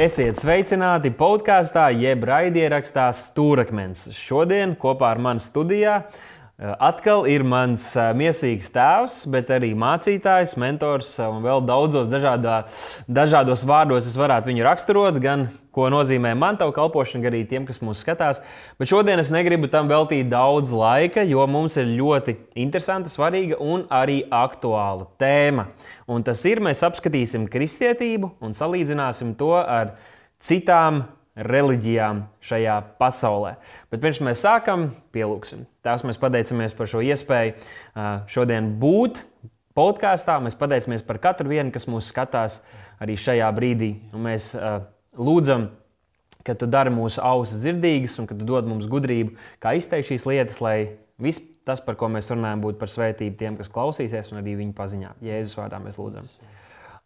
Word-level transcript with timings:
Esiet 0.00 0.38
sveicināti 0.40 1.10
podkāstā, 1.12 1.82
jeb 1.92 2.22
raidierakstā 2.24 3.10
Stūrakmens. 3.12 4.06
Šodien 4.16 4.72
kopā 4.80 5.10
ar 5.12 5.18
mani 5.20 5.44
studijā 5.44 5.98
atkal 6.60 7.24
ir 7.30 7.44
mans 7.46 7.86
eh, 7.96 8.10
mīlīgs 8.16 8.68
tēvs, 8.74 9.22
bet 9.32 9.48
arī 9.54 9.72
mācītājs, 9.78 10.58
mentors 10.60 11.14
un 11.24 11.40
vēl 11.44 11.64
daudzos 11.64 12.10
dažādā, 12.12 12.62
dažādos 13.08 13.64
vārdos 13.68 14.08
es 14.10 14.18
varētu 14.20 14.50
viņu 14.50 14.66
raksturot. 14.66 15.20
Gan 15.24 15.48
ko 15.74 15.86
nozīmē 15.92 16.34
man 16.36 16.58
tavu 16.60 16.74
kalpošana, 16.76 17.22
gan 17.24 17.32
arī 17.32 17.44
tiem, 17.48 17.66
kas 17.68 17.80
mūs 17.84 18.02
skatās. 18.04 18.42
Bet 18.80 18.90
šodien 18.90 19.22
es 19.22 19.30
negribu 19.32 19.70
tam 19.72 19.88
veltīt 19.90 20.28
daudz 20.30 20.74
laika, 20.74 21.24
jo 21.24 21.46
mums 21.48 21.78
ir 21.80 21.94
ļoti 21.94 22.36
interesanta, 22.60 23.12
svarīga 23.12 23.60
un 23.62 23.86
arī 23.88 24.20
aktuāla 24.28 25.08
tēma. 25.20 25.70
Un 26.10 26.26
tas 26.26 26.42
ir, 26.50 26.60
mēs 26.64 26.84
apskatīsim 26.86 27.48
kristietību 27.50 28.34
un 28.44 28.58
salīdzināsim 28.58 29.32
to 29.38 29.54
ar 29.62 29.94
citām 30.42 31.04
reliģijām 31.36 32.24
šajā 32.44 32.76
pasaulē. 32.98 33.54
Bet 33.92 34.02
pirms 34.02 34.20
mēs 34.24 34.42
sākam, 34.44 34.90
pielūgsim. 35.14 35.64
Tās 35.86 36.04
mēs 36.06 36.18
pateicamies 36.20 36.74
par 36.76 36.90
šo 36.90 37.02
iespēju 37.06 37.54
šodien 38.30 38.72
būt 38.82 39.20
podkāstā. 39.78 40.40
Mēs 40.42 40.58
pateicamies 40.58 41.04
par 41.06 41.20
katru 41.22 41.52
vienu, 41.52 41.72
kas 41.74 41.88
mūs 41.90 42.10
skatās 42.10 42.60
arī 43.00 43.16
šajā 43.20 43.50
brīdī. 43.56 43.92
Un 44.14 44.26
mēs 44.26 44.52
lūdzam, 45.18 45.70
ka 46.46 46.56
tu 46.58 46.68
dari 46.70 46.92
mūsu 46.94 47.22
ausis 47.24 47.62
dzirdīgas 47.62 48.18
un 48.20 48.28
ka 48.28 48.36
tu 48.36 48.48
dod 48.48 48.68
mums 48.68 48.88
gudrību, 48.90 49.36
kā 49.62 49.76
izteikt 49.78 50.10
šīs 50.10 50.26
lietas, 50.28 50.60
lai 50.64 50.76
viss 51.20 51.42
tas, 51.68 51.82
par 51.84 51.98
ko 52.00 52.08
mēs 52.10 52.32
runājam, 52.32 52.62
būtu 52.64 52.80
par 52.80 52.90
svētību 52.90 53.36
tiem, 53.38 53.58
kas 53.60 53.68
klausīsies, 53.72 54.32
un 54.32 54.40
arī 54.40 54.56
viņu 54.62 54.74
paziņā. 54.76 55.18
Jēzus 55.24 55.58
vārdā 55.60 55.78
mēs 55.82 56.00
lūdzam. 56.00 56.26
Amen. 56.26 56.59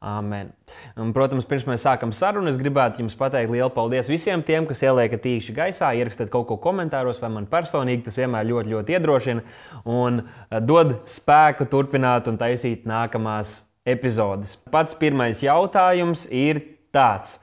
Un, 0.05 1.13
protams, 1.17 1.47
pirms 1.49 1.65
mēs 1.69 1.85
sākam 1.87 2.13
sarunu, 2.13 2.51
es 2.51 2.59
gribētu 2.61 3.01
jums 3.01 3.17
pateikt 3.17 3.53
lielu 3.55 3.71
paldies 3.73 4.11
visiem 4.13 4.43
tiem, 4.45 4.67
kas 4.69 4.83
ieliekat 4.85 5.23
tīši 5.25 5.55
gaisā, 5.57 5.95
ierakstiet 5.97 6.29
kaut 6.33 6.49
ko 6.51 6.59
komentāros, 6.61 7.23
vai 7.23 7.31
man 7.33 7.49
personīgi 7.49 8.05
tas 8.09 8.19
vienmēr 8.21 8.45
ļoti, 8.51 8.75
ļoti 8.75 8.99
iedrošina 8.99 9.45
un 9.89 10.21
eh, 10.25 10.59
dod 10.61 10.99
spēku 11.09 11.69
turpināt 11.73 12.29
un 12.29 12.37
taisīt 12.41 12.85
nākamās 12.89 13.63
epizodes. 13.89 14.59
Pats 14.73 14.97
pirmais 15.01 15.41
jautājums 15.45 16.29
ir 16.33 16.61
tāds 16.95 17.39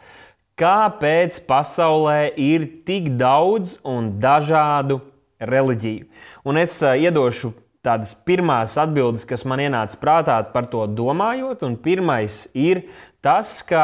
kāpēc 0.61 1.41
pasaulē 1.47 2.31
ir 2.37 2.67
tik 2.85 3.13
daudz 3.17 3.79
un 3.87 4.13
dažādu 4.21 4.99
reliģiju. 5.41 6.05
Un 6.45 6.59
es 6.61 6.77
uh, 6.83 6.93
iedošu 6.93 7.53
tādas 7.85 8.13
pirmās 8.27 8.77
atbildes, 8.79 9.25
kas 9.29 9.43
man 9.49 9.61
ienāca 9.63 9.97
prātā 10.01 10.37
par 10.53 10.67
to 10.71 10.85
domājot. 10.85 11.63
Un 11.65 11.77
pirmais 11.81 12.43
ir 12.53 12.85
tas, 13.25 13.59
ka 13.65 13.83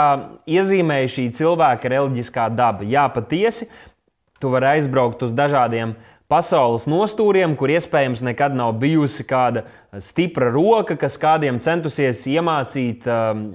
iezīmēja 0.50 1.14
šī 1.16 1.28
cilvēka 1.40 1.94
reliģiskā 1.94 2.50
daba. 2.54 2.86
Jā, 2.88 3.08
patiesi, 3.14 3.70
tu 4.42 4.54
vari 4.54 4.76
aizbraukt 4.76 5.26
uz 5.26 5.34
dažādiem 5.38 5.96
pasaules 6.28 6.84
nostūriem, 6.92 7.54
kur 7.56 7.72
iespējams 7.72 8.20
nekad 8.28 8.56
nav 8.58 8.74
bijusi 8.82 9.24
kāda 9.28 9.64
stipra 10.04 10.50
roka, 10.52 10.98
kas 11.00 11.16
kādiem 11.22 11.62
centusies 11.64 12.26
iemācīt 12.28 13.06
um, 13.08 13.46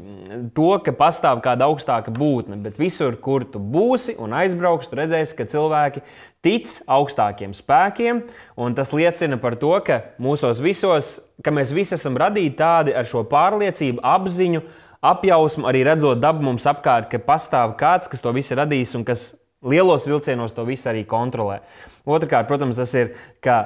to, 0.57 0.71
ka 0.85 0.95
pastāv 0.97 1.43
kāda 1.45 1.69
augstāka 1.69 2.15
būtne. 2.17 2.57
Bet 2.65 2.81
visur, 2.81 3.19
kur 3.21 3.45
tu 3.45 3.61
būsi 3.61 4.17
un 4.17 4.33
aizbrauks, 4.41 4.89
tu 4.89 4.97
redzēsi, 4.97 5.37
ka 5.37 5.49
cilvēki 5.53 6.01
tic 6.43 6.73
augstākiem 6.89 7.53
spēkiem, 7.55 8.25
un 8.57 8.79
tas 8.79 8.95
liecina 8.97 9.37
par 9.43 9.59
to, 9.61 9.75
ka 9.85 10.01
mūsos 10.17 10.65
visos, 10.65 11.19
ka 11.45 11.53
mēs 11.53 11.77
visi 11.77 11.99
esam 11.99 12.17
radīti 12.17 12.57
tādi 12.63 12.97
ar 12.97 13.05
šo 13.09 13.27
pārliecību, 13.29 14.01
apziņu, 14.01 14.65
apjausmu, 15.13 15.69
arī 15.69 15.85
redzot 15.93 16.25
dabu 16.25 16.49
mums 16.49 16.65
apkārt, 16.71 17.13
ka 17.13 17.21
pastāv 17.21 17.77
kāds, 17.77 18.09
kas 18.09 18.25
to 18.25 18.33
visu 18.33 18.57
radīs 18.57 18.97
un 18.97 19.05
kas 19.05 19.35
lielos 19.63 20.07
vilcienos 20.09 20.55
to 20.57 20.65
visu 20.69 20.91
arī 20.91 21.05
kontrolē. 21.09 21.61
Otrakārt, 22.07 22.49
protams, 22.51 22.81
tas 22.81 22.95
ir, 22.99 23.15
ka 23.45 23.61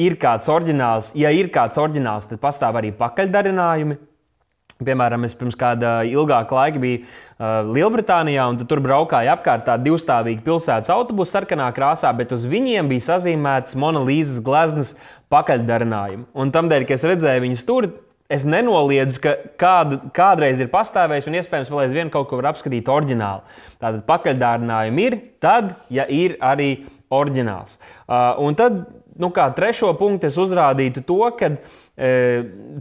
ir 0.00 0.16
kāds 0.20 0.48
oriģināls, 0.48 1.12
ja 1.18 1.32
ir 1.34 1.52
kāds 1.52 1.80
oriģināls, 1.80 2.30
tad 2.30 2.40
pastāv 2.42 2.80
arī 2.80 2.94
pakaļdarinājumi. 2.96 3.98
Piemēram, 4.82 5.22
es 5.28 5.34
pirms 5.38 5.54
kāda 5.58 6.00
ilgāka 6.08 6.56
laika 6.56 6.80
biju 6.82 7.02
uh, 7.02 7.68
Lielbritānijā, 7.70 8.48
un 8.50 8.58
tur 8.66 8.80
braukāja 8.82 9.36
apkārt 9.36 9.66
tāda 9.68 9.84
divstāvīga 9.84 10.42
pilsētas 10.42 10.90
autobusa 10.90 11.36
sarkanā 11.36 11.68
krāsā, 11.76 12.10
bet 12.18 12.32
uz 12.34 12.48
viņiem 12.48 12.90
bija 12.90 13.12
sazīmēts 13.12 13.76
monolīzes 13.78 14.40
gleznas 14.42 14.96
pakaļdarinājumi. 15.30 16.26
Un 16.34 16.50
tamdēļ, 16.56 16.88
ka 16.88 16.96
es 16.96 17.06
redzēju 17.06 17.44
viņus 17.44 17.66
tur, 17.68 17.92
es 18.32 18.46
nenoliedzu, 18.48 19.20
ka 19.22 19.36
kādu, 19.60 20.00
kādreiz 20.16 20.62
ir 20.62 20.72
pastāvējis 20.72 21.28
un 21.28 21.38
iespējams 21.40 21.70
vēl 21.72 21.84
aizvien 21.84 22.12
kaut 22.12 22.30
ko 22.30 22.40
var 22.40 22.52
apskatīt 22.52 22.88
oriģināli. 22.90 23.60
Tātad 23.82 24.02
pakaļdārinājumi 24.08 25.06
ir 25.08 25.18
tad, 25.42 25.76
ja 25.92 26.08
ir 26.08 26.38
arī 26.40 26.72
oriģināls. 27.12 27.76
Uh, 28.06 28.40
un 28.46 28.56
tad, 28.56 28.82
nu, 29.20 29.30
kā 29.34 29.48
trešo 29.56 29.92
punktu, 29.98 30.28
es 30.28 30.38
uzrādītu 30.40 31.02
to, 31.06 31.20
ka 31.36 31.50
e, 31.52 32.10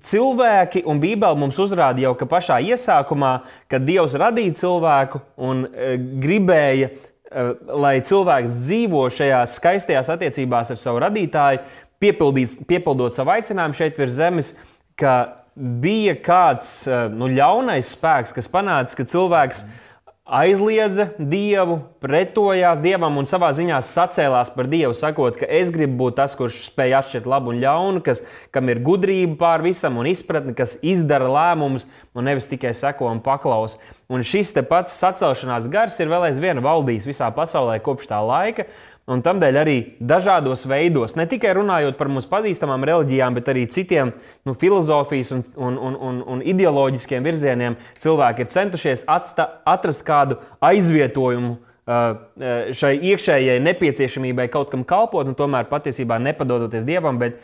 cilvēki 0.07 0.84
un 0.88 1.01
Bībele 1.01 1.40
mums 1.40 1.59
uzrāda 1.61 2.03
jau 2.03 2.13
pašā 2.16 2.61
iesākumā, 2.72 3.34
kad 3.72 3.85
Dievs 3.88 4.16
radīja 4.19 4.56
cilvēku 4.61 5.22
un 5.44 5.66
e, 5.67 5.94
gribēja, 6.23 6.91
e, 6.91 7.45
lai 7.84 7.97
cilvēks 8.07 8.61
dzīvo 8.63 9.06
šajās 9.11 9.57
skaistajās 9.59 10.11
attiecībās 10.16 10.72
ar 10.73 10.81
savu 10.81 11.03
radītāju, 11.03 11.66
piepildot 12.01 13.17
savu 13.17 13.35
aicinājumu 13.35 13.78
šeit 13.78 14.00
virs 14.00 14.17
zemes, 14.17 14.56
ka 14.97 15.41
bija 15.56 16.16
kāds 16.23 16.81
nu, 17.13 17.29
ļaunais 17.31 17.94
spēks, 17.95 18.35
kas 18.35 18.51
panāca, 18.51 18.97
ka 18.97 19.07
cilvēks. 19.09 19.66
Aizliedza 20.31 21.09
Dievu, 21.17 21.79
pretojās 22.00 22.79
Dievam 22.79 23.17
un 23.19 23.25
savā 23.28 23.50
ziņā 23.57 23.81
sacēlās 23.84 24.51
par 24.53 24.69
Dievu, 24.72 24.94
sakot, 24.95 25.35
ka 25.35 25.50
es 25.50 25.73
gribu 25.73 25.97
būt 26.06 26.16
tas, 26.22 26.38
kurš 26.40 26.61
spēj 26.69 26.94
atšķirt 27.01 27.28
labu 27.28 27.51
un 27.51 27.59
ļaunu, 27.59 28.03
kas, 28.06 28.22
kam 28.53 28.69
ir 28.72 28.79
gudrība 28.85 29.35
pār 29.41 29.66
visam 29.66 29.97
un 30.00 30.07
izpratne, 30.07 30.53
kas 30.56 30.78
izdara 30.79 31.28
lēmumus 31.28 31.84
un 32.16 32.29
nevis 32.29 32.47
tikai 32.47 32.72
seko 32.78 33.09
un 33.11 33.19
paklaus. 33.25 33.75
Un 34.07 34.23
šis 34.23 34.53
pats 34.69 34.95
sacelšanās 35.01 35.67
gars 35.73 36.00
ir 36.00 36.13
vēl 36.13 36.29
aizvien 36.29 36.63
valdījis 36.63 37.09
visā 37.11 37.28
pasaulē 37.35 37.81
kopš 37.84 38.07
tā 38.13 38.22
laika. 38.23 38.69
Un 39.11 39.23
tādēļ 39.25 39.57
arī 39.59 39.77
dažādos 39.99 40.63
veidos, 40.69 41.17
ne 41.19 41.25
tikai 41.27 41.51
runājot 41.57 41.97
par 41.99 42.07
mums 42.11 42.29
pazīstamām 42.31 42.85
reliģijām, 42.88 43.35
bet 43.35 43.49
arī 43.51 43.66
citiem 43.72 44.13
nu, 44.47 44.53
filozofijas 44.55 45.33
un, 45.35 45.44
un, 45.55 45.79
un, 45.89 45.97
un, 46.09 46.22
un 46.35 46.44
ideoloģiskiem 46.53 47.25
virzieniem, 47.25 47.75
cilvēki 48.03 48.45
ir 48.45 48.53
centušies 48.53 49.03
atsta, 49.11 49.47
atrast 49.67 50.05
kādu 50.07 50.39
aizvietojumu 50.63 51.57
šai 52.77 52.91
iekšējai 53.09 53.59
nepieciešamībai 53.66 54.47
kaut 54.53 54.69
kam 54.72 54.85
kalpot, 54.88 55.28
un 55.28 55.35
tomēr 55.35 55.67
patiesībā 55.67 56.19
nepadodoties 56.22 56.85
dievam, 56.88 57.17
bet 57.19 57.41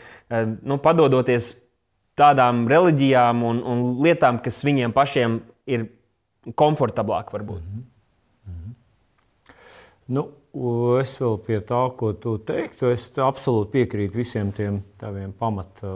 nu, 0.61 0.77
padodoties 0.83 1.55
tādām 2.17 2.65
reliģijām 2.69 3.43
un, 3.43 3.61
un 3.65 3.83
lietām, 4.05 4.39
kas 4.43 4.63
viņiem 4.65 4.93
pašiem 4.95 5.41
ir 5.67 5.89
komfortablāk 6.55 7.33
varbūt. 7.33 7.61
Mm 7.61 7.75
-hmm. 7.75 7.96
Nu, 10.07 10.29
Es 10.97 11.11
vēl 11.21 11.35
pie 11.45 11.59
tā, 11.61 11.83
ko 11.99 12.13
tu 12.17 12.37
teiktu, 12.41 12.89
es 12.89 13.03
absolūti 13.21 13.75
piekrītu 13.75 14.17
visiem 14.17 14.49
tiem 14.55 14.79
taviem 14.97 15.29
pamata, 15.37 15.91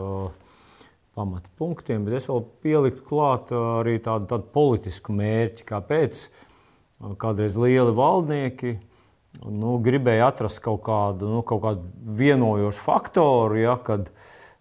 pamata 1.16 1.50
punktiem, 1.58 2.04
bet 2.06 2.20
es 2.20 2.28
vēl 2.30 2.44
pieliktu 2.62 3.02
klāt 3.08 3.50
arī 3.56 3.96
tādu, 4.04 4.28
tādu 4.30 4.46
politisku 4.54 5.16
mērķi, 5.18 5.66
kāpēc? 5.66 6.22
Kādreiz 7.18 7.58
lieli 7.58 7.94
valdnieki 7.96 8.76
nu, 9.48 9.74
gribēja 9.82 10.30
atrast 10.30 10.62
kaut 10.62 10.84
kādu, 10.86 11.32
nu, 11.32 11.42
kaut 11.42 11.64
kādu 11.64 12.14
vienojošu 12.20 12.84
faktoru, 12.84 13.58
ja, 13.64 13.74
kad, 13.82 14.12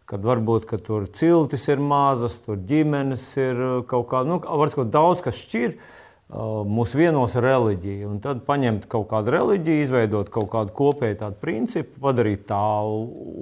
kad 0.10 0.26
varbūt 0.26 0.66
ka 0.72 0.82
tur 0.82 1.06
ciltis 1.14 1.68
ir 1.70 1.84
mazas, 1.84 2.40
tur 2.42 2.58
ģimenes 2.58 3.28
ir 3.38 3.66
kaut 3.92 4.10
kāda, 4.10 4.34
nu, 4.34 4.42
varbūt 4.42 4.90
daudz 4.90 5.22
kas 5.28 5.44
šķirs 5.46 6.00
mūs 6.32 6.94
vienos 6.96 7.36
reliģija. 7.36 8.08
Un 8.08 8.22
tad 8.24 8.46
paņemt 8.48 8.88
kaut 8.92 9.10
kādu 9.12 9.34
reliģiju, 9.36 9.84
izveidot 9.84 10.32
kaut 10.32 10.50
kādu 10.54 10.74
kopēju 10.78 11.20
tādu 11.20 11.40
principu, 11.42 12.00
padarīt 12.06 12.46
tā 12.50 12.62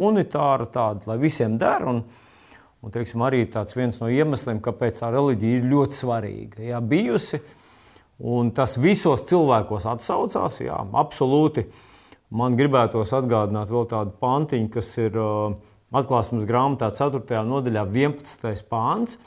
unitāru, 0.09 0.69
tādu, 0.73 1.11
lai 1.11 1.19
visiem 1.21 1.59
der. 1.61 1.85
Un, 1.89 2.01
un 2.81 2.95
teiksim, 2.95 3.21
arī 3.25 3.43
tāds 3.51 3.77
viens 3.77 3.99
no 4.01 4.09
iemesliem, 4.09 4.61
kāpēc 4.65 5.03
tā 5.03 5.11
reliģija 5.13 5.61
ir 5.61 5.69
ļoti 5.69 5.99
svarīga. 5.99 6.65
Jā, 6.71 6.81
bijusi, 6.81 7.41
un 8.19 8.49
tas 8.57 8.77
visos 8.81 9.25
cilvēkos 9.29 9.85
atsaucās, 9.93 10.61
jā, 10.65 10.81
absolūti. 11.03 11.67
Man 12.29 12.57
gribētos 12.57 13.13
atgādināt 13.17 13.71
vēl 13.73 13.87
tādu 13.89 14.13
pantiņu, 14.21 14.69
kas 14.73 14.91
ir 15.01 15.15
uh, 15.17 15.55
atklāsmes 15.93 16.45
grāmatā 16.49 16.91
4. 16.93 17.41
nodaļā 17.45 17.85
11. 17.89 18.65
pāns. 18.69 19.17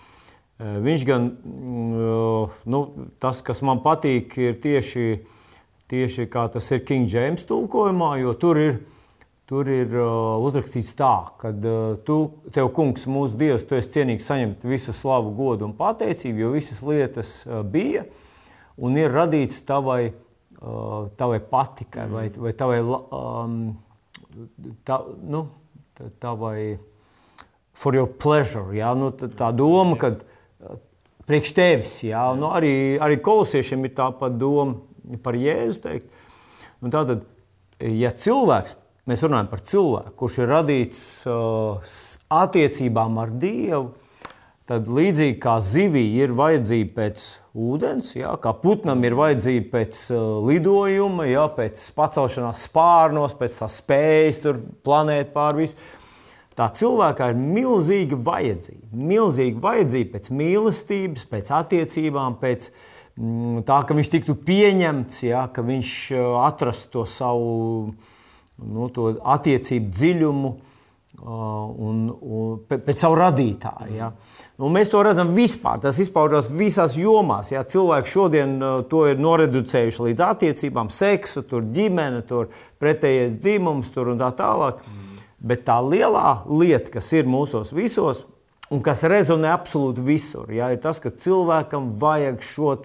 Viņš 0.63 1.05
gan, 1.09 1.27
mm, 1.43 2.57
nu, 2.71 2.81
tas, 3.23 3.41
kas 3.43 3.63
man 3.67 3.81
patīk, 3.83 4.37
ir 4.39 4.59
tieši, 4.63 5.07
tieši 5.91 6.27
kā 6.31 6.47
tas 6.53 6.69
ir 6.71 6.85
King 6.87 7.11
James 7.11 7.43
tulkojumā, 7.49 8.15
jo 8.21 8.35
tur 8.39 8.61
ir, 8.61 8.77
tur 9.51 9.67
ir 9.67 9.97
uzrakstīts 9.97 10.95
tā, 10.99 11.15
ka 11.41 11.51
tu, 12.07 12.19
tev, 12.55 12.71
kungs, 12.77 13.09
mūsu 13.11 13.41
dievs, 13.41 13.67
tu 13.67 13.75
esi 13.79 13.91
cienīgs 13.97 14.29
saņemt 14.31 14.63
visu 14.69 14.95
slavu, 14.95 15.35
godu 15.35 15.67
un 15.67 15.75
pateicību, 15.79 16.45
jo 16.45 16.53
visas 16.55 16.85
lietas 16.87 17.35
bija. 17.73 18.07
un 18.77 18.97
ir 18.97 19.11
radīts 19.13 19.65
tavai, 19.67 20.13
tavai 21.19 21.41
patikai 21.51 22.07
vai, 22.09 22.29
vai 22.31 22.53
tavai, 22.53 22.81
tā, 24.87 25.03
nu, 25.27 25.47
tavai 26.23 26.79
for 27.73 27.95
your 27.97 28.07
pleasure. 28.07 28.71
Jā, 28.77 28.93
nu, 28.95 29.11
tā, 29.17 29.29
tā 29.29 29.51
doma, 29.57 29.97
ka 29.99 30.15
priekš 31.29 31.55
tevis, 31.57 31.95
jā, 32.07 32.25
nu, 32.39 32.51
arī, 32.55 32.75
arī 33.03 33.19
kolosiešiem 33.23 33.87
ir 33.87 33.95
tāpat 33.97 34.39
doma 34.41 35.19
par 35.23 35.39
Jēzu 35.39 35.83
teikt. 35.87 36.09
Un 36.83 36.95
tātad, 36.95 37.25
ja 37.79 38.11
cilvēks, 38.15 38.77
mēs 39.11 39.23
runājam 39.27 39.51
par 39.51 39.63
cilvēku, 39.67 40.15
kurš 40.19 40.39
ir 40.43 40.51
radīts 40.51 41.03
uh, 41.31 41.93
attiecībām 42.33 43.21
ar 43.23 43.35
Dievu, 43.43 43.93
tad 44.71 44.87
līdzīgi 44.87 45.39
kā 45.43 45.57
zivī 45.63 46.05
ir 46.23 46.35
vajadzība 46.39 46.95
pēc 46.97 47.25
ūdens, 47.59 48.13
jā, 48.17 48.31
kā 48.43 48.55
putnam 48.63 49.03
ir 49.05 49.17
vajadzība 49.19 49.73
pēc 49.75 50.05
uh, 50.15 50.23
lidojuma, 50.49 51.27
jā, 51.31 51.49
pēc 51.57 51.89
pacelšanās 51.99 52.67
spārnos, 52.69 53.35
pēc 53.39 53.59
tā 53.63 53.69
spējas 53.71 54.41
tur 54.45 54.63
planēt 54.87 55.35
pāri 55.35 55.67
visam. 55.67 55.91
Tā 56.59 56.69
cilvēkā 56.77 57.31
ir 57.33 57.39
milzīga 57.41 58.19
vajadzība. 58.27 58.91
Milzīga 58.93 59.63
vajadzība 59.63 60.19
pēc 60.19 60.33
mīlestības, 60.37 61.29
pēc 61.31 61.53
attiecībām, 61.57 62.37
pēc 62.43 62.69
mm, 63.17 63.63
tā, 63.69 63.79
ka 63.89 63.97
viņš 63.97 64.11
tiktu 64.13 64.37
pieņemts, 64.47 65.23
ja, 65.31 65.47
ka 65.53 65.65
viņš 65.65 65.95
uh, 66.17 66.27
atrastu 66.45 66.99
to 66.99 67.07
savu 67.09 67.55
nu, 68.63 68.91
to 68.93 69.15
attiecību 69.33 69.89
dziļumu 69.97 70.51
uh, 70.53 71.31
un, 71.89 72.05
un 72.13 72.61
pēc 72.69 73.01
savu 73.01 73.17
radītāju. 73.23 73.97
Ja. 73.97 74.13
Nu, 74.61 74.69
mēs 74.71 74.93
to 74.93 75.01
redzam 75.03 75.33
vispār. 75.35 75.81
Tas 75.83 75.97
izpaužas 76.05 76.51
visās 76.53 76.99
jomās. 77.01 77.49
Ja. 77.55 77.65
Cilvēki 77.65 78.13
šodien 78.13 78.59
uh, 78.61 78.83
to 78.91 79.07
ir 79.11 79.23
noreducējuši 79.23 80.11
līdz 80.11 80.27
attiecībām, 80.27 80.93
seksu, 80.93 81.47
tur 81.49 81.65
ģimene, 81.73 82.21
tur 82.29 82.53
pretējais 82.83 83.39
dzimums 83.41 83.89
tur 83.95 84.13
un 84.13 84.21
tā 84.21 84.29
tālāk. 84.37 84.85
Mm. 84.85 85.02
Bet 85.43 85.65
tā 85.67 85.81
lielā 85.83 86.45
lieta, 86.47 86.93
kas 86.99 87.09
ir 87.17 87.27
mūsos 87.27 87.73
visos, 87.75 88.25
un 88.71 88.83
kas 88.85 89.03
rezonē 89.11 89.51
absolūti 89.53 90.05
visur, 90.07 90.53
ja, 90.55 90.71
ir 90.71 90.79
tas, 90.83 91.01
ka 91.03 91.11
cilvēkam 91.11 91.91
vajag 91.99 92.39
šo 92.47 92.77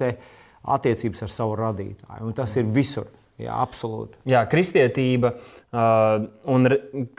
attiecības 0.67 1.23
ar 1.23 1.31
savu 1.31 1.55
radītāju. 1.59 2.25
Un 2.25 2.33
tas 2.35 2.55
ir 2.57 2.65
visur. 2.65 3.07
Jā, 3.37 3.53
absolūti. 3.61 4.17
Jā, 4.25 4.39
kristietība. 4.49 5.35
Uh, 5.67 6.23
un 6.49 6.65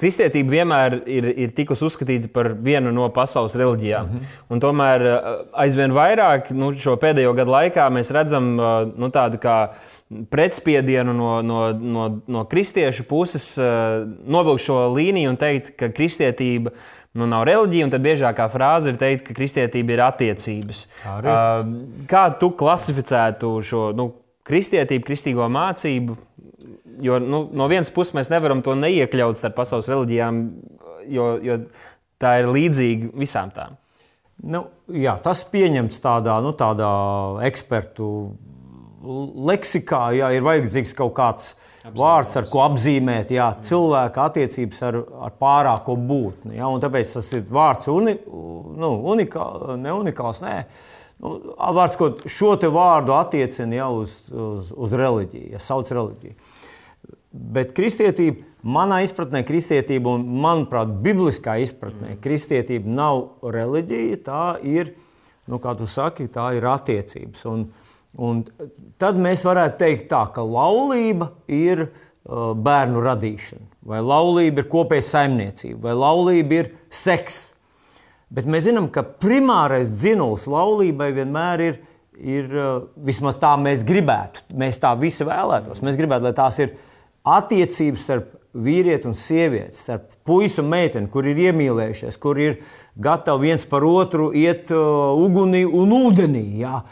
kristietība 0.00 0.56
vienmēr 0.56 0.96
ir, 1.06 1.28
ir 1.44 1.52
tikusi 1.54 1.84
uzskatīta 1.86 2.30
par 2.34 2.48
vienu 2.64 2.90
no 2.94 3.06
pasaules 3.14 3.54
reliģijām. 3.54 4.08
Mm 4.08 4.16
-hmm. 4.16 4.40
Un 4.50 4.62
tomēr 4.64 5.04
uh, 5.06 5.28
aizvien 5.62 5.94
vairāk 5.94 6.50
nu, 6.50 6.72
šo 6.74 6.96
pēdējo 6.98 7.36
gadu 7.38 7.54
laikā 7.54 7.86
mēs 7.94 8.10
redzam 8.10 8.58
uh, 8.58 8.90
nu, 8.98 9.12
tādu 9.14 9.38
kā 9.38 9.58
pretspiedienu 10.30 11.12
no, 11.12 11.42
no, 11.42 11.72
no, 11.72 12.20
no 12.26 12.44
kristiešu 12.44 13.04
puses, 13.04 13.58
uh, 13.58 14.02
novilkt 14.26 14.66
šo 14.66 14.88
līniju 14.94 15.30
un 15.30 15.36
teikt, 15.36 15.76
ka 15.76 15.88
kristietība 15.88 16.70
nu, 17.12 17.26
nav 17.26 17.44
reliģija, 17.44 17.84
un 17.84 17.90
tad 17.90 18.00
biežākā 18.02 18.50
frāze 18.50 18.88
ir 18.88 18.96
teikt, 18.96 19.28
ka 19.28 19.34
kristietība 19.34 19.92
ir 19.92 20.00
attiecības. 20.00 20.88
Kā, 21.04 21.18
uh, 21.18 21.76
kā 22.08 22.30
tu 22.40 22.50
klasificētu 22.50 23.62
šo? 23.62 23.92
Nu, 23.94 24.14
kristietību, 24.48 25.06
kristīgo 25.06 25.48
mācību. 25.52 26.16
Jo 27.04 27.20
nu, 27.22 27.44
no 27.54 27.68
vienas 27.70 27.92
puses 27.94 28.16
mēs 28.16 28.30
nevaram 28.32 28.62
to 28.66 28.74
neiekļaut 28.74 29.38
starp 29.38 29.54
pasaules 29.60 29.86
reliģijām, 29.90 30.40
jo, 31.14 31.28
jo 31.44 31.60
tā 32.18 32.40
ir 32.40 32.50
līdzīga 32.50 33.12
visām 33.18 33.52
tām. 33.54 33.78
Nu, 34.38 34.64
jā, 34.94 35.16
tas 35.22 35.42
pieņemts 35.50 35.98
tādā, 36.02 36.36
nu, 36.42 36.52
tādā 36.58 36.90
ekspertu 37.46 38.08
leksikā. 39.48 40.02
Jā, 40.18 40.30
ir 40.34 40.44
vajadzīgs 40.46 40.94
kaut 40.98 41.14
kāds 41.16 41.52
Apzīmēt. 41.54 41.96
vārds, 41.98 42.36
ar 42.38 42.46
ko 42.50 42.62
apzīmēt 42.66 43.32
jā, 43.34 43.48
cilvēka 43.66 44.28
attiecības 44.30 44.84
ar, 44.88 45.00
ar 45.26 45.34
pārāko 45.40 45.96
būtni. 45.98 46.58
Jā, 46.58 46.70
tāpēc 46.84 47.16
tas 47.18 47.32
ir 47.38 47.44
vārds 47.50 47.90
uni, 47.92 48.14
nu, 48.26 48.92
unikā, 49.14 49.48
ne 49.80 49.94
unikāls. 49.96 50.42
Nē. 50.44 50.56
Nu, 51.18 51.34
vārds, 51.74 51.98
šo 52.30 52.52
vārdu 52.70 53.14
attiecina 53.16 53.80
jau 53.80 53.90
uz, 54.04 54.20
uz, 54.30 54.70
uz 54.70 54.94
reliģiju, 54.94 55.50
ja 55.56 55.62
sauc 55.62 55.90
reliģiju. 55.90 56.36
Bet 57.28 57.74
kristietība, 57.76 58.46
manā 58.62 59.00
izpratnē, 59.04 59.42
kristietība 59.46 60.14
un, 60.14 60.24
manuprāt, 60.44 60.92
bibliskā 61.04 61.58
izpratnē, 61.64 62.14
mm. 62.14 62.20
kristietība 62.24 62.94
nav 63.00 63.24
reliģija, 63.42 64.20
tā 64.28 64.44
ir, 64.62 64.94
nu, 65.50 65.58
kā 65.62 65.74
tu 65.78 65.90
saki, 65.90 66.28
tā 66.32 66.52
ir 66.56 66.68
attiecības. 66.70 67.44
Un, 67.50 67.66
un 68.14 68.46
tad 69.02 69.18
mēs 69.18 69.42
varētu 69.46 69.78
teikt 69.82 70.08
tā, 70.14 70.22
ka 70.34 70.46
laulība 70.46 71.32
ir 71.50 71.88
uh, 71.88 72.54
bērnu 72.54 73.02
radīšana, 73.04 73.66
vai 73.90 74.00
laulība 74.06 74.62
ir 74.62 74.70
kopēja 74.70 75.10
saimniecība, 75.10 75.82
vai 75.90 75.98
laulība 75.98 76.62
ir 76.62 76.74
seks 76.94 77.42
Bet 78.34 78.48
mēs 78.48 78.66
zinām, 78.66 78.90
ka 78.92 79.06
primārais 79.22 79.88
dzinējums 79.88 80.44
laulībai 80.52 81.08
vienmēr 81.16 81.62
ir, 81.64 81.78
ir 82.18 82.50
uh, 82.52 82.82
vismaz 83.00 83.38
tā 83.40 83.54
mēs 83.60 83.86
gribētu. 83.88 84.44
Mēs 84.58 84.80
tā 84.82 84.92
visi 85.00 85.24
vēlētos. 85.24 85.80
Mēs 85.84 85.96
gribētu, 85.96 86.28
lai 86.28 86.34
tās 86.36 86.58
ir 86.60 86.74
attiecības 87.28 88.04
starp 88.04 88.34
vīrieti 88.58 89.08
un 89.08 89.16
sievieti, 89.16 89.76
starp 89.76 90.10
puisi 90.28 90.60
un 90.60 90.68
meiteni, 90.72 91.08
kur 91.12 91.24
ir 91.28 91.40
iemīlējušies, 91.48 92.20
kur 92.20 92.40
ir 92.42 92.60
gatavi 93.00 93.48
viens 93.48 93.64
par 93.68 93.86
otru 93.88 94.28
iet 94.36 94.72
uh, 94.76 95.16
ugunī 95.16 95.64
un 95.64 95.96
ūdenī. 95.96 96.44
Jā. 96.60 96.82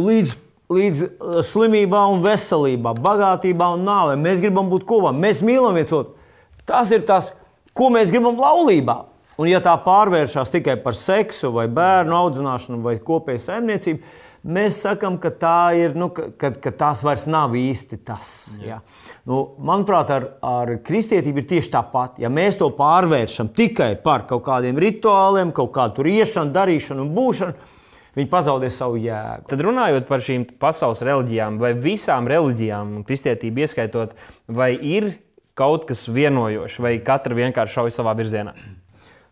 Līdz, 0.00 0.36
līdz 0.72 1.06
uh, 1.06 1.40
slimībā 1.44 2.06
un 2.12 2.24
veselībā, 2.24 2.96
bagātībā 3.04 3.74
un 3.76 3.84
nāvē. 3.84 4.16
Mēs 4.20 4.40
gribam 4.40 4.72
būt 4.72 4.88
kopā, 4.88 5.12
mēs 5.12 5.44
mīlam 5.44 5.76
viens 5.76 5.92
otru. 5.92 6.16
Tas 6.64 6.88
ir 6.96 7.04
tas, 7.04 7.34
ko 7.76 7.92
mēs 7.92 8.08
gribam 8.08 8.40
laulībā. 8.40 9.02
Un, 9.34 9.48
ja 9.50 9.58
tā 9.62 9.74
pārvēršas 9.82 10.52
tikai 10.52 10.76
par 10.82 10.94
seksu, 10.94 11.50
vai 11.54 11.66
bērnu 11.72 12.14
audzināšanu, 12.14 12.78
vai 12.84 12.94
kopēju 13.02 13.42
saimniecību, 13.42 14.14
mēs 14.44 14.78
sakām, 14.84 15.16
ka, 15.18 15.32
tā 15.40 15.58
ir, 15.78 15.96
nu, 15.98 16.10
ka, 16.12 16.52
ka 16.52 16.72
tās 16.78 17.02
vairs 17.06 17.26
nav 17.30 17.56
īsti 17.58 17.98
tas. 18.06 18.28
Jā. 18.62 18.78
Nu, 19.26 19.40
manuprāt, 19.64 20.12
ar, 20.14 20.28
ar 20.44 20.74
kristietību 20.84 21.42
ir 21.42 21.48
tieši 21.54 21.72
tāpat. 21.74 22.20
Ja 22.22 22.30
mēs 22.32 22.60
to 22.60 22.68
pārvēršam 22.76 23.50
tikai 23.56 23.94
par 24.04 24.26
kaut 24.30 24.44
kādiem 24.46 24.78
rituāliem, 24.80 25.54
kaut 25.56 25.72
kādu 25.74 26.06
iešanu, 26.12 26.54
darīšanu 26.54 27.06
un 27.06 27.10
būšanu, 27.16 27.72
viņi 28.14 28.30
pazaudē 28.30 28.70
savu 28.70 29.00
jēgu. 29.02 29.48
Tad 29.50 29.64
runājot 29.64 30.06
par 30.06 30.22
šīm 30.22 30.46
pasaules 30.62 31.02
reliģijām, 31.02 31.58
vai 31.62 31.72
visām 31.74 32.30
reliģijām, 32.30 33.00
kristietību 33.08 33.64
ieskaitot, 33.64 34.14
vai 34.46 34.74
ir 34.76 35.14
kaut 35.58 35.88
kas 35.88 36.06
vienojošs, 36.10 36.78
vai 36.82 36.96
katra 37.02 37.42
vienkārši 37.42 37.80
šauj 37.80 37.94
savā 37.96 38.14
virzienā? 38.18 38.54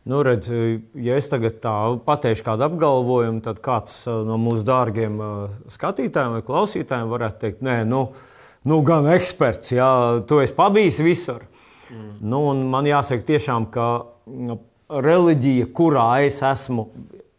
Nu, 0.02 0.18
redz, 0.26 0.48
ja 0.98 1.14
es 1.14 1.28
tagad 1.30 1.60
tā 1.62 1.72
pateikšu 2.02 2.42
kādu 2.48 2.66
apgalvojumu, 2.66 3.38
tad 3.44 3.60
kāds 3.62 4.00
uh, 4.10 4.24
no 4.26 4.34
mūsu 4.42 4.64
dārgiem 4.66 5.20
uh, 5.22 5.52
skatītājiem 5.70 6.38
vai 6.38 6.42
klausītājiem 6.46 7.12
varētu 7.12 7.38
teikt, 7.44 7.60
nē, 7.62 7.76
nu, 7.86 8.00
nu 8.66 8.80
gan 8.86 9.06
eksperts, 9.14 9.70
jā, 9.76 9.90
tu 10.26 10.40
esi 10.42 10.56
pabijis 10.58 10.98
visur. 11.06 11.44
Mm. 11.92 12.08
Nu, 12.32 12.40
man 12.72 12.88
jāsaka, 12.90 13.22
tiešām, 13.30 13.68
ka 13.70 13.86
nu, 14.26 14.58
reliģija, 14.90 15.68
kurā 15.76 16.08
es 16.26 16.40
esmu, 16.50 16.88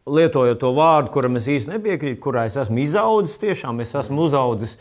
lietojot 0.08 0.62
to 0.64 0.72
vārdu, 0.76 1.12
kuram 1.18 1.40
es 1.40 1.50
īsti 1.52 1.76
nepiekrītu, 1.76 2.22
kurā 2.24 2.46
es 2.48 2.56
esmu 2.64 2.80
izaudzis, 2.84 3.42
tiešām 3.44 3.84
es 3.84 3.92
esmu 4.00 4.30
uzaudzis 4.30 4.78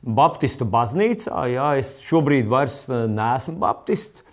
Baptistu 0.00 0.64
baznīcā. 0.64 1.44
Jā, 1.52 1.70
es 1.78 1.98
šobrīd 2.06 2.50
vairs 2.50 2.82
uh, 2.88 3.04
neesmu 3.06 3.58
Baptists. 3.62 4.26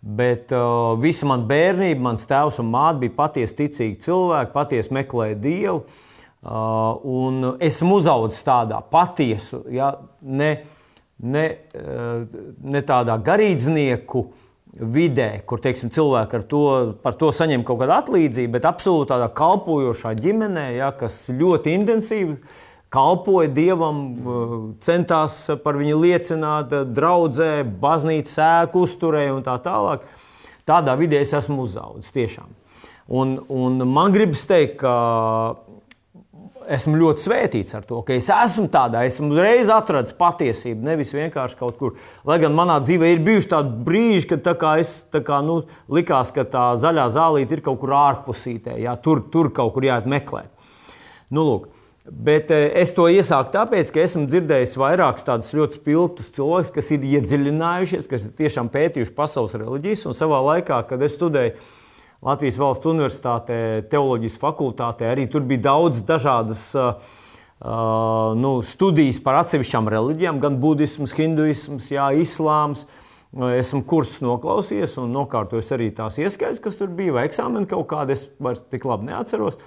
Bet 0.00 0.52
uh, 0.54 0.94
visa 1.02 1.26
mana 1.26 1.42
bērnība, 1.48 2.00
mans 2.04 2.26
tēvs 2.30 2.60
un 2.62 2.68
māte 2.70 3.02
bija 3.02 3.16
patiesi 3.16 3.56
ticīgi 3.58 3.98
cilvēki, 4.04 4.54
patiesi 4.54 4.94
meklēja 4.94 5.38
Dievu. 5.42 5.80
Uh, 6.38 7.56
esmu 7.66 7.96
uzaugusi 7.98 8.44
tādā 8.46 8.78
patiesu, 8.92 9.64
ja, 9.74 9.90
ne, 10.22 10.52
ne, 11.18 11.46
uh, 11.74 12.20
ne 12.62 12.82
tādā 12.86 13.16
garīdznieku 13.26 14.22
vidē, 14.78 15.28
kur 15.50 15.58
teiksim, 15.64 15.90
cilvēki 15.90 16.44
to, 16.46 16.62
par 17.02 17.18
to 17.18 17.32
saņem 17.34 17.66
kaut 17.66 17.82
kādu 17.82 17.96
atlīdzību, 17.96 18.52
bet 18.54 18.68
absolūti 18.70 19.10
tādā 19.10 19.26
kalpojošā 19.34 20.14
ģimenē, 20.20 20.68
ja, 20.76 20.92
kas 20.94 21.24
ļoti 21.34 21.74
intensīvi 21.80 22.38
kalpoja 22.92 23.50
dievam, 23.52 24.02
centās 24.84 25.40
par 25.64 25.78
viņu 25.80 26.00
liecināt, 26.02 26.72
draudzē, 26.96 27.52
baznīcas 27.80 28.38
ēku 28.44 28.86
uzturēja 28.86 29.34
un 29.36 29.44
tā 29.46 29.58
tālāk. 29.64 30.06
Tādā 30.68 30.94
vidē 31.00 31.22
es 31.24 31.32
esmu 31.36 31.62
uzaugusi 31.64 32.14
tiešām. 32.16 32.48
Un, 33.08 33.38
un 33.48 33.80
man 33.88 34.12
gribas 34.12 34.44
teikt, 34.48 34.82
ka 34.82 34.92
esmu 36.68 36.98
ļoti 37.00 37.24
svētīts 37.24 37.76
ar 37.78 37.86
to, 37.88 38.02
ka 38.04 38.12
es 38.16 38.28
esmu 38.32 38.66
tādā, 38.72 39.06
esmu 39.08 39.32
reiz 39.40 39.70
atradzis 39.72 40.16
patiesību, 40.18 40.84
nevis 40.84 41.14
vienkārši 41.16 41.56
kaut 41.56 41.78
kur. 41.80 41.96
Lai 42.28 42.36
gan 42.42 42.52
manā 42.56 42.76
dzīvē 42.84 43.14
ir 43.14 43.24
bijuši 43.24 43.50
tādi 43.54 43.86
brīži, 43.86 44.28
kad 44.34 44.44
tā 44.44 44.74
es 44.82 44.92
tā 45.12 45.22
kā, 45.24 45.40
nu, 45.44 45.62
likās, 45.92 46.32
ka 46.36 46.44
tā 46.48 46.66
zaļā 46.80 47.08
zālīte 47.14 47.56
ir 47.56 47.64
kaut 47.64 47.80
kur 47.80 47.96
ārpusītē, 47.96 48.76
jā, 48.82 48.94
tur, 49.00 49.24
tur 49.32 49.48
kaut 49.56 49.72
kur 49.76 49.88
jāiet 49.88 50.08
meklēt. 50.10 50.52
Nu, 51.32 51.44
lūk, 51.48 51.68
Bet 52.08 52.48
eh, 52.54 52.70
es 52.80 52.94
to 52.96 53.04
iesāku 53.12 53.52
tāpēc, 53.52 53.90
ka 53.92 54.00
esmu 54.00 54.24
dzirdējis 54.30 54.78
vairākus 54.80 55.26
tādus 55.26 55.50
ļoti 55.52 55.76
spilgtus 55.76 56.30
cilvēkus, 56.32 56.70
kas 56.72 56.88
ir 56.96 57.04
iedziļinājušies, 57.04 58.06
kas 58.08 58.24
ir 58.24 58.32
tiešām 58.38 58.70
pētījuši 58.72 59.12
pasaules 59.16 59.56
reliģijas. 59.60 60.06
Un 60.08 60.16
savā 60.16 60.38
laikā, 60.46 60.80
kad 60.88 61.04
es 61.04 61.18
studēju 61.18 61.58
Latvijas 62.24 62.56
Valsts 62.58 62.88
Universitātē, 62.88 63.58
teoloģijas 63.92 64.38
fakultātē, 64.40 65.10
arī 65.12 65.26
tur 65.30 65.44
bija 65.46 65.66
daudz 65.68 66.00
dažādas 66.06 66.62
uh, 66.74 66.96
nu, 68.40 68.54
studijas 68.66 69.20
par 69.22 69.42
atsevišķām 69.42 69.90
reliģijām, 69.92 70.40
gan 70.42 70.56
budisms, 70.62 71.14
hinduisms, 71.18 71.90
jā, 71.92 72.08
islāms. 72.18 72.86
Esmu 73.28 73.82
kursus 73.84 74.22
noklausījies 74.24 74.96
un 75.02 75.12
nokārtojis 75.12 75.68
arī 75.76 75.90
tās 75.94 76.16
ieskaitas, 76.18 76.62
kas 76.64 76.80
tur 76.80 76.88
bija, 76.88 77.12
vai 77.18 77.26
eksāmeni 77.28 77.68
kaut 77.68 77.84
kādi. 77.90 78.16
Es 78.16 78.24
vairs 78.40 78.64
tik 78.72 78.88
labi 78.88 79.10
neatceros. 79.10 79.60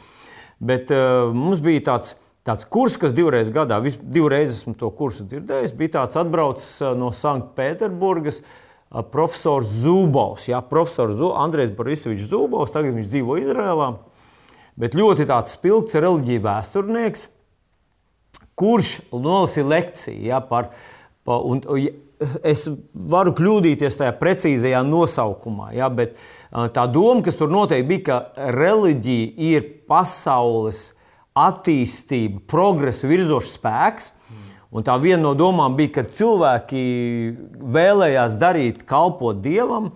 Bet 0.58 0.90
uh, 0.90 1.30
mums 1.30 1.62
bija 1.64 1.86
tāds, 1.94 2.16
tāds 2.48 2.66
kurs, 2.66 2.98
kas 3.02 3.14
divreiz 3.14 3.52
gadā, 3.54 3.78
vis, 3.84 4.00
divreiz 4.02 4.56
esmu 4.56 4.74
to 4.80 4.90
kursu 4.98 5.28
dzirdējis, 5.30 5.78
bija 5.78 6.00
tāds 6.00 6.20
atbraucis 6.20 6.82
no 6.98 7.14
Sanktpēterburgas. 7.16 8.42
Uh, 8.42 8.58
profesors 9.00 9.72
Zubovs, 9.72 10.50
jā, 10.52 10.60
profesors 10.68 11.16
Zu, 11.16 11.32
Andrejs 11.40 11.72
Borisovičs 11.76 12.28
Zubovs, 12.32 12.74
tagad 12.74 12.98
viņš 12.98 13.08
dzīvo 13.14 13.38
Izrēlā, 13.40 13.88
bet 14.80 14.98
ļoti 15.00 15.28
tāds 15.30 15.56
spilgts 15.56 15.96
reliģija 15.96 16.44
vēsturnieks, 16.44 17.28
kurš 18.60 18.98
nolasīja 19.16 19.70
lekciju 19.72 20.28
ja, 20.28 20.42
par, 20.44 20.74
par 21.26 21.46
un, 21.48 21.64
es 22.46 22.68
varu 22.92 23.32
kļūdīties 23.38 23.98
tajā 24.02 24.12
precīzajā 24.20 24.84
nosaukumā, 24.86 25.72
ja, 25.78 25.88
bet 25.88 26.20
tā 26.52 26.86
doma, 26.92 27.24
kas 27.26 27.40
tur 27.40 27.52
noteikti 27.54 27.88
bija, 27.94 28.04
ka 28.10 28.50
reliģija 28.60 29.54
ir 29.56 29.70
pasaules 29.88 30.90
attīstība, 31.38 32.42
progresa 32.50 33.10
virzošs 33.10 33.58
spēks. 33.60 34.12
Un 34.72 34.86
tā 34.88 34.96
viena 35.04 35.20
no 35.26 35.34
domām 35.36 35.76
bija, 35.76 35.98
ka 35.98 36.08
cilvēki 36.16 36.82
vēlējās 37.76 38.38
darīt, 38.40 38.86
kalpot 38.88 39.42
dievam, 39.44 39.90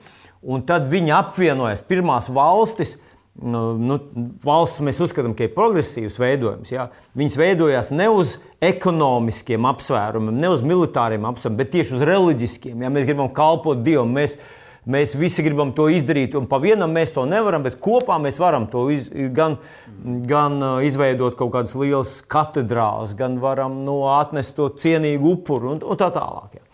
un 0.44 0.66
tad 0.68 0.90
viņi 0.92 1.14
apvienojas 1.16 1.84
pirmās 1.88 2.28
valstis, 2.28 2.98
nu, 3.40 3.62
nu, 3.80 3.98
valsts 4.44 4.84
mēs 4.84 5.00
uzskatām, 5.04 5.32
ka 5.36 5.48
ir 5.48 5.56
progresīvs 5.56 6.20
veidojums. 6.20 6.74
Ja? 6.76 6.90
Viņas 7.16 7.40
veidojās 7.40 7.94
ne 7.96 8.10
uz 8.12 8.36
ekonomiskiem 8.64 9.68
apsvērumiem, 9.72 10.36
ne 10.44 10.52
uz 10.52 10.64
militāriem 10.68 11.28
apsvērumiem, 11.32 11.62
bet 11.64 11.74
tieši 11.76 11.96
uz 11.96 12.06
reliģiskiem. 12.12 12.84
Ja 12.84 12.92
mēs 12.92 13.08
gribam 13.08 13.32
kalpot 13.36 13.80
Dievam, 13.86 14.12
mēs, 14.16 14.36
mēs 14.92 15.16
visi 15.18 15.44
gribam 15.46 15.74
to 15.76 15.88
izdarīt, 15.92 16.36
un 16.38 16.50
pa 16.50 16.60
vienam 16.62 16.94
mēs 16.96 17.14
to 17.16 17.26
nevaram, 17.30 17.66
bet 17.66 17.80
kopā 17.84 18.18
mēs 18.22 18.40
varam 18.42 18.68
to 18.72 18.88
iz, 18.94 19.10
gan, 19.36 19.58
gan 20.30 20.60
uh, 20.62 20.84
izveidot 20.86 21.38
kaut 21.40 21.54
kādas 21.56 21.76
lielas 21.80 22.20
katedrāles, 22.32 23.16
gan 23.18 23.40
varam 23.44 23.82
nu, 23.88 24.04
atnest 24.14 24.56
to 24.58 24.70
cienīgu 24.70 25.36
upuru 25.38 25.76
un, 25.76 25.84
un 25.84 26.00
tā 26.00 26.12
tālāk. 26.14 26.60
Ja. 26.60 26.66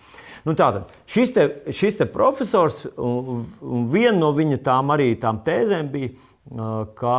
Nu, 0.48 0.56
tātad, 0.58 0.90
šis, 1.10 1.32
te, 1.36 1.48
šis 1.70 2.00
te 2.00 2.08
profesors, 2.10 2.84
un, 2.98 3.46
un 3.62 3.86
viena 3.92 4.18
no 4.18 4.32
viņa 4.34 4.58
tām 4.66 4.90
arī 4.96 5.14
tām 5.22 5.44
tēzēm 5.46 5.92
bija, 5.94 6.16
ka, 6.98 7.18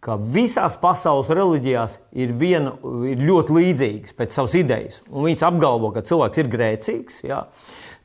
ka 0.00 0.16
visās 0.16 0.78
pasaules 0.80 1.28
reliģijās 1.36 1.98
ir, 2.16 2.32
viena, 2.40 2.72
ir 3.10 3.20
ļoti 3.28 3.58
līdzīgas 3.58 4.16
pēc 4.16 4.38
savas 4.38 4.56
idejas. 4.56 5.02
Un 5.10 5.28
viņas 5.28 5.44
apgalvo, 5.50 5.92
ka 5.92 6.04
cilvēks 6.08 6.40
ir 6.40 6.50
grēcīgs. 6.56 7.20
Jā. 7.28 7.42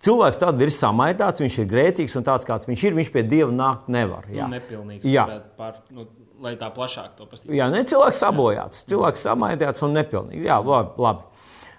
Cilvēks 0.01 0.39
tad 0.41 0.61
ir 0.63 0.71
samaitāts, 0.73 1.43
viņš 1.43 1.55
ir 1.61 1.67
grēcīgs 1.69 2.17
un 2.17 2.25
tāds, 2.25 2.45
kāds 2.47 2.65
viņš 2.65 2.85
ir, 2.87 2.95
viņš 2.97 3.09
pie 3.13 3.21
dieva 3.21 3.51
nākt 3.53 3.89
nevar. 3.93 4.25
Jā, 4.33 4.47
nu, 4.49 4.57
nepilnīgs. 4.57 5.05
Jā. 5.05 5.27
Par, 5.59 5.83
nu, 5.93 6.07
lai 6.41 6.55
tā 6.57 6.71
plašāk 6.73 7.11
to 7.19 7.27
paskatītos. 7.27 7.57
Jā, 7.59 7.67
ne 7.69 7.83
cilvēks 7.85 8.21
sabojāts, 8.23 8.85
cilvēks 8.89 9.27
samaitāts 9.27 9.85
un 9.85 9.93
nepilnīgs. 9.99 10.47
Jā, 10.47 10.57
labi. 10.65 10.95
labi. 11.01 11.27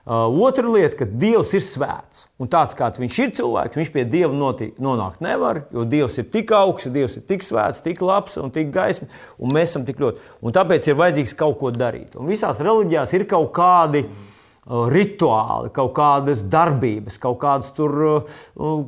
Uh, 0.02 0.26
otra 0.42 0.66
lieta, 0.66 0.96
ka 0.98 1.06
Dievs 1.06 1.52
ir 1.54 1.62
svēts. 1.62 2.24
Un 2.42 2.50
tāds, 2.50 2.74
kāds 2.78 2.98
viņš 2.98 3.18
ir 3.22 3.34
cilvēks, 3.38 3.78
viņš 3.78 3.90
pie 3.94 4.02
Dieva 4.10 4.34
notī, 4.34 4.72
nonākt 4.82 5.22
nevar, 5.22 5.64
jo 5.74 5.84
Dievs 5.86 6.18
ir 6.18 6.26
tik 6.30 6.50
augsts, 6.58 6.90
Dievs 6.94 7.14
ir 7.18 7.26
tik 7.26 7.46
svēts, 7.46 7.82
tik 7.84 8.02
labs 8.02 8.34
un 8.42 8.50
tik 8.54 8.70
gaismas, 8.74 9.22
un 9.38 9.54
mēs 9.54 9.70
esam 9.70 9.86
tik 9.86 10.02
ļoti. 10.02 10.22
Un 10.42 10.54
tāpēc 10.54 10.90
ir 10.90 10.98
vajadzīgs 10.98 11.38
kaut 11.38 11.58
ko 11.62 11.70
darīt. 11.74 12.18
Un 12.18 12.30
visās 12.30 12.58
reliģijās 12.62 13.14
ir 13.14 13.28
kaut 13.30 13.52
kādi 13.54 14.02
uh, 14.08 14.31
rituāli, 14.66 15.72
kaut 15.74 15.90
kādas 15.96 16.44
darbības, 16.46 17.16
kaut, 17.18 17.40
kādas 17.42 17.72
tur, 17.74 18.28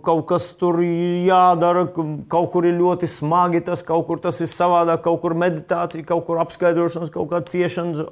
kaut 0.06 0.22
kas 0.30 0.52
tur 0.58 0.78
jādara, 0.84 1.88
kaut 2.30 2.52
kur 2.52 2.68
ir 2.68 2.78
ļoti 2.78 3.10
smagi, 3.10 3.64
tas 3.66 3.82
kaut 3.82 4.06
kur 4.06 4.22
tas 4.22 4.38
ir 4.44 4.50
savādāk, 4.52 5.02
kaut 5.02 5.20
kur 5.24 5.34
meditācija, 5.34 6.06
kaut 6.06 6.28
kur 6.28 6.38
apskaidrošanas, 6.44 7.10
kaut 7.14 7.32
kāda 7.32 7.50
ciešanas, 7.50 8.06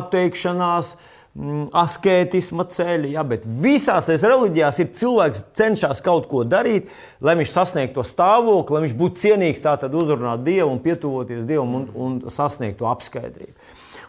atteikšanās. 0.00 0.96
Mm, 1.38 1.68
askētisma 1.76 2.64
ceļi, 2.72 3.12
ja, 3.12 3.22
bet 3.22 3.44
visās 3.46 4.08
tajās 4.08 4.24
reliģijās 4.26 4.80
ir 4.80 4.88
cilvēks, 4.96 5.42
kas 5.44 5.58
cenšas 5.60 6.00
kaut 6.02 6.24
ko 6.26 6.40
darīt, 6.42 6.88
lai 7.22 7.36
viņš 7.38 7.52
sasniegtu 7.52 8.00
to 8.00 8.04
stāvokli, 8.08 8.74
lai 8.74 8.80
viņš 8.86 8.94
būtu 8.98 9.22
cienīgs, 9.22 9.62
tātad 9.62 9.94
uzrunāt 9.94 10.42
Dievu 10.48 10.72
un 10.72 10.80
pietuvoties 10.82 11.44
Dievam 11.46 11.76
un, 11.78 11.84
un 11.94 12.16
sasniegt 12.32 12.80
to 12.80 12.88
apskaidrību. 12.90 13.54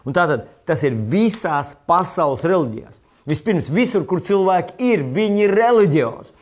Un 0.08 0.16
tātad 0.16 0.46
tas 0.68 0.82
ir 0.86 0.96
visās 0.96 1.74
pasaules 1.88 2.44
reliģijās. 2.46 3.00
Vispirms, 3.28 3.68
visur, 3.72 4.06
kur 4.08 4.22
cilvēki 4.24 4.78
ir, 4.90 5.04
viņi 5.14 5.44
ir 5.44 5.52
reliģiozi. 5.54 6.32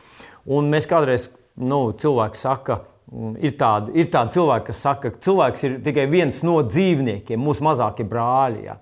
Un 0.49 0.71
mēs 0.71 0.87
kādreiz, 0.89 1.27
nu, 1.59 1.89
cilvēki 1.99 2.39
saka, 2.39 2.79
mm, 3.11 3.35
ir 3.43 3.57
tādi, 3.59 3.93
ir 3.99 4.09
tādi 4.13 4.37
cilvēki, 4.37 4.69
kas 4.71 4.81
saka, 4.85 5.11
ka 5.11 5.23
cilvēks 5.27 5.67
ir 5.67 5.77
tikai 5.85 6.07
viens 6.09 6.41
no 6.47 6.61
dzīvniekiem, 6.65 7.41
mūsu 7.43 7.65
mazākie 7.67 8.07
brāļi. 8.07 8.63
Ja. 8.69 8.79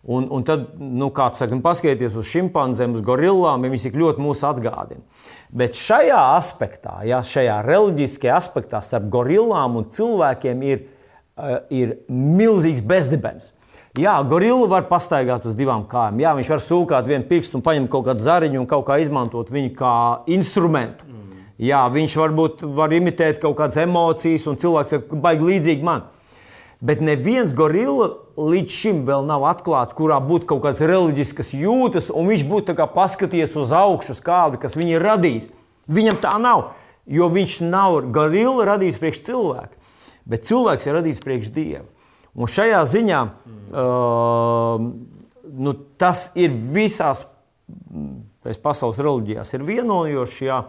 Un, 0.00 0.28
un 0.32 0.44
tad, 0.48 0.68
nu, 0.80 1.10
kāds 1.16 1.42
saka, 1.42 1.56
nu, 1.56 1.64
paskatieties 1.64 2.16
uz 2.20 2.28
šimpanzēm, 2.30 2.94
uz 2.96 3.02
gorillām, 3.04 3.64
ja 3.64 3.72
viņi 3.72 3.88
tik 3.88 3.98
ļoti 4.00 4.22
mūs 4.24 4.44
atgādina. 4.48 5.02
Bet 5.50 5.76
šajā 5.76 6.20
aspektā, 6.36 7.00
ja, 7.08 7.18
šajā 7.26 7.58
reliģiskajā 7.66 8.36
aspektā 8.36 8.80
starp 8.84 9.08
gorillām 9.12 9.80
un 9.80 9.88
cilvēkiem 9.92 10.62
ir, 10.68 10.84
uh, 11.36 11.58
ir 11.74 11.98
milzīgs 12.08 12.84
bezdibens. 12.86 13.50
Jā, 13.98 14.12
gorilla 14.22 14.68
var 14.70 14.84
pastaigāt 14.86 15.48
uz 15.50 15.56
divām 15.58 15.82
kājām. 15.90 16.20
Jā, 16.22 16.30
viņš 16.38 16.50
var 16.52 16.60
sūkāt 16.62 17.08
vienu 17.10 17.26
pirkstu 17.26 17.58
un 17.58 17.64
paņemt 17.66 17.90
kaut 17.90 18.04
kādu 18.06 18.22
zariņu 18.22 18.60
un 18.60 18.68
kaut 18.70 18.84
kā 18.86 19.00
izmantot 19.02 19.50
viņu 19.50 19.72
kā 19.74 19.94
instrumentu. 20.30 21.08
Mm. 21.08 21.40
Jā, 21.66 21.80
viņš 21.90 22.14
varbūt 22.20 22.62
var 22.78 22.94
imitēt 22.94 23.42
kaut 23.42 23.58
kādas 23.58 23.80
emocijas, 23.82 24.46
un 24.46 24.60
cilvēks 24.62 24.94
ir 24.94 25.02
baigi 25.10 25.48
līdzīgi 25.48 25.88
man. 25.90 26.06
Bet 26.80 27.02
neviens 27.02 27.50
gorilla 27.52 28.12
līdz 28.38 28.78
šim 28.78 29.02
vēl 29.10 29.26
nav 29.26 29.42
atklāts, 29.50 29.98
kurā 29.98 30.16
būtu 30.22 30.46
kaut 30.48 30.62
kādas 30.64 30.86
reliģiskas 30.86 31.50
jūtas, 31.58 32.14
un 32.14 32.30
viņš 32.30 32.46
būtu 32.48 32.78
paskatījies 32.94 33.58
uz 33.58 33.74
augšu, 33.74 34.14
uz 34.14 34.22
kādu, 34.24 34.62
kas 34.62 34.78
viņu 34.78 34.96
ir 35.00 35.04
radījis. 35.04 35.50
Viņam 35.90 36.22
tā 36.22 36.38
nav, 36.38 36.70
jo 37.10 37.26
viņš 37.26 37.60
nav 37.66 38.04
gorilla 38.14 38.70
radījis 38.70 39.02
priekš 39.02 39.26
cilvēku, 39.26 39.74
bet 40.30 40.46
cilvēks 40.46 40.86
ir 40.86 41.02
radījis 41.02 41.26
priekš 41.26 41.52
dievu. 41.58 41.88
Un 42.38 42.50
šajā 42.50 42.80
ziņā 42.86 43.20
mm. 43.26 43.60
uh, 43.74 44.84
nu, 45.50 45.74
tas 45.98 46.28
ir 46.38 46.54
visās 46.54 47.24
pasaules 48.62 49.00
reliģijās 49.02 49.54
ir 49.56 49.66
vienojošs, 49.66 50.40
jā, 50.46 50.62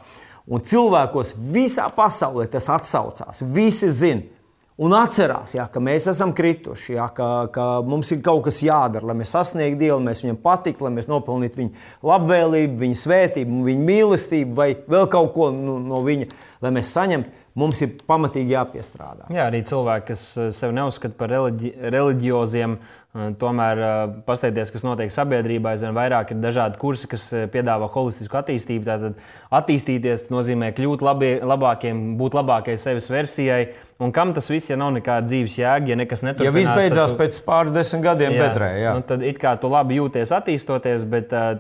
un 0.52 0.64
cilvēkos 0.66 1.36
visā 1.54 1.88
pasaulē 1.96 2.48
tas 2.52 2.70
atsaucās. 2.74 3.44
Visi 3.54 3.92
zina, 3.94 4.42
Un 4.82 4.96
atcerās, 4.98 5.52
jā, 5.54 5.68
ka 5.70 5.82
mēs 5.84 6.08
esam 6.10 6.32
krituši, 6.34 6.96
jā, 6.96 7.04
ka, 7.14 7.26
ka 7.54 7.66
mums 7.86 8.08
ir 8.16 8.22
kaut 8.26 8.48
kas 8.48 8.64
jādara, 8.66 9.12
lai 9.12 9.16
mēs 9.20 9.34
sasniegtu 9.36 9.78
Dievu, 9.78 9.98
lai 10.00 10.08
mēs 10.08 10.24
viņam 10.24 10.40
patiktu, 10.42 10.88
lai 10.88 10.94
mēs 10.96 11.10
nopelnītu 11.12 11.60
viņa 11.60 11.84
labvēlību, 12.08 12.80
viņa 12.80 12.98
svētību, 13.04 13.60
viņa 13.68 13.86
mīlestību 13.92 14.58
vai 14.58 14.72
vēl 14.90 15.06
kaut 15.12 15.36
ko 15.36 15.52
no, 15.54 15.76
no 15.86 16.00
viņa, 16.08 16.32
lai 16.66 16.72
mēs 16.80 16.94
saņemtu. 16.96 17.41
Mums 17.60 17.82
ir 17.84 17.98
pamatīgi 18.08 18.56
jāpiestrādā. 18.56 19.28
Jā, 19.34 19.50
arī 19.50 19.60
cilvēki, 19.68 20.08
kas 20.14 20.26
eh, 20.40 20.52
sevi 20.56 20.78
neuzskata 20.78 21.18
par 21.20 21.34
reliģi 21.34 21.74
reliģioziem, 21.92 22.78
uh, 22.78 23.02
Tomēr 23.12 23.80
paskatieties, 24.24 24.70
kas 24.72 24.86
notiek 24.88 25.10
sabiedrībā, 25.12 25.74
aizvien 25.74 25.92
vairāk 25.92 26.30
ir 26.32 26.38
dažādi 26.40 26.78
kursi, 26.80 27.10
kas 27.12 27.26
piedāvā 27.52 27.90
holistisku 27.92 28.38
attīstību. 28.40 28.86
Tātad 28.88 29.18
attīstīties 29.60 30.30
nozīmē 30.32 30.70
kļūt 30.78 31.04
labi, 31.04 31.34
labākiem, 31.44 32.14
būt 32.22 32.38
labākai 32.40 32.78
sevis 32.80 33.10
versijai. 33.12 33.66
Un 34.02 34.16
kam 34.16 34.32
tas 34.32 34.48
viss, 34.48 34.72
ja 34.72 34.78
nav 34.80 34.94
nekāda 34.96 35.28
dzīves 35.28 35.58
jēga, 35.60 35.92
ja 35.92 35.98
nekas 36.00 36.24
neturpinās? 36.24 36.48
Ja 36.48 36.56
viss 36.56 36.72
beidzās 36.72 37.12
tu, 37.12 37.18
pēc 37.20 37.42
pāris 37.44 37.76
desmit 37.76 38.06
gadiem, 38.06 38.38
jā, 38.38 38.48
bedrē, 38.48 38.70
jā. 38.80 38.94
Nu, 38.96 39.04
tad 39.12 39.28
it 39.28 39.44
kā 39.44 39.58
tu 39.60 39.70
labi 39.70 40.00
jūties 40.00 40.32
attīstoties, 40.40 41.04
bet 41.12 41.36
uh, 41.36 41.60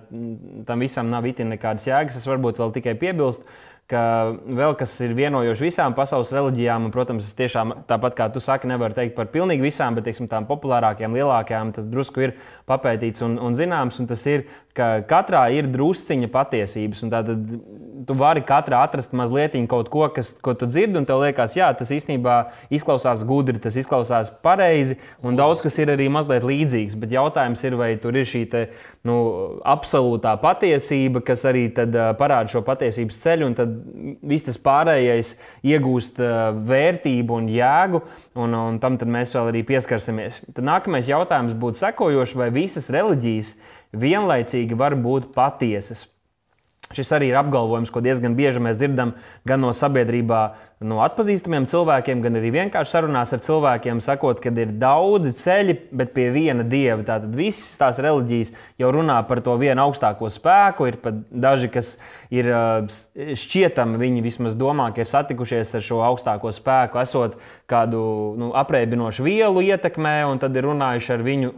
tam 0.71 0.87
visam 0.87 1.11
nav 1.11 1.27
itin 1.27 1.51
nekādas 1.51 1.91
jēgas. 1.91 2.21
Es 2.23 2.31
varbūt 2.31 2.63
vēl 2.63 2.71
tikai 2.79 2.95
piebilstu 3.03 3.43
ka 3.91 4.03
vēl 4.47 4.75
kas 4.79 4.93
ir 5.03 5.13
vienojoši 5.17 5.67
visām 5.67 5.95
pasaules 5.97 6.31
reliģijām, 6.33 6.87
un, 6.87 6.93
protams, 6.95 7.27
es 7.27 7.37
tiešām 7.37 7.75
tāpat 7.89 8.17
kā 8.17 8.29
tu 8.33 8.41
saki, 8.43 8.69
nevaru 8.71 8.95
teikt 8.97 9.17
par 9.17 9.29
pilnīgi 9.33 9.67
visām, 9.67 9.97
bet 9.97 10.07
teiksim, 10.07 10.29
tām 10.31 10.47
populārākajām, 10.49 11.17
lielākajām, 11.19 11.75
tas 11.75 11.89
drusku 11.91 12.25
ir 12.27 12.35
papētīts 12.71 13.25
un, 13.27 13.37
un 13.43 13.57
zināms, 13.57 13.99
un 14.01 14.09
tas 14.11 14.25
ir 14.31 14.47
ka 14.77 15.01
katrā 15.07 15.43
ir 15.55 15.67
drusciņa 15.71 16.29
patiesības. 16.31 17.03
Tad 17.11 17.31
tu 18.07 18.15
vari 18.17 18.43
katrā 18.45 18.81
atrast 18.85 19.13
mazliet 19.17 19.55
kaut 19.69 19.89
ko, 19.91 20.05
kas, 20.13 20.31
ko 20.43 20.53
tu 20.57 20.67
dzirdi, 20.69 20.97
un 20.99 21.05
tev 21.07 21.21
liekas, 21.23 21.55
jā, 21.57 21.67
tas 21.77 21.91
īstenībā 21.91 22.35
izklausās 22.73 23.23
gudri, 23.27 23.59
tas 23.61 23.75
izklausās 23.79 24.31
pareizi, 24.43 24.97
un 25.23 25.37
daudz 25.39 25.63
kas 25.63 25.77
ir 25.81 25.91
arī 25.93 26.07
mazliet 26.11 26.45
līdzīgs. 26.47 26.97
Bet 26.99 27.13
jautājums 27.15 27.63
ir, 27.67 27.75
vai 27.79 27.91
tur 28.01 28.17
ir 28.17 28.27
šī 28.29 28.43
te, 28.51 28.63
nu, 29.07 29.17
absolūtā 29.67 30.35
patiesība, 30.41 31.23
kas 31.25 31.45
arī 31.49 31.67
parāda 31.75 32.51
šo 32.51 32.63
patiesības 32.67 33.19
ceļu, 33.25 33.49
un 33.49 33.57
tad 33.57 33.75
viss 34.31 34.47
tas 34.47 34.59
pārējais 34.61 35.35
iegūst 35.67 36.21
vērtību 36.71 37.37
un 37.41 37.51
jēgu, 37.51 38.03
un, 38.39 38.55
un 38.61 38.79
tam 38.83 38.99
mēs 39.01 39.35
vēl 39.35 39.51
arī 39.51 39.65
pieskarsimies. 39.67 40.43
Tad 40.55 40.65
nākamais 40.67 41.11
jautājums 41.11 41.57
būtu 41.57 41.83
sekojošs, 41.83 42.37
vai 42.39 42.49
visas 42.55 42.89
reliģijas 42.93 43.55
vienlaicīgi 43.91 44.77
var 44.77 44.95
būt 44.95 45.31
patiesas. 45.35 46.07
Šis 46.95 47.13
arī 47.15 47.31
ir 47.31 47.39
apgalvojums, 47.39 47.91
ko 47.93 48.03
diezgan 48.03 48.35
bieži 48.37 48.61
mēs 48.63 48.79
dzirdam 48.79 49.15
gan 49.47 49.63
no 49.63 49.71
sabiedrībā, 49.75 50.41
no 50.81 51.01
atpazīstamiem 51.05 51.67
cilvēkiem, 51.69 52.23
gan 52.23 52.39
arī 52.39 52.49
vienkārši 52.55 52.95
sarunās 52.95 53.33
ar 53.35 53.41
cilvēkiem, 53.45 54.01
sakot, 54.01 54.39
ka 54.41 54.53
ir 54.63 54.73
daudzi 54.81 55.33
ceļi, 55.37 55.75
bet 55.93 56.13
pie 56.15 56.29
viena 56.33 56.65
dieva. 56.65 57.03
Tātad 57.05 57.35
visas 57.37 57.77
tās 57.79 58.01
reliģijas 58.01 58.53
jau 58.81 58.89
runā 58.95 59.19
par 59.29 59.43
to 59.45 59.55
vienu 59.61 59.85
augstāko 59.85 60.31
spēku. 60.33 60.89
Ir 60.89 60.97
pat 61.03 61.21
daži, 61.29 61.69
kas 61.73 61.93
ir 62.33 62.49
šķietami, 63.37 63.99
viņi 64.01 64.25
vismaz 64.25 64.57
domā, 64.57 64.89
ka 64.95 65.03
ir 65.03 65.11
satikušies 65.11 65.75
ar 65.77 65.85
šo 65.85 66.01
augstāko 66.07 66.53
spēku, 66.55 67.01
esot 67.03 67.37
kādu 67.69 68.01
nu, 68.41 68.51
apreibinošu 68.57 69.25
vielu 69.27 69.63
ietekmē, 69.69 70.17
un 70.31 70.41
tad 70.41 70.57
ir 70.57 70.65
runājuši 70.67 71.13
ar 71.13 71.25
viņu. 71.29 71.53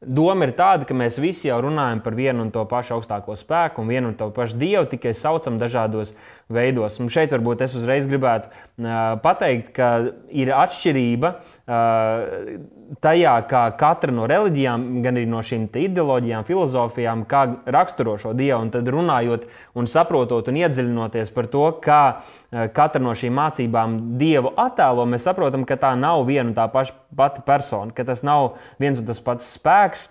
Doma 0.00 0.46
ir 0.48 0.54
tāda, 0.56 0.86
ka 0.88 0.94
mēs 0.96 1.18
visi 1.20 1.50
jau 1.50 1.58
runājam 1.60 1.98
par 2.00 2.14
vienu 2.16 2.40
un 2.46 2.50
to 2.54 2.62
pašu 2.64 2.94
augstāko 2.96 3.34
spēku 3.36 3.82
un 3.82 3.90
vienu 3.92 4.08
un 4.08 4.14
to 4.16 4.30
pašu 4.32 4.56
dievu, 4.56 4.86
tikai 4.88 5.12
saucam 5.12 5.58
dažādos 5.60 6.14
veidos. 6.52 6.98
Un 7.00 7.10
šeit 7.12 7.32
varbūt 7.34 7.64
es 7.64 7.76
uzreiz 7.78 8.08
gribētu 8.10 8.50
pateikt, 9.24 9.72
ka 9.76 9.88
ir 10.28 10.52
atšķirība 10.56 11.32
tajā, 13.00 13.34
kā 13.50 13.62
katra 13.78 14.14
no 14.14 14.26
reliģijām, 14.30 14.86
gan 15.04 15.18
arī 15.20 15.28
no 15.30 15.42
šīm 15.46 15.68
ideoloģijām, 15.78 16.46
filozofijām, 16.48 17.24
kā 17.30 17.44
raksturo 17.70 18.16
šo 18.18 18.34
dievu. 18.36 18.58
Un 18.66 18.72
tad 18.74 18.90
runājot 18.90 19.46
un 19.78 19.90
saprotot 19.90 20.50
un 20.50 20.58
iedziļinoties 20.60 21.30
par 21.34 21.50
to, 21.52 21.66
kā 21.84 22.02
katra 22.50 23.02
no 23.02 23.14
šīm 23.14 23.36
mācībām 23.38 23.98
dievu 24.20 24.54
attēlo, 24.58 25.06
mēs 25.06 25.28
saprotam, 25.28 25.66
ka 25.68 25.78
tā 25.80 25.94
nav 25.98 26.26
viena 26.28 26.50
un 26.50 26.56
tā 26.58 26.66
paša 26.72 26.96
pati 27.16 27.44
persona, 27.46 27.94
ka 27.94 28.06
tas 28.08 28.24
nav 28.26 28.56
viens 28.82 28.98
un 28.98 29.06
tas 29.06 29.22
pats 29.22 29.54
spēks 29.58 30.08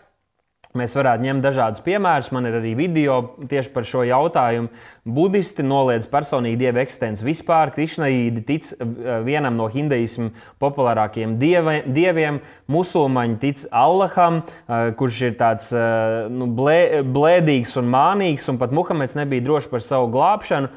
Mēs 0.77 0.93
varētu 0.93 1.25
ņemt 1.25 1.41
dažādus 1.41 1.81
piemērus. 1.81 2.27
Man 2.29 2.45
ir 2.45 2.59
arī 2.59 2.75
video 2.77 3.15
tieši 3.49 3.71
par 3.73 3.87
šo 3.89 4.03
jautājumu. 4.05 4.69
Budisti 5.09 5.63
noliedz 5.65 6.05
personīgi 6.11 6.59
dieva 6.61 6.83
eksistenci 6.83 7.25
vispār. 7.25 7.71
Krišnaīdi 7.73 8.43
tic 8.45 8.67
eh, 8.75 9.09
vienam 9.25 9.57
no 9.57 9.65
hinduismu 9.73 10.29
populārākajiem 10.61 11.33
dieve, 11.41 11.79
dieviem. 11.89 12.37
Musulmaņi 12.69 13.39
tic 13.41 13.65
Allaham, 13.73 14.43
eh, 14.45 14.91
kurš 14.99 15.23
ir 15.31 15.35
tāds 15.41 15.73
eh, 15.73 16.29
nu, 16.29 16.45
blē, 16.53 17.01
blēdīgs 17.17 17.73
un 17.81 17.89
mānīgs, 17.89 18.45
un 18.53 18.61
pat 18.61 18.75
Muhameds 18.75 19.17
nebija 19.17 19.47
drošs 19.49 19.73
par 19.73 19.81
savu 19.81 20.13
glābšanu. 20.13 20.69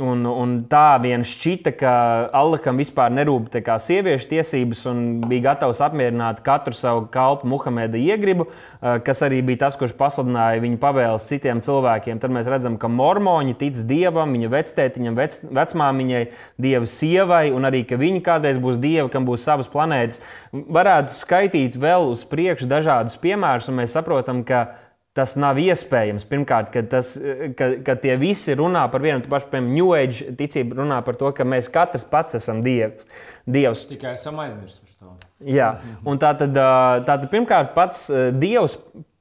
Un, 0.00 0.22
un 0.24 0.52
tā 0.70 0.96
vien 1.02 1.20
šķita, 1.26 1.74
ka 1.76 1.92
Allaham 2.36 2.78
vispār 2.80 3.12
nerūp 3.12 3.50
sieviešu 3.52 4.30
tiesības 4.30 4.86
un 4.88 5.02
bija 5.28 5.50
gatavs 5.50 5.82
apmierināt 5.84 6.40
katru 6.46 6.72
savu 6.76 7.04
kalpu 7.12 7.48
Muhameda 7.50 8.00
iegribu, 8.00 8.46
eh, 8.48 8.98
kas 9.04 9.20
arī 9.26 9.42
bija 9.44 9.66
tas, 9.66 9.76
kurš 9.76 9.92
pasludināja 9.98 10.62
viņa 10.64 10.80
pavēles 10.80 11.28
citiem 11.28 11.60
cilvēkiem. 11.60 12.20
Tad 12.20 12.32
mēs 12.32 12.48
redzam, 12.48 12.78
ka 12.78 12.88
mormoņi 12.88 13.58
tic 13.60 13.76
dievam, 13.84 14.32
viņa 14.32 14.48
vectētiņam, 14.48 15.16
vec, 15.20 15.40
vecmāmiņai, 15.44 16.26
dieva 16.56 16.86
sievai, 16.86 17.52
un 17.52 17.68
arī 17.68 17.84
ka 17.86 18.00
viņi 18.00 18.22
kādreiz 18.24 18.56
būs 18.56 18.80
dievi, 18.80 19.10
kam 19.10 19.26
būs 19.28 19.44
savas 19.44 19.68
planētas. 19.68 20.20
Varētu 20.52 21.12
skaitīt 21.12 21.76
vēl 21.76 22.08
uz 22.08 22.24
priekšu 22.24 22.70
dažādus 22.70 23.20
piemērus, 23.20 23.68
un 23.68 23.82
mēs 23.82 23.92
saprotam, 23.92 24.44
ka 24.44 24.70
Tas 25.18 25.34
nav 25.34 25.58
iespējams. 25.58 26.22
Pirmkārt, 26.30 26.68
ka, 26.70 26.84
tas, 26.86 27.16
ka, 27.58 27.72
ka 27.82 27.96
tie 27.98 28.14
visi 28.20 28.54
runā 28.54 28.84
par 28.92 29.02
vienu 29.02 29.24
pašu, 29.26 29.48
piemēram, 29.50 29.72
New 29.74 29.90
Age 29.96 30.36
ticību, 30.38 30.78
runā 30.78 31.00
par 31.02 31.18
to, 31.18 31.32
ka 31.34 31.42
mēs 31.42 31.66
katrs 31.72 32.06
pats 32.06 32.38
esam 32.38 32.62
dievs. 32.62 33.08
dievs. 33.42 33.82
Tikai 33.90 34.14
esam 34.14 34.38
aizmirsuši 34.44 34.94
to. 35.00 35.16
Jā, 35.50 35.72
un 36.06 36.20
tā 36.22 36.30
tad, 36.38 36.54
tā 36.54 37.00
tad 37.08 37.26
pirmkārt 37.32 37.74
pats 37.74 38.06
dievs 38.38 38.78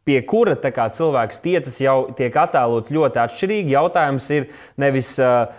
pie 0.10 0.19
kura 0.26 0.56
kā, 0.58 0.88
cilvēks 0.95 1.43
tiecas, 1.43 1.78
jau 1.84 1.98
tiek 2.17 2.34
attēlots 2.34 2.89
ļoti 2.93 3.22
atšķirīgi. 3.22 3.76
Jautājums 3.76 4.26
ir 4.34 4.48
nevis, 4.82 5.13
uh, 5.22 5.52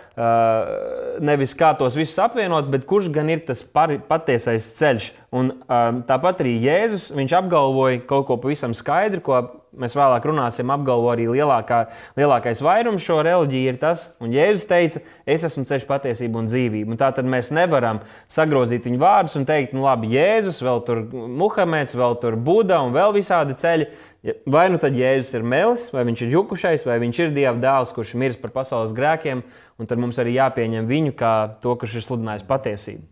nevis 1.23 1.55
kā 1.59 1.71
tos 1.79 1.99
visus 1.99 2.19
apvienot, 2.23 2.71
bet 2.73 2.89
kurš 2.91 3.13
gan 3.15 3.31
ir 3.31 3.45
tas 3.47 3.63
par, 3.63 3.95
patiesais 4.11 4.73
ceļš. 4.81 5.13
Un, 5.31 5.55
uh, 5.63 6.03
tāpat 6.09 6.43
arī 6.43 6.57
Jēzus 6.65 7.13
apgalvoja 7.39 8.03
kaut 8.11 8.27
ko 8.27 8.41
pavisam 8.43 8.75
skaidru, 8.75 9.23
ko 9.23 9.43
mēs 9.79 9.95
vēlāk 9.95 10.25
runāsim, 10.27 10.71
apgalvo 10.73 11.11
arī 11.13 11.29
lielākā, 11.31 11.81
lielākais 12.19 12.63
vairums 12.65 13.05
šo 13.05 13.21
reliģiju 13.27 13.71
ir 13.71 13.79
tas, 13.81 14.09
un 14.23 14.33
Jēzus 14.35 14.67
teica, 14.71 15.03
es 15.31 15.45
esmu 15.47 15.65
ceļš, 15.69 15.87
patiesība 15.89 16.41
un 16.41 16.51
dzīvība. 16.51 16.91
Un 16.91 17.01
tā 17.01 17.13
tad 17.15 17.29
mēs 17.31 17.53
nevaram 17.55 18.03
sagrozīt 18.31 18.89
viņu 18.89 19.01
vārdus 19.01 19.39
un 19.39 19.47
teikt, 19.49 19.77
nu 19.77 19.87
labi, 19.87 20.11
Jēzus, 20.17 20.63
vēl 20.67 20.83
tur 20.87 21.05
Muhameds, 21.13 21.97
vēl 21.99 22.19
tur 22.23 22.39
Buda 22.41 22.81
un 22.85 22.95
vēl 22.97 23.15
visādi 23.21 23.59
ceļi. 23.61 23.91
Vai 24.21 24.67
nu 24.69 24.77
tad 24.77 24.93
Jēzus 24.99 25.33
ir 25.39 25.45
melis, 25.49 25.87
vai 25.95 26.03
viņš 26.05 26.27
ir 26.27 26.35
jukušais, 26.35 26.83
vai 26.85 26.99
viņš 27.01 27.23
ir 27.23 27.31
Dieva 27.33 27.57
dēls, 27.57 27.95
kurš 27.97 28.13
ir 28.13 28.21
miris 28.21 28.37
par 28.41 28.53
pasaules 28.53 28.93
grēkiem, 28.97 29.41
un 29.81 29.89
tad 29.89 30.03
mums 30.03 30.21
arī 30.21 30.35
jāpieņem 30.37 30.91
viņu 30.91 31.15
kā 31.17 31.33
to, 31.63 31.73
kurš 31.81 31.97
ir 31.97 32.05
sludinājis 32.05 32.45
patiesību. 32.49 33.07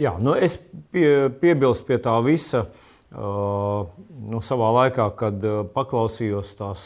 Jā, 0.00 0.12
nu 0.20 0.36
es 0.36 0.58
pie, 0.92 1.30
piebilstu 1.40 1.88
pie 1.88 2.00
tā 2.02 2.12
visa. 2.24 2.66
Uh, 3.10 3.88
nu, 4.30 4.38
savā 4.44 4.68
laikā, 4.76 5.08
kad 5.18 5.42
paklausījos 5.74 6.52
tās 6.60 6.84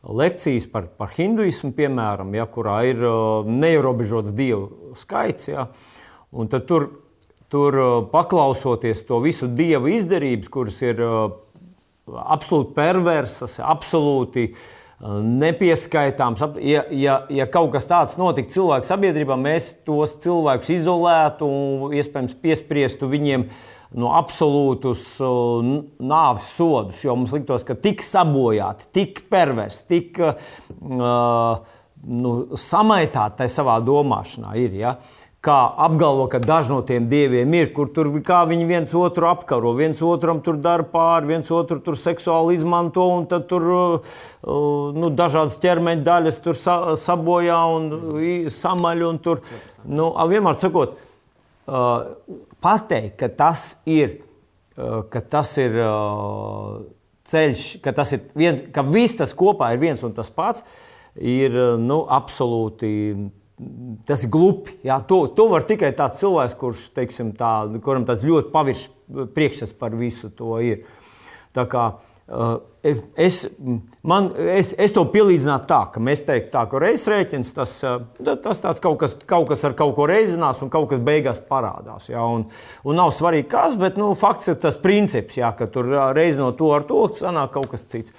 lekcijas 0.00 0.66
par, 0.72 0.88
par 0.96 1.12
hinduismu, 1.12 1.74
piemēram, 1.76 2.32
ja, 2.38 2.46
kurā 2.48 2.78
ir 2.88 3.02
neierobežots 3.44 4.32
dievu 4.32 4.94
skaits, 4.96 5.50
ja, 5.50 5.66
tur, 6.70 6.88
tur 7.52 7.78
paklausoties 8.14 9.04
to 9.04 9.20
visu 9.20 9.50
dievu 9.50 9.92
izdarības, 9.98 10.48
kuras 10.48 10.80
ir 10.86 11.04
absolūti 12.18 12.74
perversas, 12.76 13.58
absolūti 13.64 14.50
nepieskaitāms. 15.00 16.42
Ja, 16.60 16.84
ja, 16.92 17.16
ja 17.32 17.46
kaut 17.48 17.70
kas 17.72 17.88
tāds 17.88 18.18
notiktu 18.20 18.58
cilvēku 18.58 18.88
sabiedrībā, 18.88 19.38
mēs 19.40 19.72
tos 19.88 20.18
cilvēkus 20.20 20.74
izolētu 20.76 21.48
un 21.48 21.94
iespējams 21.96 22.36
piespriestu 22.42 23.08
viņiem 23.08 23.46
uh, 23.46 23.68
no 23.98 24.12
absolūtus 24.14 25.02
uh, 25.24 25.66
nāves 25.98 26.50
sodus, 26.54 27.02
jo 27.04 27.16
mums 27.18 27.34
liktos, 27.34 27.64
ka 27.66 27.74
tik 27.78 28.04
sabojāti, 28.04 28.90
tik 28.94 29.24
perversi, 29.32 29.86
tik 29.90 30.20
uh, 30.22 31.56
nu, 32.06 32.34
samaitāti 32.58 33.48
savā 33.50 33.80
domāšanā 33.84 34.54
ir. 34.62 34.76
Ja? 34.78 34.94
Kā 35.40 35.56
apgalvo, 35.80 36.26
ka 36.28 36.36
daži 36.36 36.74
no 36.74 36.82
tiem 36.84 37.06
dieviem 37.08 37.54
ir, 37.56 37.70
kur 37.72 37.88
tur 37.96 38.10
viņi 38.12 38.64
viens 38.68 38.90
otru 38.92 39.24
apkaro, 39.30 39.70
viens 39.72 40.02
otram 40.04 40.42
tur 40.44 40.58
dara 40.60 40.84
pāri, 40.84 41.30
viens 41.30 41.48
otru 41.48 41.78
tur 41.80 41.96
seksuāli 41.96 42.58
izmanto, 42.58 43.06
un 43.08 43.24
tad 43.24 43.46
tur 43.48 43.64
uh, 43.72 44.18
nu, 44.92 45.08
dažādas 45.08 45.56
ķermeņa 45.62 46.04
daļas 46.04 46.42
tur 46.44 46.58
sa 46.60 46.76
sabojā 46.92 47.56
un 47.72 47.88
samaļ. 48.52 49.06
Un 49.08 49.22
tur, 49.24 49.40
nu, 49.88 50.12
vienmēr 50.28 50.60
sakot, 50.60 51.00
uh, 51.00 52.04
pateikt, 52.60 53.16
ka 53.24 53.32
tas 53.40 53.64
ir, 53.88 54.18
uh, 54.76 55.00
ka 55.08 55.24
tas 55.24 55.56
ir 55.64 55.80
uh, 55.80 56.84
ceļš, 57.32 57.66
ka, 57.80 57.96
tas 57.96 58.12
ir 58.12 58.28
viens, 58.36 58.60
ka 58.76 58.84
viss 58.84 59.16
tas 59.16 59.32
kopā 59.32 59.72
ir 59.72 59.86
viens 59.88 60.04
un 60.04 60.12
tas 60.12 60.28
pats, 60.28 60.68
ir 61.16 61.56
uh, 61.56 61.76
nu, 61.80 62.02
absolūti. 62.04 62.90
Tas 64.08 64.22
ir 64.24 64.30
glupi. 64.32 64.78
Jā, 64.86 65.00
to, 65.04 65.24
to 65.36 65.50
var 65.52 65.66
tikai 65.68 65.90
tāds 65.96 66.22
cilvēks, 66.22 66.54
kurš, 66.60 66.84
teiksim, 66.96 67.34
tā, 67.36 67.50
kuram 67.84 68.06
tāds 68.08 68.24
ļoti 68.24 68.52
paviršs 68.54 68.86
priekšstats 69.36 69.76
par 69.76 69.96
visu 69.98 70.30
to 70.32 70.54
ir. 70.64 70.86
Tā 71.56 71.66
kā 71.68 71.84
uh, 71.90 72.10
Uh, 72.30 72.60
es, 73.16 73.48
man, 74.06 74.28
es, 74.54 74.68
es 74.78 74.92
to 74.94 75.02
pielīdzinātu 75.10 75.66
tā, 75.66 75.80
ka 75.90 76.02
mēs 76.06 76.20
teiktu, 76.22 76.52
tā, 76.52 76.60
ka 76.70 76.78
reizes 76.78 77.50
tas, 77.56 77.72
uh, 77.82 77.96
tas 78.22 78.78
kaut, 78.78 79.00
kas, 79.00 79.16
kaut 79.26 79.48
kas 79.50 79.64
ar 79.66 79.74
kaut 79.74 79.96
ko 79.96 80.06
reizinās 80.06 80.60
un 80.62 80.70
kaut 80.70 80.86
kas 80.92 81.02
beigās 81.02 81.42
parādās. 81.48 82.06
Ja, 82.12 82.22
un, 82.22 82.44
un 82.86 82.96
nav 83.00 83.10
svarīgi, 83.16 83.48
kas, 83.50 83.74
bet 83.80 83.98
nu, 83.98 84.12
fakts 84.14 84.46
ir 84.46 84.60
tas 84.62 84.78
princips, 84.78 85.40
ja, 85.40 85.50
ka 85.58 85.66
tur 85.74 85.90
uh, 85.90 86.04
reizinot 86.14 86.54
to 86.60 86.70
ar 86.76 86.86
to, 86.86 87.00
sanāk 87.18 87.50
kaut 87.56 87.66
kas 87.74 87.82
cits. 87.90 88.14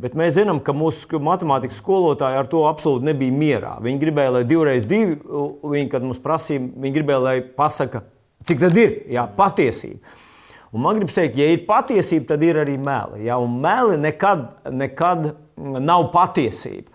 Bet 0.00 0.14
mēs 0.16 0.32
zinām, 0.38 0.62
ka 0.64 0.72
mūsu 0.76 1.20
matemātikas 1.20 1.80
skolotāji 1.82 2.38
ar 2.40 2.48
to 2.48 2.62
absolūti 2.68 3.10
nebija 3.10 3.36
mierā. 3.36 3.74
Viņi 3.84 4.00
gribēja, 4.00 4.32
lai 4.38 4.46
divreiz 4.48 4.86
divi, 4.88 5.18
viņi, 5.20 5.90
kad 5.92 6.06
mums 6.06 6.22
prasīja, 6.24 6.62
viņi 6.72 6.96
gribēja, 6.96 7.20
lai 7.26 7.36
pasaka, 7.44 8.04
cik 8.48 8.62
tad 8.62 8.78
ir 8.80 8.96
jā, 9.12 9.26
patiesība. 9.36 10.16
Un 10.70 10.84
man 10.84 10.96
gribas 10.96 11.16
teikt, 11.16 11.36
ja 11.36 11.50
ir 11.50 11.64
patiesība, 11.66 12.28
tad 12.30 12.44
ir 12.46 12.60
arī 12.62 12.78
meli. 12.80 13.24
Ja? 13.26 13.40
Un 13.42 13.58
meli 13.60 13.98
nekad, 14.00 14.46
nekad 14.70 15.32
nav 15.58 16.08
patiesība. 16.14 16.88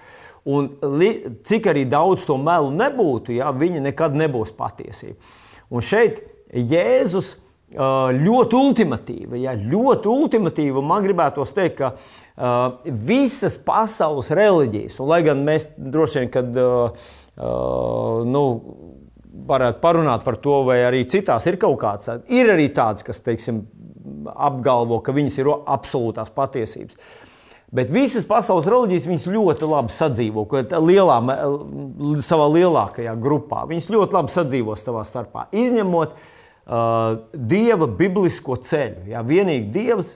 Un 0.46 0.70
li, 0.96 1.10
cik 1.46 1.72
arī 1.72 1.84
daudz 1.89 2.24
to 2.26 2.38
melu 2.38 2.70
nebūtu, 2.74 3.34
ja, 3.36 3.50
viņi 3.54 3.82
nekad 3.88 4.15
nebūs 4.18 4.54
patiesība. 4.56 5.18
Un 5.74 5.84
šeit 5.84 6.22
Jēzus 6.54 7.36
ļoti 7.76 8.56
ultimatīva, 8.60 9.39
ja, 9.41 9.56
ļoti 9.58 10.12
ultimatīva. 10.12 10.84
Man 10.86 11.04
gribētos 11.04 11.52
teikt, 11.56 11.82
ka 11.82 11.96
visas 12.36 13.56
pasaules 13.63 14.32
reliģijas, 14.36 15.00
un 15.00 15.08
lai 15.08 15.21
gan 15.24 15.43
mēs 15.48 15.69
droši 15.78 16.19
vien, 16.19 16.32
kad 16.34 16.58
uh, 16.60 17.06
uh, 17.39 18.26
nu, 18.28 18.43
varētu 19.45 19.80
parunāt 19.84 20.26
par 20.26 20.39
to, 20.43 20.62
vai 20.67 20.82
arī 20.88 21.06
citās 21.08 21.48
ir 21.48 21.60
kaut 21.62 21.80
kāds 21.82 22.10
tāds, 22.10 22.28
ir 22.32 22.52
arī 22.52 22.67
tāds, 22.76 23.06
kas 23.08 23.21
teiksim, 23.24 23.63
apgalvo, 24.36 25.00
ka 25.04 25.15
viņas 25.15 25.39
ir 25.39 25.52
absolūtās 25.54 26.32
patiesības. 26.36 27.00
Bet 27.76 27.89
visas 27.91 28.24
pasaules 28.28 28.67
reliģijas 28.69 29.26
ļoti 29.32 29.67
labi 29.67 29.91
sadzīvo, 29.91 30.45
lielā, 30.86 31.17
savā 32.24 32.45
lielākajā 32.54 33.15
grupā. 33.19 33.65
Viņas 33.67 33.89
ļoti 33.91 34.15
labi 34.15 34.32
sadzīvo 34.32 34.76
savā 34.80 35.02
starpā. 35.08 35.48
Izņemot 35.56 36.13
uh, 36.13 37.26
dieva 37.34 37.89
biblisko 37.89 38.60
ceļu. 38.63 39.10
Jā, 39.12 39.24
vienīgi 39.26 39.74
dievs 39.76 40.13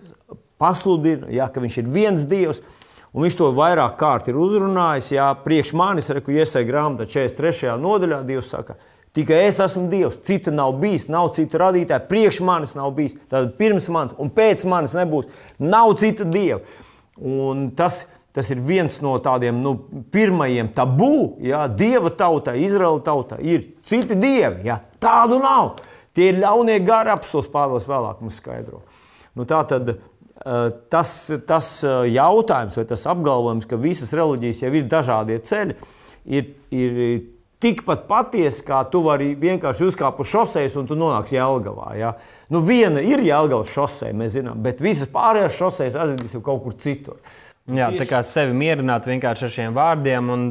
pasludina, 0.59 1.29
jā, 1.33 1.47
ka 1.51 1.63
viņš 1.63 1.79
ir 1.81 1.89
viens 1.89 2.27
dievs. 2.29 2.61
Un 3.09 3.25
viņš 3.25 3.39
to 3.39 3.47
vairāk 3.57 3.95
kārt 3.97 4.27
ir 4.29 4.37
uzrunājis. 4.37 5.13
Jā, 5.15 5.31
priekš 5.41 5.73
manis, 5.77 6.11
reku 6.13 6.35
iesai 6.35 6.61
grāmatā 6.67 7.07
43. 7.09 7.71
nodaļā, 7.81 8.19
Dievs 8.27 8.51
saka, 8.53 8.75
tikai 9.17 9.39
es 9.47 9.57
esmu 9.63 9.87
Dievs, 9.89 10.19
cita 10.27 10.53
nav 10.53 10.75
bijis, 10.81 11.07
nav 11.09 11.31
cita 11.37 11.63
radītāja, 11.63 12.05
priekš 12.11 12.43
manis 12.45 12.75
nav 12.77 12.93
bijis, 12.97 13.17
tad 13.31 13.55
pirms 13.57 13.89
manis 13.89 14.13
un 14.21 14.29
pēc 14.35 14.67
manis 14.69 14.93
nebūs, 14.99 15.31
nav 15.57 15.95
cita 16.01 16.27
Dieva. 16.29 16.61
Un 17.19 17.71
tas, 17.75 18.03
tas 18.35 18.47
ir 18.53 18.61
viens 18.63 18.93
no 19.03 19.17
tādiem 19.19 19.57
nu, 19.63 19.73
pirmajiem 20.13 20.69
tabū. 20.75 21.39
Ja, 21.43 21.65
dieva 21.67 22.13
tautai, 22.15 22.59
Izraēla 22.63 23.01
tautai 23.03 23.41
ir 23.43 23.65
citi 23.83 24.15
dievi. 24.15 24.63
Ja, 24.69 24.79
tādu 25.03 25.41
nav. 25.43 25.81
Tie 26.15 26.31
ir 26.31 26.39
ļaunie 26.39 26.79
gari, 26.85 27.11
apstos 27.13 27.49
Pāvils 27.51 27.89
vēlāk 27.89 28.23
mums 28.23 28.39
skaidro. 28.39 28.83
Nu, 29.35 29.45
tā 29.49 29.59
tad 29.67 29.97
tas, 30.91 31.15
tas 31.47 31.71
jautājums 32.07 32.77
vai 32.79 32.85
tas 32.89 33.07
apgalvojums, 33.11 33.67
ka 33.69 33.79
visas 33.79 34.13
reliģijas 34.15 34.63
jau 34.63 34.71
ir 34.75 34.87
dažādie 34.91 35.39
ceļi, 35.45 35.75
ir, 36.31 36.53
ir 36.71 36.95
tikpat 37.59 38.05
patiesa, 38.07 38.63
kā 38.65 38.79
tu 38.91 39.01
vari 39.03 39.33
vienkārši 39.39 39.89
uzkāpt 39.89 40.21
uz 40.23 40.31
šoseis 40.31 40.77
un 40.79 40.87
tu 40.87 40.95
nonāksi 40.99 41.35
Jēlgavā. 41.35 41.91
Ja? 41.99 42.13
Nu, 42.51 42.63
viena 42.65 43.03
ir 43.03 43.23
Jēlgavas 43.25 43.73
šosei, 43.73 44.13
mēs 44.15 44.37
zinām, 44.37 44.61
bet 44.63 44.83
visas 44.83 45.11
pārējās 45.11 45.59
šoseis 45.59 45.99
aizvedīs 45.99 46.37
jau 46.37 46.43
kaut 46.45 46.63
kur 46.63 46.77
citur. 46.79 47.19
Jā, 47.69 47.91
tā 47.93 48.07
kā 48.09 48.23
sevi 48.25 48.55
mierināt 48.57 49.05
vienkārši 49.05 49.45
ar 49.45 49.51
šiem 49.53 49.75
vārdiem, 49.77 50.29
un 50.33 50.45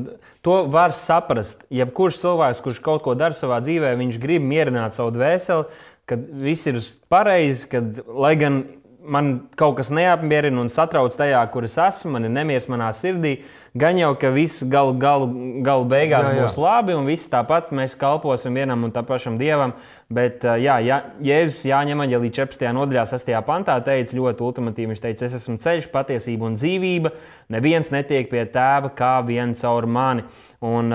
to 0.47 0.61
var 0.71 0.93
saprast. 0.95 1.65
Jebkurš 1.75 2.21
cilvēks, 2.21 2.61
kurš 2.63 2.79
kaut 2.85 3.03
ko 3.03 3.17
dara 3.19 3.35
savā 3.35 3.59
dzīvē, 3.65 3.97
viņš 3.99 4.21
grib 4.23 4.45
mierināt 4.47 4.95
savu 4.95 5.11
dvēseli, 5.17 5.67
kad 6.09 6.23
viss 6.45 6.69
ir 6.71 6.79
pareizi, 7.11 7.67
kad, 7.73 7.99
lai 8.07 8.37
gan 8.39 8.61
man 9.09 9.31
kaut 9.59 9.79
kas 9.79 9.91
neapmierina 9.95 10.61
un 10.63 10.69
satrauc 10.73 11.15
tajā, 11.17 11.41
kur 11.53 11.67
es 11.67 11.77
esmu, 11.81 12.13
man 12.15 12.29
ir 12.29 12.33
nemieris 12.35 12.69
manā 12.71 12.91
sirdī. 12.97 13.39
Gan 13.79 13.99
jau, 14.01 14.11
ka 14.19 14.31
viss 14.35 14.65
galu, 14.67 14.95
galu, 14.99 15.29
galu 15.65 15.87
beigās 15.89 16.27
jā, 16.27 16.35
jā. 16.35 16.45
būs 16.45 16.57
labi, 16.59 16.95
un 16.97 17.07
viss 17.09 17.31
tāpat 17.31 17.71
mēs 17.77 17.95
kalposim 18.01 18.57
vienam 18.57 18.87
un 18.87 18.93
tam 18.95 19.07
pašam 19.09 19.37
dievam. 19.41 19.75
Bet, 20.13 20.45
jā, 20.45 20.79
jā 20.85 20.99
Jēzus 21.25 21.67
Jāņem 21.69 22.05
Aģelī 22.07 22.33
14. 22.41 22.65
nodaļā, 22.75 23.07
6. 23.13 23.33
pantā 23.47 23.77
teica 23.85 24.19
ļoti 24.19 24.47
ultimatīvi, 24.49 24.93
viņš 24.95 25.03
teica, 25.05 25.29
es 25.29 25.37
esmu 25.41 25.59
ceļš, 25.63 25.91
patiesība 25.95 26.49
un 26.49 26.57
dzīvība. 26.59 27.13
Neviens 27.55 27.93
netiek 27.95 28.31
pie 28.33 28.47
tēva 28.53 28.93
kā 28.97 29.19
vien 29.29 29.55
caur 29.59 29.87
mani. 29.87 30.25
Un, 30.65 30.95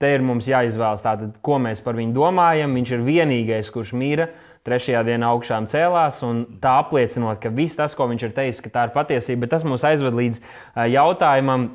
te 0.00 0.10
ir 0.14 0.24
mums 0.26 0.48
jāizvēlas, 0.50 1.04
tātad, 1.04 1.36
ko 1.44 1.58
mēs 1.62 1.82
par 1.84 1.98
viņu 1.98 2.14
domājam. 2.16 2.74
Viņš 2.78 2.96
ir 2.96 3.06
vienīgais, 3.06 3.70
kurš 3.74 3.94
mīra 3.98 4.28
trešajā 4.64 5.04
dienā 5.04 5.30
augšām 5.34 5.68
cēlās, 5.68 6.22
un 6.26 6.44
tā 6.62 6.78
apliecinot, 6.82 7.40
ka 7.42 7.52
viss 7.52 7.76
tas, 7.78 7.94
ko 7.96 8.08
viņš 8.10 8.28
ir 8.28 8.36
teicis, 8.36 8.62
ka 8.64 8.72
tā 8.72 8.88
ir 8.88 8.94
patiesība, 8.96 9.44
bet 9.44 9.56
tas 9.56 9.66
mūs 9.68 9.84
aizved 9.84 10.16
līdz 10.16 10.40
jautājumam, 10.94 11.72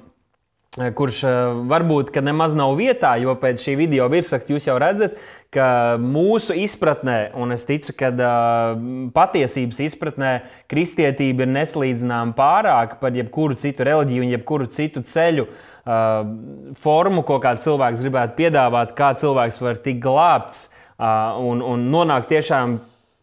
kurš 0.95 1.23
varbūt 1.69 2.13
nemaz 2.21 2.54
nav 2.58 2.75
vietā, 2.78 3.15
jo 3.21 3.34
pēc 3.41 3.62
šī 3.63 3.75
video 3.80 4.06
virsraksta 4.12 4.54
jūs 4.54 4.67
jau 4.69 4.78
redzat, 4.82 5.17
ka 5.54 5.97
mūsu 6.02 6.54
izpratnē, 6.62 7.32
un 7.38 7.56
es 7.56 7.65
ticu, 7.65 7.95
ka 7.97 8.12
uh, 8.13 8.84
patiesības 9.15 9.82
izpratnē 9.88 10.34
kristietība 10.69 11.45
ir 11.45 11.54
neslīdzināma 11.56 12.38
pārāk 12.38 12.99
par 13.02 13.17
jebkuru 13.17 13.58
citu 13.58 13.88
reliģiju 13.89 14.28
un 14.28 14.34
jebkuru 14.36 14.69
citu 14.73 15.02
ceļu. 15.02 15.49
Uh, 15.89 16.75
formu, 16.78 17.23
ko 17.25 17.39
kāds 17.41 17.65
cilvēks 17.65 18.04
gribētu 18.04 18.38
piedāvāt, 18.38 18.93
kā 18.97 19.15
cilvēks 19.17 19.58
var 19.63 19.80
tikt 19.82 20.04
glābts 20.06 20.67
uh, 20.67 20.78
un, 20.99 21.62
un 21.63 21.85
nonākt 21.91 22.29
tiešām 22.31 22.79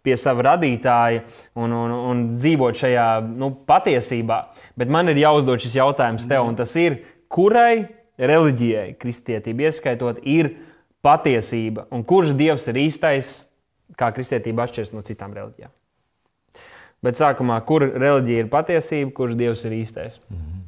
pie 0.07 0.15
sava 0.21 0.45
radītāja 0.53 1.25
un, 1.59 1.73
un, 1.75 1.95
un 2.13 2.23
dzīvot 2.37 2.79
šajā 2.79 3.07
nu, 3.27 3.51
patiesībā. 3.69 4.41
Bet 4.79 4.93
man 4.93 5.11
ir 5.11 5.21
jāuzdod 5.21 5.63
šis 5.63 5.79
jautājums 5.81 6.29
tev, 6.31 6.47
un 6.47 6.59
tas 6.59 6.73
ir, 6.79 7.01
kurai 7.33 7.89
reliģijai, 8.17 8.95
kristietība 9.01 9.69
ieskaitot, 9.69 10.23
ir 10.23 10.53
patiesība, 11.05 11.89
un 11.95 12.05
kurš 12.07 12.33
dievs 12.39 12.69
ir 12.71 12.79
īstais, 12.87 13.43
kā 13.99 14.11
kristietība 14.15 14.67
atšķiras 14.67 14.95
no 14.95 15.03
citām 15.07 15.35
reliģijām. 15.37 15.73
Bet 17.05 17.19
sākumā, 17.21 17.59
kur 17.69 17.85
reliģija 17.87 18.47
ir 18.47 18.49
patiesība, 18.51 19.13
kurš 19.15 19.37
dievs 19.39 19.67
ir 19.69 19.77
īstais? 19.77 20.17
Mm 20.31 20.39
-hmm. 20.39 20.66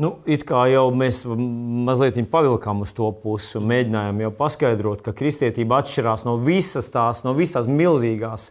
Nu, 0.00 0.14
it 0.24 0.46
kā 0.48 0.62
jau 0.72 0.86
mēs 0.96 1.20
mazliet 1.28 2.16
pavilkām 2.32 2.80
uz 2.80 2.94
to 2.96 3.10
pusi 3.20 3.58
un 3.58 3.66
mēģinājām 3.68 4.22
jau 4.24 4.30
paskaidrot, 4.38 5.02
ka 5.04 5.12
kristietība 5.12 5.82
atšķirās 5.82 6.24
no 6.24 6.38
visas 6.40 6.88
tās, 6.94 7.20
no 7.26 7.34
visas 7.36 7.58
tās 7.58 7.68
milzīgās 7.68 8.48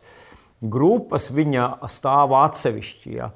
grupas, 0.61 1.31
viņa 1.33 1.65
stāv 1.89 2.35
atsevišķi. 2.37 3.15
Ja. 3.15 3.31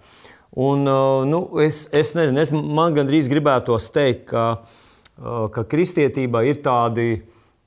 Un, 0.53 0.85
uh, 0.85 1.25
nu, 1.25 1.41
es, 1.65 1.87
es 1.89 2.13
nezinu, 2.13 2.43
es, 2.43 2.53
man 2.53 2.93
gandrīz 2.93 3.25
gribētos 3.31 3.89
teikt, 3.95 4.27
ka, 4.29 4.45
uh, 5.17 5.47
ka 5.51 5.65
kristietībā 5.67 6.45
ir 6.45 6.61
tādi. 6.65 7.09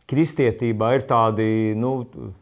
Kristietībā 0.08 0.94
ir 0.96 1.02
tādi, 1.04 1.74
nu, 1.76 1.90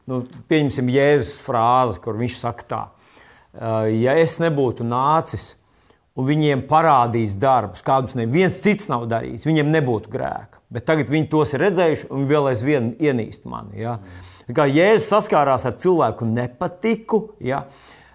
nu, 0.07 0.21
pieņemsim, 0.47 0.93
Jēzus 0.95 1.41
frāzi, 1.43 1.99
kur 2.05 2.15
viņš 2.21 2.37
saka, 2.39 2.67
tā, 2.71 2.83
uh, 2.87 3.89
ja 3.91 4.15
es 4.21 4.37
nebūtu 4.39 4.87
nācis, 4.87 5.57
un 6.17 6.27
viņiem 6.27 6.65
parādīs 6.71 7.37
darbus, 7.39 7.85
kādus 7.85 8.17
neviens 8.17 8.63
cits 8.65 8.89
nav 8.93 9.05
darījis, 9.11 9.45
viņiem 9.49 9.73
nebūtu 9.75 10.13
grēka. 10.13 10.63
Bet 10.73 10.87
tagad 10.89 11.11
viņi 11.13 11.29
tos 11.33 11.53
ir 11.55 11.63
redzējuši 11.67 12.09
un 12.15 12.25
vēl 12.31 12.49
aizvien 12.51 12.95
ienīst 13.03 13.45
mani. 13.49 13.83
Ja? 13.85 13.99
Kā 14.57 14.67
Jēzus 14.71 15.11
saskārās 15.13 15.67
ar 15.69 15.77
cilvēku 15.83 16.27
nepatiku. 16.31 17.21
Ja? 17.45 17.67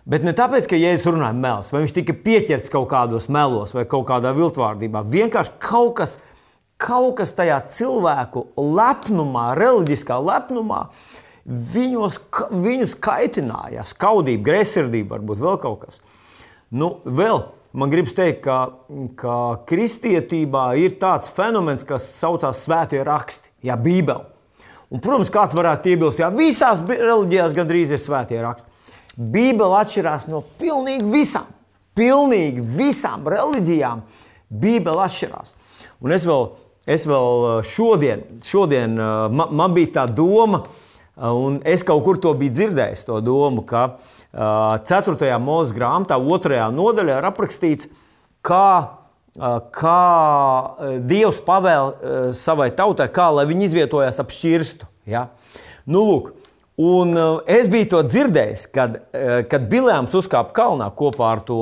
Bet 0.09 0.25
ne 0.25 0.33
tāpēc, 0.35 0.65
ka 0.71 0.79
Jēzus 0.79 1.11
runāja 1.13 1.37
melus, 1.37 1.69
vai 1.71 1.83
viņš 1.83 1.95
tika 1.99 2.17
pieķerts 2.25 2.73
kaut 2.73 2.89
kādos 2.91 3.29
melos 3.31 3.75
vai 3.77 3.85
kaut 3.89 4.07
kādā 4.09 4.33
viltvārdībā. 4.35 5.05
Vienkārši 5.13 5.55
kaut 5.61 5.93
kas, 6.01 6.17
kaut 6.81 7.19
kas 7.21 7.35
tajā 7.37 7.61
cilvēku 7.69 8.47
lepnumā, 8.57 9.51
reliģiskā 9.59 10.17
lepnumā, 10.25 10.87
viņos, 11.45 12.17
viņus 12.49 12.97
kaitināja. 13.01 13.85
Skaudība, 13.93 14.47
greizsirdība, 14.49 15.19
varbūt 15.19 15.45
vēl 15.45 15.61
kaut 15.61 15.85
kas. 15.85 16.01
Nu, 16.71 16.95
vēl, 17.05 17.43
Man 17.71 17.91
gribas 17.91 18.11
teikt, 18.17 18.41
ka, 18.43 18.57
ka 19.15 19.35
kristietībā 19.69 20.73
ir 20.81 20.97
tāds 20.99 21.29
fenomens, 21.31 21.85
kas 21.87 22.03
saucās 22.17 22.65
Svētie 22.65 22.99
raksti, 23.07 23.47
ja 23.63 23.77
Bībele. 23.79 24.27
Un, 24.91 24.99
protams, 24.99 25.31
kāds 25.31 25.55
varētu 25.55 25.93
iebilst, 25.93 26.19
ka 26.19 26.27
visās 26.35 26.81
reliģijās 26.83 27.55
gandrīz 27.55 27.93
ir 27.95 28.01
svētie 28.01 28.41
raksti. 28.43 28.67
Bībele 29.15 29.77
atšķirās 29.79 30.27
no 30.31 30.41
pilnīgi 30.59 31.07
visām, 31.13 31.47
pilnīgi 31.95 32.63
visām 32.75 33.23
reliģijām. 33.31 34.03
Bībele 34.51 35.05
atšķirās. 35.05 35.55
Un 36.03 36.11
es 36.11 36.27
vēl, 36.27 36.47
es 36.91 37.07
vēl 37.07 37.45
uh, 37.45 37.57
šodien, 37.63 38.25
šodien 38.43 38.99
uh, 38.99 39.29
man, 39.31 39.55
man 39.55 39.75
bija 39.77 39.93
tā 40.01 40.07
doma, 40.11 40.59
uh, 40.65 40.90
un 41.29 41.59
es 41.67 41.85
kaut 41.87 42.03
kur 42.05 42.19
to 42.21 42.33
biju 42.37 42.55
dzirdējis, 42.55 43.05
to 43.07 43.19
domu, 43.25 43.65
ka 43.67 43.83
uh, 43.93 44.79
4. 44.87 45.29
mūža 45.43 45.77
grāmatā, 45.77 46.17
2. 46.17 46.59
nodaļā 46.73 47.19
ir 47.21 47.29
aprakstīts, 47.29 47.89
kā, 48.45 48.97
kā 49.77 50.01
Dievs 51.07 51.41
pavēl 51.45 51.95
savai 52.35 52.71
tautai, 52.75 53.07
kā 53.13 53.29
lai 53.31 53.47
viņi 53.49 53.69
izvietojas 53.69 54.19
ap 54.23 54.33
šķirstu. 54.33 54.89
Ja? 55.09 55.29
Nu, 55.85 56.03
lūk, 56.07 56.33
Un 56.81 57.17
es 57.51 57.67
biju 57.69 57.87
to 57.91 57.99
dzirdējis, 58.07 58.61
kad, 58.73 58.95
kad 59.51 59.65
Biljāns 59.69 60.15
uzkāpa 60.17 60.53
kalnā 60.55 60.87
kopā 60.97 61.27
ar 61.35 61.41
to 61.45 61.59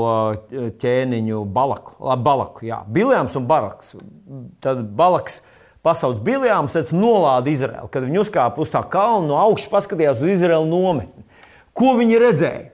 ķēniņu 0.80 1.41
Balaku. 1.54 1.98
Balaku 2.24 2.67
jā. 2.69 2.78
Biljāns 2.88 3.36
un 3.36 3.48
Baraks. 3.50 3.95
Tad 4.63 4.86
Balaks 4.95 5.41
pasauc 5.89 6.21
Biljāns, 6.23 6.78
tad 6.78 6.93
nolāda 6.93 7.49
Izraelu. 7.49 7.89
Kad 7.89 8.06
viņi 8.06 8.21
uzkāpa 8.21 8.62
uz 8.62 8.69
tā 8.73 8.84
kalna 8.91 9.32
no 9.32 9.39
augšas, 9.41 9.71
paskatījās 9.73 10.21
uz 10.21 10.36
Izraelu 10.38 10.69
nometni. 10.69 11.25
Ko 11.73 11.95
viņi 11.97 12.21
redzēja? 12.21 12.67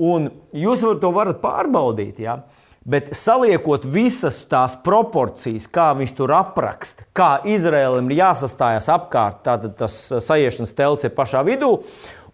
Un 0.00 0.30
jūs 0.56 0.82
var, 0.86 0.98
to 1.02 1.10
varat 1.12 1.42
pārbaudīt. 1.42 2.22
Ja? 2.24 2.40
Bet 2.88 3.10
saliekot 3.12 3.84
visas 3.84 4.38
tās 4.48 4.72
proporcijas, 4.80 5.66
kā 5.68 5.90
viņš 5.98 6.14
tur 6.16 6.32
apraksta, 6.32 7.04
kā 7.12 7.34
Izraēlam 7.52 8.08
ir 8.08 8.22
jāsastājas 8.22 8.88
apkārt, 8.90 9.42
tātad 9.44 9.76
tas 9.76 9.98
sajiešanas 10.24 10.72
telts 10.78 11.04
ir 11.04 11.12
pašā 11.12 11.44
vidū, 11.44 11.74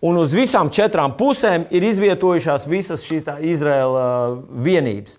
un 0.07 0.23
uz 0.23 0.37
visām 0.39 0.71
četrām 0.71 1.17
pusēm 1.19 1.67
ir 1.75 1.89
izvietojušās 1.91 2.69
visas 2.71 3.03
šīs 3.09 3.27
Izraēla 3.51 4.07
vienības. 4.55 5.19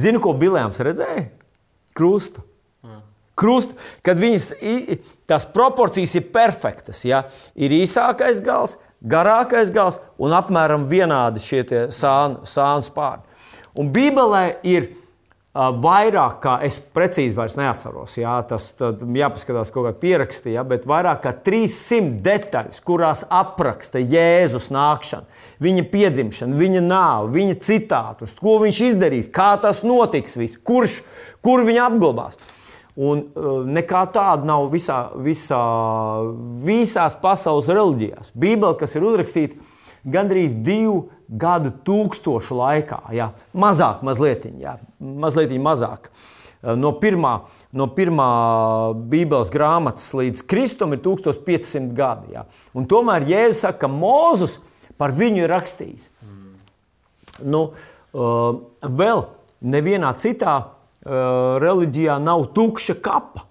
Zinu, 0.00 0.24
ko 0.24 0.32
Biljams 0.36 0.80
redzēja? 0.80 1.28
Krustu. 1.96 2.40
Krustu, 3.36 3.76
kad 4.04 4.20
viņas 4.20 4.50
tās 5.28 5.44
proporcijas 5.52 6.14
ir 6.16 6.28
perfektas. 6.32 7.02
Ja? 7.04 7.26
Ir 7.54 7.74
īsākais 7.76 8.40
gals, 8.44 8.78
garākais 9.04 9.72
gals 9.74 10.00
un 10.16 10.34
apmēram 10.36 10.86
vienādi 10.88 11.42
šie 11.44 11.64
sānu, 11.92 12.46
sānu 12.48 12.86
spārni. 12.86 13.26
Un 13.76 13.90
Bībelē 13.92 14.46
ir 14.64 14.94
vairāk, 15.56 16.40
kā 16.42 16.54
es 16.66 16.76
precīzi 16.78 17.36
vairs 17.36 17.56
neatceros, 17.56 18.16
jā, 18.20 18.34
tas 18.48 18.68
jāpaskatās 18.76 19.70
kaut 19.72 19.86
kādā 19.86 20.00
pierakstā, 20.02 20.50
ja, 20.52 20.64
bet 20.68 20.84
vairāk 20.88 21.22
kā 21.24 21.32
300 21.46 22.20
detaļas, 22.24 22.82
kurās 22.84 23.24
apraksta 23.32 24.02
Jēzus 24.02 24.68
nākšanu, 24.74 25.24
viņa 25.64 25.86
piedzimšanu, 25.92 26.58
viņa 26.60 26.82
nāvi, 26.84 27.32
viņa 27.38 27.56
citātus, 27.64 28.36
ko 28.36 28.58
viņš 28.64 28.82
izdarīs, 28.90 29.30
kā 29.32 29.54
tas 29.62 29.80
notiks, 29.86 30.36
viss, 30.36 30.60
kurš, 30.60 31.00
kur 31.44 31.64
viņa 31.64 31.88
apglabās. 31.88 32.40
Un 32.96 33.20
uh, 33.20 33.60
nekā 33.68 34.06
tāda 34.14 34.48
nav 34.48 34.70
visā, 34.72 35.10
visā, 35.20 35.62
visās 36.64 37.16
pasaules 37.20 37.68
reliģijās. 37.68 38.32
Bībele, 38.32 38.76
kas 38.80 38.96
ir 38.96 39.04
uzrakstīta 39.04 39.60
gandrīz 40.06 40.54
divu 40.64 41.10
gadu 41.28 41.72
tūkstošu 41.84 42.56
laikā, 42.56 43.00
jā, 43.16 43.32
mazāk, 43.56 44.04
mazliet, 44.06 44.46
jā, 44.62 44.76
mazliet 45.00 45.52
mazāk. 45.60 46.10
No 46.66 46.90
pirmā, 46.98 47.34
no 47.76 47.86
pirmā 47.94 48.28
Bībeles 49.10 49.52
grāmatas 49.54 50.08
līdz 50.16 50.40
Kristum 50.48 50.96
ir 50.96 51.02
1500 51.04 51.92
gadi. 51.94 52.32
Jā. 52.34 52.46
Un 52.74 52.88
tomēr 52.90 53.26
Jēzus 53.28 53.60
saka, 53.66 53.84
ka 53.84 53.90
Mozus 53.92 54.56
par 54.98 55.12
viņu 55.14 55.44
ir 55.44 55.52
rakstījis. 55.52 56.08
Mm. 56.24 56.56
Nu, 57.52 57.60
uh, 57.70 58.48
vēl 58.82 59.26
nevienā 59.76 60.14
citā 60.18 60.56
reliģijā 61.62 62.18
nav 62.22 62.48
tukša 62.56 62.98
kapa. 63.02 63.46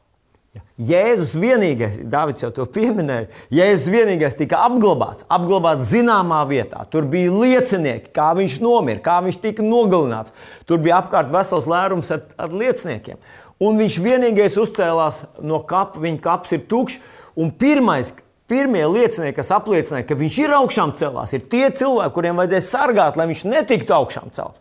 Jēzus 0.76 1.38
vienīgais, 1.40 2.02
Dārvids 2.12 2.44
jau 2.44 2.50
to 2.52 2.66
pieminēja, 2.68 3.30
Jēzus 3.56 3.88
vienīgais 3.94 4.36
tika 4.36 4.60
apglabāts, 4.66 5.24
apglabāts 5.32 5.88
zināmā 5.88 6.42
vietā. 6.50 6.82
Tur 6.92 7.08
bija 7.08 7.32
liecinieki, 7.32 8.12
kā 8.16 8.34
viņš 8.36 8.58
nomira, 8.64 9.00
kā 9.04 9.22
viņš 9.24 9.40
tika 9.40 9.64
nogalināts. 9.64 10.36
Tur 10.68 10.84
bija 10.84 11.00
apkārt 11.00 11.32
vesels 11.32 11.68
lērums 11.72 12.12
ar, 12.12 12.26
ar 12.36 12.52
lieciniekiem. 12.52 13.22
Un 13.64 13.80
viņš 13.80 13.98
vienīgais 14.04 14.60
uzcēlās 14.60 15.24
no 15.40 15.62
kapa, 15.64 16.02
viņa 16.04 16.20
kaps 16.24 16.58
ir 16.58 16.66
tukšs. 16.68 17.00
Un 17.40 17.56
pirmais, 17.56 18.12
pirmie 18.52 18.84
liecinieki, 18.84 19.38
kas 19.40 19.56
apliecināja, 19.56 20.10
ka 20.10 20.20
viņš 20.20 20.42
ir 20.44 20.60
augšām 20.60 20.92
celās, 21.00 21.32
ir 21.36 21.48
tie 21.52 21.70
cilvēki, 21.72 22.16
kuriem 22.16 22.44
vajadzēja 22.44 22.68
sargāt, 22.68 23.16
lai 23.20 23.30
viņš 23.32 23.48
netiktu 23.48 23.96
augšām 23.96 24.36
celts. 24.36 24.60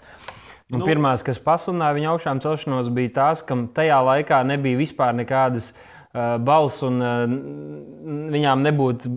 Un 0.72 0.80
nu, 0.80 0.86
pirmās, 0.88 1.20
kas 1.26 1.36
pasludināja 1.44 1.96
viņa 1.98 2.12
augšām 2.14 2.38
celšanos, 2.40 2.88
bija 2.96 3.12
tās, 3.18 3.42
kam 3.44 3.66
tajā 3.76 3.98
laikā 4.00 4.38
nebija 4.48 4.80
vispār 4.80 5.12
nekādas 5.16 5.72
uh, 5.72 5.93
balss, 6.14 6.82
un 6.86 7.00
eh, 7.02 7.22
viņām 8.34 8.60
nebūtu 8.62 9.10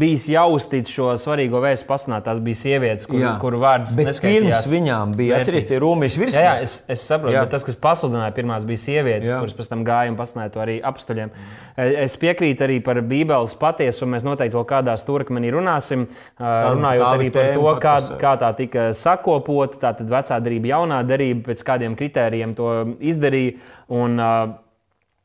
bijis 0.00 0.24
jāuztic 0.32 0.88
šo 0.90 1.12
svarīgo 1.20 1.60
vēstu 1.62 1.86
pasunāt. 1.86 2.24
Tās 2.26 2.40
bija 2.42 2.58
sievietes, 2.58 3.06
kur, 3.06 3.22
kuru 3.38 3.60
vārds 3.62 3.94
pirms 3.94 4.66
viņām 4.70 5.14
bija 5.18 5.38
atcerieties, 5.38 5.68
tie 5.70 5.78
romieši 5.82 6.22
virsū. 6.22 6.40
Jā, 6.40 6.56
jā, 6.56 6.64
es, 6.66 6.74
es 6.90 7.04
saprotu, 7.06 7.36
jā. 7.36 7.44
bet 7.44 7.54
tas, 7.54 7.66
kas 7.66 7.78
pasludināja, 7.78 8.34
pirmās 8.34 8.66
bija 8.66 8.82
sievietes, 8.82 9.30
jā. 9.30 9.38
kuras 9.38 9.54
pēc 9.58 9.70
tam 9.70 9.84
gāja 9.86 10.10
un 10.10 10.18
pasunāja 10.18 10.54
to 10.56 10.64
arī 10.64 10.80
apstuļiem. 10.90 11.30
Eh, 11.76 11.94
es 12.08 12.18
piekrītu 12.24 12.66
arī 12.66 12.80
par 12.82 12.98
Bībeles 13.06 13.54
patiesumu. 13.62 14.16
Mēs 14.16 14.26
noteikti 14.26 14.58
vēl 14.58 14.66
kādā 14.74 14.96
stūrakmenī 14.98 15.54
runāsim, 15.54 16.08
tā, 16.40 16.56
runājot 16.72 17.06
tā 17.06 17.12
arī 17.20 17.30
par 17.38 17.52
to, 17.54 17.70
kā, 17.86 17.94
kā 18.24 18.34
tā 18.42 18.50
tika 18.58 18.90
sakopota, 18.98 19.78
tātad 19.86 20.10
vecā 20.10 20.42
darība, 20.42 20.74
jaunā 20.74 21.04
darība, 21.06 21.52
pēc 21.52 21.62
kādiem 21.70 21.94
kritērijiem 22.02 22.58
to 22.58 22.74
izdarīja. 22.98 23.56
Un, 23.92 24.18
uh, 24.18 24.58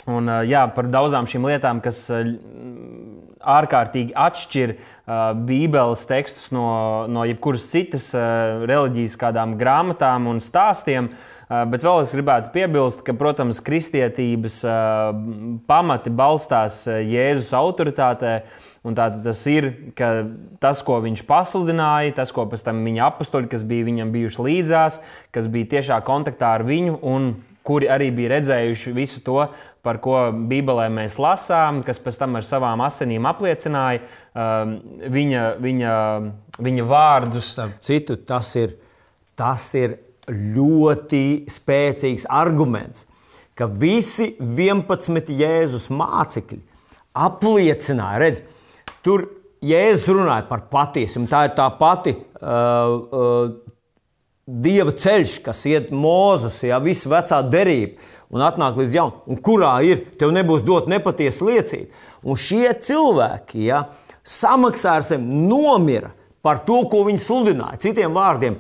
Un, 0.07 0.31
jā, 0.47 0.63
par 0.71 0.87
daudzām 0.87 1.27
šīm 1.27 1.49
lietām, 1.49 1.81
kas 1.83 2.05
ārkārtīgi 3.47 4.15
atšķir 4.17 4.75
Bībeles 5.47 6.03
tekstus 6.07 6.51
no, 6.55 6.67
no 7.11 7.23
jebkuras 7.27 7.67
citas 7.71 8.11
reliģijas, 8.15 9.17
kādām 9.19 9.57
grāmatām 9.59 10.29
un 10.31 10.39
stāstiem. 10.43 11.11
Bet 11.47 11.83
vēl 11.83 12.01
es 12.03 12.11
gribētu 12.11 12.51
piebilst, 12.51 13.05
ka, 13.07 13.13
protams, 13.15 13.61
kristietības 13.63 14.57
pamati 15.67 16.11
balstās 16.11 16.81
Jēzus 16.87 17.53
autoritātē. 17.55 18.33
Tā 18.87 19.05
tas 19.23 19.43
ir 19.51 19.69
tas, 20.63 20.81
ko 20.83 20.99
viņš 21.03 21.23
pasludināja, 21.27 22.17
tas, 22.19 22.31
ko 22.35 22.45
pēc 22.51 22.63
tam 22.67 22.83
viņa 22.87 23.07
apstuļi, 23.07 23.51
kas 23.51 23.63
bija 23.67 23.87
viņam 23.87 24.11
bijuši 24.15 24.43
līdzās, 24.43 24.99
kas 25.35 25.47
bija 25.51 25.71
tiešā 25.77 26.01
kontaktā 26.07 26.53
ar 26.55 26.67
viņu 26.67 26.99
un 27.03 27.33
kuri 27.67 27.89
arī 27.91 28.07
bija 28.15 28.37
redzējuši 28.37 28.93
visu 28.95 29.21
to, 29.25 29.41
par 29.83 29.99
ko 30.03 30.29
Bībelē 30.31 30.87
mēs 30.93 31.17
lasām, 31.19 31.81
kas 31.85 31.99
pēc 32.03 32.19
tam 32.21 32.39
ar 32.39 32.47
savām 32.47 32.83
asinīm 32.85 33.27
apliecināja 33.27 34.01
um, 34.03 34.77
viņa, 35.17 35.43
viņa, 35.63 35.93
viņa 36.63 36.87
vārdus. 36.87 37.53
Citu, 37.83 38.19
tas 38.27 38.53
ir, 38.59 38.77
tas 39.39 39.67
ir 39.79 39.99
ļoti 40.31 41.47
spēcīgs 41.51 42.27
arguments, 42.31 43.05
ka 43.57 43.67
visi 43.67 44.33
11 44.39 45.31
Jēzus 45.39 45.87
mācekļi 45.93 46.61
apliecināja, 47.17 48.21
redz, 48.21 48.43
tur 49.05 49.25
Jēzus 49.65 50.11
runāja 50.13 50.45
par 50.49 50.67
patiesumu. 50.69 51.29
Tā 51.31 51.47
ir 51.47 51.55
tā 51.57 51.65
pati 51.79 52.13
uh, 52.13 52.43
uh, 52.45 53.76
dieva 54.47 54.93
ceļš, 54.95 55.39
kas 55.43 55.65
iet 55.67 55.91
mūzes, 55.91 56.61
ja 56.67 56.79
viss 56.83 57.07
vecā 57.09 57.41
derība, 57.43 57.99
un 58.31 58.43
atnāk 58.43 58.79
līdz 58.79 58.95
jaunam, 58.95 59.19
un 59.27 59.39
kurā 59.43 59.73
ir, 59.87 60.05
tev 60.19 60.31
nebūs 60.35 60.63
dot 60.67 60.87
nepatiesa 60.91 61.47
liecība. 61.47 62.05
Un 62.27 62.39
šie 62.39 62.71
cilvēki, 62.83 63.67
ja, 63.67 63.83
samaksā 64.27 64.97
ar 64.99 65.05
sevi, 65.07 65.43
nomira 65.47 66.13
par 66.43 66.63
to, 66.67 66.81
ko 66.91 67.03
viņi 67.07 67.21
sludināja. 67.23 67.79
Citiem 67.83 68.15
vārdiem, 68.15 68.57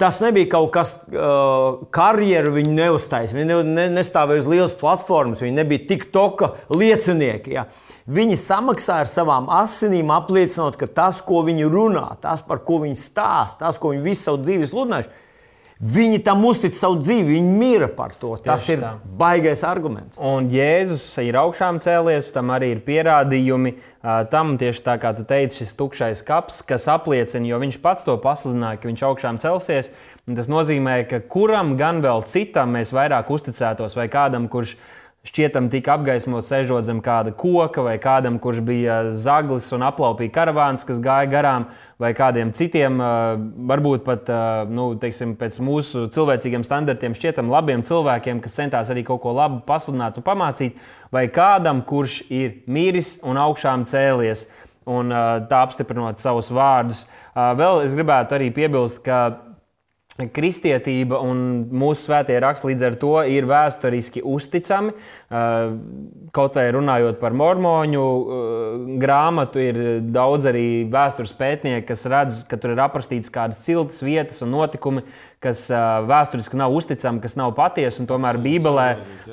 tas 0.00 0.18
nebija 0.22 0.48
kaut 0.54 0.70
kas, 0.74 0.94
uh, 1.12 1.82
karjeru 1.94 2.54
viņi 2.56 2.74
neuztaisīja. 2.78 3.38
Viņi 3.38 3.50
ne, 3.50 3.60
ne, 3.76 3.86
nestāvēja 3.98 4.44
uz 4.44 4.50
lielas 4.50 4.74
platformas, 4.78 5.42
viņi 5.44 5.58
nebija 5.60 5.86
tik 5.92 6.08
toka 6.14 6.54
liecinieki. 6.72 7.54
Ja. 7.54 7.66
Viņi 8.10 8.36
samaksāja 8.40 9.04
ar 9.04 9.10
savām 9.10 9.48
asinīm, 9.54 10.10
apliecinot, 10.10 10.78
ka 10.80 10.88
tas, 10.90 11.20
ko 11.22 11.44
viņi 11.46 11.68
runā, 11.70 12.06
tas, 12.22 12.42
par 12.42 12.64
ko 12.66 12.80
viņi 12.82 12.98
stāsta, 12.98 13.66
tas, 13.66 13.78
ko 13.78 13.92
viņi 13.94 14.06
visu 14.08 14.26
savu 14.26 14.40
dzīvi 14.42 14.70
sludinājuši, 14.70 15.12
Viņi 15.80 16.18
tam 16.20 16.42
uztic 16.44 16.74
savu 16.76 16.98
dzīvi, 17.00 17.38
viņi 17.38 17.52
mīra 17.56 17.86
par 17.96 18.12
to. 18.20 18.34
Tas 18.44 18.66
Tieši 18.66 18.74
ir 18.74 18.82
tā. 18.82 18.90
baisais 19.16 19.62
arguments. 19.64 20.18
Un 20.20 20.50
Jēzus 20.52 21.06
ir 21.24 21.38
augšām 21.40 21.78
cēlies, 21.80 22.28
tam 22.34 22.52
arī 22.52 22.74
ir 22.74 22.82
pierādījumi. 22.84 23.72
Tam 24.28 24.58
tieši 24.60 24.84
tā 24.84 24.98
kā 25.00 25.14
tu 25.16 25.24
teici, 25.24 25.62
šis 25.62 25.72
tukšais 25.80 26.20
kaps, 26.28 26.60
kas 26.68 26.84
apliecina, 26.92 27.48
jo 27.48 27.62
viņš 27.64 27.80
pats 27.80 28.04
to 28.04 28.18
pasludināja, 28.20 28.76
ka 28.76 28.92
viņš 28.92 29.06
augšām 29.08 29.40
celsies. 29.40 29.88
Tas 30.28 30.52
nozīmē, 30.52 31.00
ka 31.08 31.22
kuram 31.24 31.72
gan 31.80 32.04
vēl 32.04 32.28
citam 32.28 32.76
mēs 32.76 32.92
vairāk 32.92 33.32
uzticētos, 33.32 33.96
vai 33.96 34.10
kādam, 34.12 34.52
kurš 34.52 34.76
ir 34.76 34.99
šķietam 35.26 35.66
tika 35.68 35.98
apgaismots, 35.98 36.48
sēžot 36.48 36.86
zem 36.86 37.02
kāda 37.04 37.34
koka, 37.36 37.82
vai 37.84 37.98
kādam, 38.00 38.38
kurš 38.40 38.62
bija 38.64 38.94
zaglis 39.12 39.68
un 39.76 39.84
aplaupīja 39.84 40.32
karavāns, 40.32 40.86
kas 40.88 41.00
gāja 41.04 41.28
garām, 41.28 41.66
vai 42.00 42.14
kādiem 42.16 42.54
citiem, 42.56 42.96
varbūt 43.68 44.06
pat 44.06 44.30
nu, 44.72 44.94
teiksim, 45.00 45.34
pēc 45.40 45.60
mūsu 45.64 46.06
cilvēcīgiem 46.14 46.64
standartiem, 46.64 47.16
šķietam 47.18 47.52
labiem 47.52 47.84
cilvēkiem, 47.84 48.40
kas 48.40 48.56
centās 48.56 48.92
arī 48.92 49.04
kaut 49.04 49.20
ko 49.26 49.36
labu 49.36 49.60
pasludināt 49.68 50.16
un 50.16 50.24
pamācīt, 50.24 50.80
vai 51.12 51.26
kādam, 51.28 51.84
kurš 51.84 52.22
ir 52.32 52.62
miris 52.66 53.18
un 53.20 53.40
augšām 53.40 53.84
cēlies. 53.90 54.48
Un 54.90 55.12
tā 55.46 55.58
apstiprinot 55.60 56.18
savus 56.18 56.48
vārdus. 56.50 57.04
Vēl 57.36 57.82
es 57.84 57.92
gribētu 57.94 58.34
arī 58.34 58.48
piebilst, 58.50 58.96
ka 59.04 59.49
kristietība 60.28 61.20
un 61.24 61.64
mūsu 61.72 62.08
svētie 62.08 62.36
raksti 62.42 62.68
līdz 62.70 62.86
ar 62.88 62.96
to 63.00 63.12
ir 63.24 63.48
vēsturiski 63.48 64.22
uzticami. 64.26 64.92
Uh, 65.30 65.72
kaut 66.36 66.58
vai 66.58 66.66
runājot 66.74 67.20
par 67.22 67.36
mormoņu 67.38 68.04
uh, 68.04 68.84
grāmatu, 69.00 69.62
ir 69.62 69.80
daudz 70.12 70.48
arī 70.50 70.66
vēstures 70.90 71.32
pētnieki, 71.38 71.86
kas 71.88 72.06
redz, 72.10 72.44
ka 72.50 72.58
tur 72.60 72.74
ir 72.74 72.84
aprakstīts 72.84 73.32
kādas 73.32 73.62
ciltas 73.64 74.02
vietas 74.04 74.42
un 74.44 74.52
notikumi, 74.56 75.06
kas 75.40 75.62
vēsturiski 76.04 76.58
nav 76.60 76.74
uzticami, 76.76 77.20
kas 77.24 77.32
nav 77.40 77.54
patiesi. 77.56 78.04
Tomēr 78.08 78.36
Bībelē, 78.44 78.86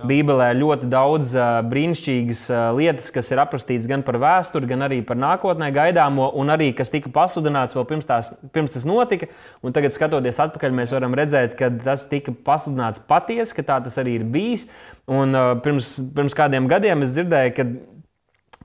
Bībelē 0.07 0.47
ļoti 0.55 0.87
daudz 0.91 1.33
brīnišķīgas 1.67 2.45
lietas, 2.77 3.09
kas 3.11 3.27
ir 3.33 3.41
aprakstītas 3.43 3.89
gan 3.91 4.05
par 4.07 4.15
vēsturi, 4.23 4.69
gan 4.69 4.85
arī 4.87 5.01
par 5.07 5.19
nākotnē 5.19 5.67
gaidāmo, 5.75 6.29
un 6.39 6.53
arī 6.53 6.69
kas 6.77 6.93
tika 6.93 7.11
pasludināts 7.11 7.75
vēl 7.75 7.87
pirms, 7.89 8.07
tās, 8.07 8.31
pirms 8.55 8.71
tas 8.71 8.87
notika. 8.87 9.27
Un 9.59 9.75
tagad, 9.75 9.95
skatoties 9.95 10.39
atpakaļ, 10.45 10.77
mēs 10.77 10.93
varam 10.95 11.17
redzēt, 11.17 11.57
ka 11.59 11.69
tas 11.83 12.07
tika 12.07 12.31
pasludināts 12.31 13.03
patiesi, 13.09 13.57
ka 13.57 13.65
tā 13.67 13.81
tas 13.89 13.99
arī 13.99 14.15
ir 14.21 14.23
bijis. 14.31 14.69
Un, 15.11 15.35
pirms, 15.65 15.97
pirms 16.15 16.37
kādiem 16.37 16.71
gadiem 16.71 17.03
es 17.03 17.17
dzirdēju, 17.17 17.55
ka 17.57 17.67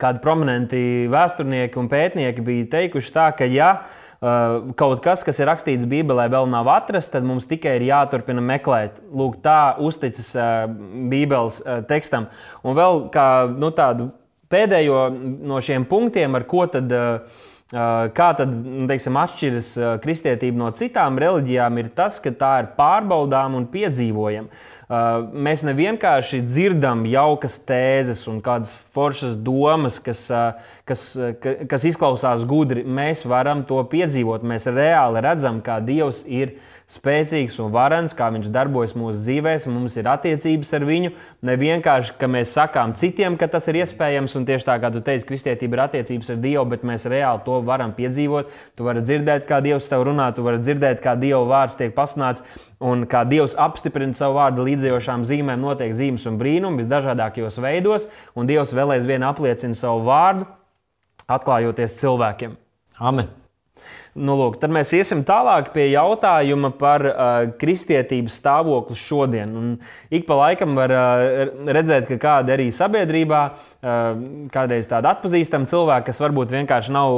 kādi 0.02 0.22
prominenti 0.22 0.84
vēsturnieki 1.10 1.78
un 1.78 1.90
pētnieki 1.90 2.46
bija 2.46 2.70
teikuši 2.78 3.12
tā, 3.14 3.26
ka 3.38 3.50
ja 3.50 3.72
uh, 3.80 3.98
kaut 4.22 5.00
kas, 5.02 5.24
kas 5.26 5.40
ir 5.42 5.48
rakstīts 5.50 5.86
Bībelē, 5.90 6.28
vēl 6.30 6.46
nav 6.50 6.68
atrasts, 6.70 7.10
tad 7.10 7.26
mums 7.26 7.48
tikai 7.50 7.76
ir 7.80 7.88
jāturpina 7.88 8.42
meklēt. 8.44 9.00
Lūk, 9.10 9.40
tā 9.42 9.74
uzticas 9.82 10.28
uh, 10.38 10.66
Bībeles 11.10 11.58
uh, 11.62 11.80
tekstam. 11.88 12.28
Un 12.62 12.78
vēl 12.78 13.06
kā 13.14 13.26
nu, 13.50 13.72
tādu 13.74 14.12
pēdējo 14.52 15.08
no 15.48 15.58
šiem 15.64 15.88
punktiem, 15.90 16.38
ar 16.38 16.46
ko 16.48 16.68
tad. 16.70 16.94
Kā 17.72 18.26
tad 18.36 18.50
nu, 18.52 18.82
teiksim, 18.84 19.16
atšķiras 19.16 19.68
kristietība 20.02 20.60
no 20.60 20.66
citām 20.76 21.16
reliģijām, 21.16 21.78
ir 21.80 21.86
tas, 21.96 22.18
ka 22.20 22.28
tā 22.36 22.50
ir 22.60 22.66
pārbaudāma 22.76 23.56
un 23.56 23.64
piedzīvojama. 23.72 24.52
Uh, 24.90 25.28
mēs 25.30 25.62
nevienkārši 25.62 26.40
dzirdam 26.42 27.04
jaukas 27.06 27.54
tēzes 27.68 28.24
un 28.28 28.40
kādas 28.44 28.74
foršas 28.92 29.36
domas, 29.38 30.00
kas, 30.02 30.24
uh, 30.34 30.58
kas, 30.88 31.04
uh, 31.16 31.30
kas 31.70 31.86
izklausās 31.86 32.42
gudri. 32.50 32.82
Mēs 32.82 33.22
varam 33.30 33.62
to 33.68 33.78
piedzīvot. 33.92 34.42
Mēs 34.42 34.66
reāli 34.66 35.22
redzam, 35.22 35.62
kā 35.64 35.78
Dievs 35.86 36.24
ir 36.26 36.56
spēcīgs 36.90 37.58
un 37.62 37.72
varens, 37.74 38.14
kā 38.16 38.28
viņš 38.32 38.50
darbojas 38.52 38.94
mūsu 38.98 39.20
dzīvēm, 39.20 39.66
mums 39.72 39.96
ir 40.00 40.08
attiecības 40.10 40.72
ar 40.76 40.86
viņu. 40.88 41.12
Ne 41.46 41.56
vienkārši, 41.60 42.14
ka 42.20 42.28
mēs 42.30 42.54
sakām 42.56 42.94
citiem, 42.98 43.36
ka 43.40 43.48
tas 43.52 43.68
ir 43.70 43.80
iespējams, 43.82 44.36
un 44.38 44.46
tieši 44.48 44.68
tā 44.68 44.78
kā 44.82 44.92
tu 44.94 45.02
teici, 45.04 45.26
kristietība 45.28 45.78
ir 45.78 45.84
attiecības 45.86 46.32
ar 46.34 46.40
Dievu, 46.42 46.64
bet 46.72 46.86
mēs 46.88 47.06
reāli 47.10 47.44
to 47.46 47.60
varam 47.66 47.94
piedzīvot. 47.96 48.52
Tu 48.76 48.86
vari 48.86 49.04
dzirdēt, 49.04 49.46
kā 49.48 49.60
Dievs 49.64 49.90
tev 49.90 50.06
runā, 50.08 50.30
tu 50.36 50.46
vari 50.46 50.62
dzirdēt, 50.62 51.02
kā 51.04 51.16
Dieva 51.18 51.42
vārds 51.48 51.78
tiek 51.80 51.94
pasludināts, 51.96 52.44
un 52.82 53.06
kā 53.10 53.24
Dievs 53.28 53.56
apstiprina 53.58 54.16
savu 54.18 54.40
vārdu 54.40 54.66
līdzējošām 54.68 55.26
zīmēm, 55.28 55.62
notiek 55.62 55.94
zīmes 55.96 56.26
un 56.30 56.40
brīnumi 56.40 56.82
visdažādākajos 56.82 57.60
veidos, 57.62 58.08
un 58.34 58.50
Dievs 58.50 58.74
vēl 58.76 58.96
aizvien 58.98 59.26
apliecina 59.26 59.78
savu 59.78 60.02
vārdu, 60.08 60.48
atklājoties 61.30 62.00
cilvēkiem. 62.00 62.58
Amen! 63.00 63.41
Nu, 64.12 64.34
lūk, 64.36 64.58
tad 64.60 64.68
mēs 64.76 64.90
iesim 64.92 65.22
tālāk 65.24 65.70
pie 65.72 65.86
jautājuma 65.88 66.68
par 66.76 67.00
uh, 67.08 67.28
kristietības 67.56 68.34
stāvokli 68.42 68.96
šodien. 69.00 69.54
Un 69.56 69.70
ik 70.12 70.26
pa 70.28 70.36
laikam 70.36 70.74
var 70.76 70.92
uh, 70.92 71.52
redzēt, 71.72 72.04
ka 72.10 72.18
kādi 72.20 72.52
arī 72.52 72.66
sabiedrībā, 72.76 73.40
uh, 73.48 74.02
kādreiz 74.52 74.90
tādi 74.90 75.08
atpazīstami 75.08 75.70
cilvēki, 75.70 76.10
kas 76.10 76.20
varbūt 76.20 76.52
vienkārši 76.52 76.92
nav 76.92 77.16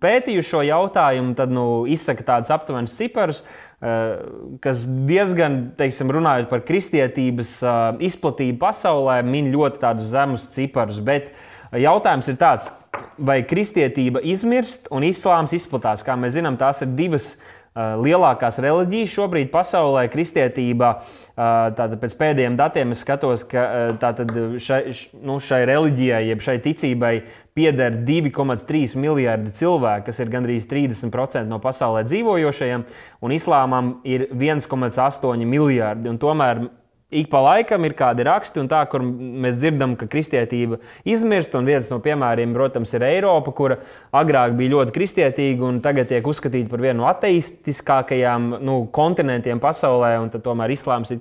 pētījuši 0.00 0.52
šo 0.54 0.62
jautājumu, 0.64 1.34
tad 1.36 1.52
nu, 1.52 1.66
izsaka 1.92 2.24
tādus 2.32 2.54
aptuvenus 2.56 2.96
ciparus, 2.96 3.42
uh, 3.44 4.16
kas 4.64 4.86
diezgan, 4.88 5.74
teiksim, 5.76 6.16
runājot 6.16 6.48
par 6.48 6.64
kristietības 6.64 7.58
uh, 7.60 7.76
izplatību 8.08 8.56
pasaulē, 8.64 9.20
min 9.20 9.52
ļoti 9.52 10.08
zemus 10.08 10.48
ciparus. 10.56 11.04
Bet 11.04 11.34
jautājums 11.76 12.32
ir 12.32 12.40
tāds, 12.40 12.72
vai 13.18 13.40
kristietība 13.48 14.22
izmirst 14.24 14.90
un 14.94 15.06
islāms 15.06 15.54
izplatās. 15.56 16.04
Kā 16.06 16.16
mēs 16.18 16.36
zinām, 16.36 16.58
tās 16.60 16.82
ir 16.84 16.92
divas 16.98 17.34
uh, 17.36 17.96
lielākās 18.02 18.60
reliģijas 18.62 19.14
šobrīd 19.14 19.50
pasaulē. 19.52 20.06
Kristietība, 20.12 20.92
uh, 21.00 21.42
tātad 21.76 21.98
pēc 22.02 22.16
pēdējiem 22.20 22.58
datiem 22.58 22.94
es 22.94 23.02
skatos, 23.04 23.44
ka 23.48 23.66
uh, 23.98 24.56
šai, 24.62 24.80
nu, 25.22 25.40
šai 25.42 25.62
reliģijai, 25.70 26.22
jeb 26.30 26.44
šai 26.44 26.56
ticībai 26.64 27.14
pieder 27.56 28.00
2,3 28.04 28.96
miljardi 29.00 29.52
cilvēku, 29.56 30.08
kas 30.10 30.20
ir 30.20 30.32
gandrīz 30.32 30.68
30% 30.68 31.46
no 31.48 31.60
pasaulē 31.62 32.04
dzīvojošajiem, 32.08 32.88
un 33.24 33.36
islāmam 33.36 33.94
ir 34.04 34.28
1,8 34.32 35.46
miljardi. 35.48 36.12
Tomēr 36.20 36.66
ik 37.10 37.28
pa 37.30 37.40
laikam 37.44 37.84
ir 37.86 37.94
kādi 37.98 38.24
raksti, 38.26 38.64
tā, 38.70 38.80
kur 38.90 39.04
mēs 39.04 39.60
dzirdam, 39.60 39.94
ka 39.98 40.08
kristietība 40.10 40.80
izmirst. 41.06 41.54
Viens 41.66 41.90
no 41.92 42.00
piemēriem, 42.02 42.54
protams, 42.56 42.92
ir 42.96 43.06
Eiropa, 43.06 43.54
kura 43.54 43.78
agrāk 44.16 44.56
bija 44.58 44.74
ļoti 44.74 44.94
kristietīga 44.96 45.68
un 45.68 45.80
tagad 45.84 46.10
tiek 46.10 46.26
uzskatīta 46.26 46.70
par 46.72 46.82
vienu 46.82 47.04
no 47.04 47.08
ateistiskākajām 47.12 48.56
nu, 48.58 48.80
kontinentiem 48.94 49.62
pasaulē, 49.62 50.16
un 50.24 50.34
tomēr 50.34 50.74
islāms 50.74 51.14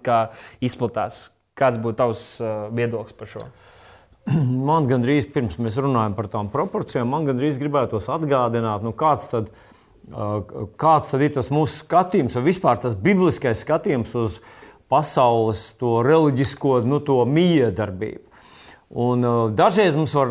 izplatās. 0.63 1.27
Kāds 1.55 1.79
būtu 1.79 1.99
tavs 2.01 2.25
uh, 2.41 2.67
viedoklis 2.75 3.15
par 3.15 3.31
šo? 3.31 3.45
Man 4.67 4.89
gandrīz 4.89 5.29
pirms 5.31 5.55
mēs 5.61 5.77
runājam 5.79 6.17
par 6.17 6.27
tām 6.33 6.49
proporcijām, 6.51 7.07
man 7.13 7.27
gandrīz 7.29 7.59
gribētos 7.61 8.09
atgādināt, 8.11 8.83
nu, 8.83 8.91
kāds, 8.97 9.29
tad, 9.31 9.51
uh, 10.09 10.65
kāds 10.81 11.13
tad 11.13 11.23
ir 11.23 11.31
tas 11.37 11.51
mūsu 11.53 11.85
skatījums, 11.85 12.35
vai 12.35 12.43
vispār 12.49 12.81
tas 12.81 12.97
bibliskais 12.97 13.61
skatījums 13.63 14.17
uz 14.19 14.39
pasaules 14.91 15.71
to 15.79 15.99
reliģisko 16.05 16.79
nu, 16.85 17.01
to 17.03 17.21
miedarbību. 17.29 18.25
Un, 18.95 19.23
uh, 19.25 19.49
dažreiz 19.51 19.95
mums 19.97 20.13
var 20.13 20.29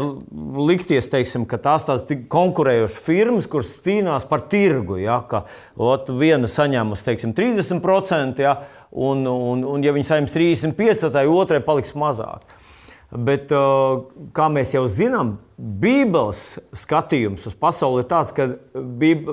likties, 0.56 1.08
teiksim, 1.10 1.42
ka 1.44 1.58
tās 1.58 1.84
ir 1.90 2.22
konkurējošas 2.30 3.00
firmas, 3.02 3.48
kuras 3.50 3.72
cīnās 3.82 4.24
par 4.30 4.46
tirgu. 4.48 5.00
Ja, 5.02 5.18
ka 5.28 5.42
ot, 5.76 6.08
viena 6.14 6.48
saņēmusi 6.48 7.04
teiksim, 7.04 7.34
30%, 7.36 8.40
ja, 8.40 8.54
un, 8.94 9.26
un, 9.26 9.64
un, 9.68 9.84
ja 9.84 9.92
viņi 9.92 10.08
saņems 10.08 10.36
35%, 10.36 11.10
tad 11.10 11.18
otrai 11.26 11.58
paliks 11.66 11.96
mazāk. 11.98 12.46
Bet, 13.10 13.50
uh, 13.52 14.06
kā 14.34 14.46
mēs 14.50 14.72
jau 14.76 14.86
zinām, 14.90 15.36
Bībeles 15.54 16.56
skatījums 16.74 17.44
uz 17.50 17.58
pasauli 17.58 18.02
ir 18.02 18.08
tāds, 18.10 18.32
ka 18.34 18.48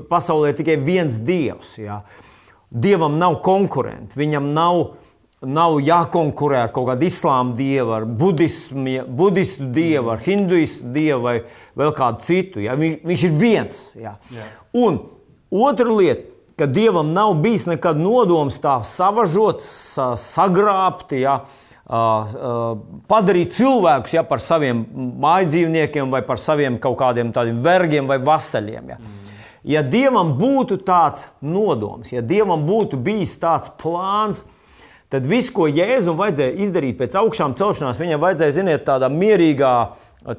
pasaulē 0.09 0.51
ir 0.51 0.59
tikai 0.59 0.75
viens 0.81 1.15
dievs. 1.17 1.77
Ja. 1.81 2.01
Dievam 2.69 3.15
nav 3.21 3.39
konkurenti, 3.45 4.19
viņam 4.19 4.51
nav 4.53 4.83
nav 5.41 5.79
jākonkurē 5.81 6.65
ar 6.67 6.73
kaut 6.73 6.91
kādu 6.91 7.07
islāma 7.07 7.55
dievu, 7.57 7.95
ar 7.95 8.05
budismu, 8.05 8.99
budistu 9.09 9.69
dievu, 9.73 10.11
ar 10.13 10.21
hinduistu 10.21 10.91
dievu 10.93 11.23
vai 11.25 11.37
vēl 11.79 11.95
kādu 11.97 12.25
citu. 12.27 12.61
Ja? 12.61 12.75
Viņš, 12.77 12.99
viņš 13.09 13.23
ir 13.25 13.39
viens. 13.39 13.79
Ja? 13.97 14.17
Jā. 14.33 14.45
Un 14.77 14.99
otra 15.49 15.89
lieta, 15.89 16.27
ka 16.59 16.67
dievam 16.69 17.09
nav 17.15 17.39
bijis 17.41 17.65
nekad 17.65 17.97
nodoms 17.97 18.59
tā 18.61 18.77
savažot, 18.85 19.65
sagrābt. 20.21 21.15
Ja? 21.17 21.39
Padarīt 23.09 23.57
cilvēkus 23.57 24.13
ja, 24.13 24.21
par 24.27 24.43
saviem 24.43 24.85
mājdzīvniekiem 25.25 26.13
vai 26.13 26.21
par 26.27 26.39
saviem 26.39 26.77
kaut 26.79 26.99
kādiem 27.01 27.33
tādiem 27.33 27.63
vergiem 27.65 28.07
vai 28.07 28.21
vasaļiem. 28.21 28.93
Ja. 28.93 29.01
Mm. 29.01 29.17
Ja 29.61 29.81
dievam 29.85 30.31
būtu 30.39 30.79
tāds 30.81 31.27
nodoms, 31.45 32.09
ja 32.09 32.23
dievam 32.25 32.63
būtu 32.65 32.97
bijis 32.97 33.35
tāds 33.41 33.69
plāns, 33.81 34.41
tad 35.11 35.27
viss, 35.27 35.51
ko 35.53 35.67
Jēzum 35.67 36.19
vajadzēja 36.19 36.55
izdarīt 36.65 36.99
pēc 37.01 37.17
augšām 37.19 37.57
celšanās, 37.59 37.99
viņam 37.99 38.23
vajadzēja, 38.23 38.55
ziniet, 38.61 38.85
tādā 38.87 39.11
mierīgā, 39.11 39.73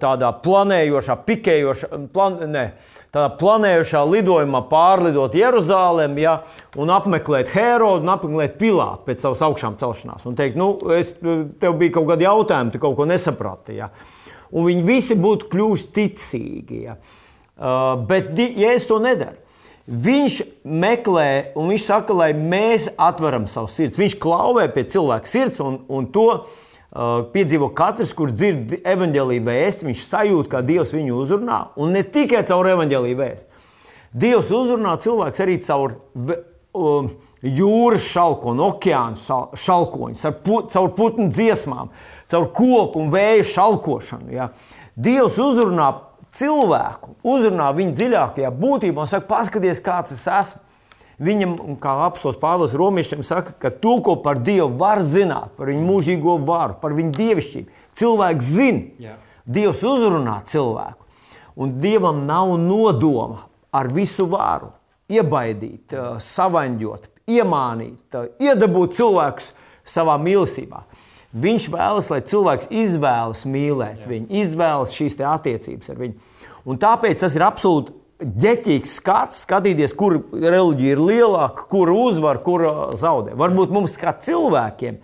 tādā 0.01 0.31
planējošā, 0.45 1.17
pikējošā, 1.27 1.91
plan, 2.15 2.39
ne, 2.51 2.65
tādā 3.13 3.29
planējošā 3.41 4.03
lidojumā 4.09 4.63
pārlidot 4.71 5.35
Jeruzalem 5.37 6.17
ja, 6.23 6.39
un 6.81 6.93
apmeklēt 6.95 7.51
Herodu 7.53 8.07
un 8.07 8.15
apmeklēt 8.15 8.57
Pilātu 8.61 9.09
pēc 9.09 9.27
savas 9.27 9.43
augšām 9.49 9.77
celšanās. 9.81 10.27
Un 10.31 10.39
teikt, 10.39 10.57
nu, 10.61 10.75
es, 10.95 11.13
tev 11.19 11.77
bija 11.81 11.99
kaut 11.99 12.09
kādi 12.13 12.29
jautājumi, 12.29 12.73
tu 12.73 12.83
kaut 12.83 12.97
ko 13.01 13.09
nesaprati. 13.11 13.77
Ja. 13.81 13.91
Un 14.53 14.69
viņi 14.71 14.87
visi 14.87 15.19
būtu 15.19 15.51
kļuvuši 15.53 15.91
ticīgi. 15.97 16.83
Ja. 16.87 16.97
Uh, 17.53 17.95
bet 18.09 18.33
Jēzus 18.39 18.89
to 18.89 19.03
nedara. 19.03 19.37
Viņš 19.87 20.37
meklē, 20.62 21.55
un 21.59 21.73
viņš 21.73 21.87
saka, 21.88 22.14
lai 22.14 22.31
mēs 22.38 22.87
atveram 22.95 23.49
savu 23.51 23.71
sirdi. 23.73 23.99
Viņš 23.99 24.14
klauvē 24.23 24.68
pie 24.71 24.85
cilvēka 24.92 25.27
sirds, 25.27 25.59
un, 25.64 25.81
un 25.90 26.07
to 26.14 26.27
uh, 26.31 26.45
piedzīvo 27.33 27.73
katrs, 27.75 28.12
kurš 28.14 28.37
dzird 28.37 28.77
evanģēlīju 28.79 29.47
vēstu. 29.49 29.88
Viņš 29.88 30.05
sajūt, 30.07 30.51
kā 30.53 30.62
Dievs 30.66 30.95
viņu 30.95 31.18
uzrunā, 31.25 31.59
un 31.83 31.97
ne 31.97 32.05
tikai 32.07 32.45
caur 32.47 32.71
evanģēlīju 32.77 33.18
vēstu. 33.18 33.66
Dievs 34.23 34.53
uzrunā 34.55 34.95
cilvēks 35.03 35.42
arī 35.42 35.59
caur 35.66 35.97
uh, 36.14 37.11
jūras 37.42 38.07
šalkonu, 38.07 38.68
okeāna 38.71 39.51
šalkoņus, 39.59 40.25
put, 40.47 40.71
caur 40.71 40.92
putnu 40.95 41.27
dziesmām, 41.33 41.90
caur 42.31 42.49
koku 42.55 43.03
un 43.03 43.11
vēju 43.12 43.51
šalkošanu. 43.51 44.31
Ja. 44.31 44.53
Dievs 44.95 45.40
uzrunā 45.42 45.90
cilvēku, 46.37 47.16
uzrunā 47.27 47.71
viņu 47.77 47.97
dziļākajā 47.97 48.53
būtībā 48.57 49.05
un 49.05 49.11
saka, 49.11 49.28
paskaties, 49.30 49.83
kāds 49.85 50.14
es 50.16 50.26
esmu. 50.28 50.62
Viņam, 51.22 51.53
kā 51.78 51.93
apelsīns 52.09 52.39
Pāvils 52.41 52.72
Romiešiem, 52.74 53.20
saka, 53.22 53.53
ka 53.61 53.70
to, 53.70 53.99
ko 54.03 54.16
par 54.24 54.41
Dievu 54.43 54.72
var 54.80 55.03
zināt, 55.05 55.53
par 55.59 55.68
viņu 55.70 55.85
mūžīgo 55.87 56.39
varu, 56.43 56.74
par 56.83 56.97
viņu 56.97 57.12
dievišķību, 57.14 57.83
cilvēks 58.01 58.49
zina. 58.57 58.87
Yeah. 58.99 59.20
Dievs 59.47 59.83
uzrunā 59.87 60.41
cilvēku. 60.49 61.07
Un 61.59 61.76
Dievam 61.83 62.24
nav 62.26 62.55
nodoma 62.59 63.45
ar 63.74 63.91
visu 63.93 64.26
varu 64.30 64.72
iebaidīt, 65.12 65.93
savaņģot, 66.22 67.09
iemānīt, 67.30 68.18
iedabūt 68.43 68.97
cilvēkus 68.99 69.53
savā 69.85 70.16
mīlestībā. 70.22 70.85
Viņš 71.33 71.66
vēlas, 71.72 72.11
lai 72.12 72.20
cilvēks 72.28 72.68
izvēlas 72.68 73.47
mīlēt 73.49 74.05
Jā. 74.05 74.09
viņu, 74.11 74.28
izvēlas 74.43 74.93
šīs 74.93 75.16
attiecības 75.16 75.93
ar 75.93 76.01
viņu. 76.03 76.39
Un 76.68 76.78
tāpēc 76.78 77.24
tas 77.24 77.37
ir 77.39 77.45
absolūti 77.47 77.95
ģeķīgs 78.22 78.99
skats, 79.01 79.41
skatīties, 79.47 79.95
kur 79.99 80.18
reliģija 80.30 80.95
ir 80.95 81.01
lielāka, 81.03 81.64
kur 81.70 81.91
uzvar, 81.95 82.43
kur 82.45 82.66
zaudē. 82.99 83.33
Varbūt 83.39 83.72
mums 83.74 83.97
kā 83.99 84.12
cilvēkiem 84.12 85.01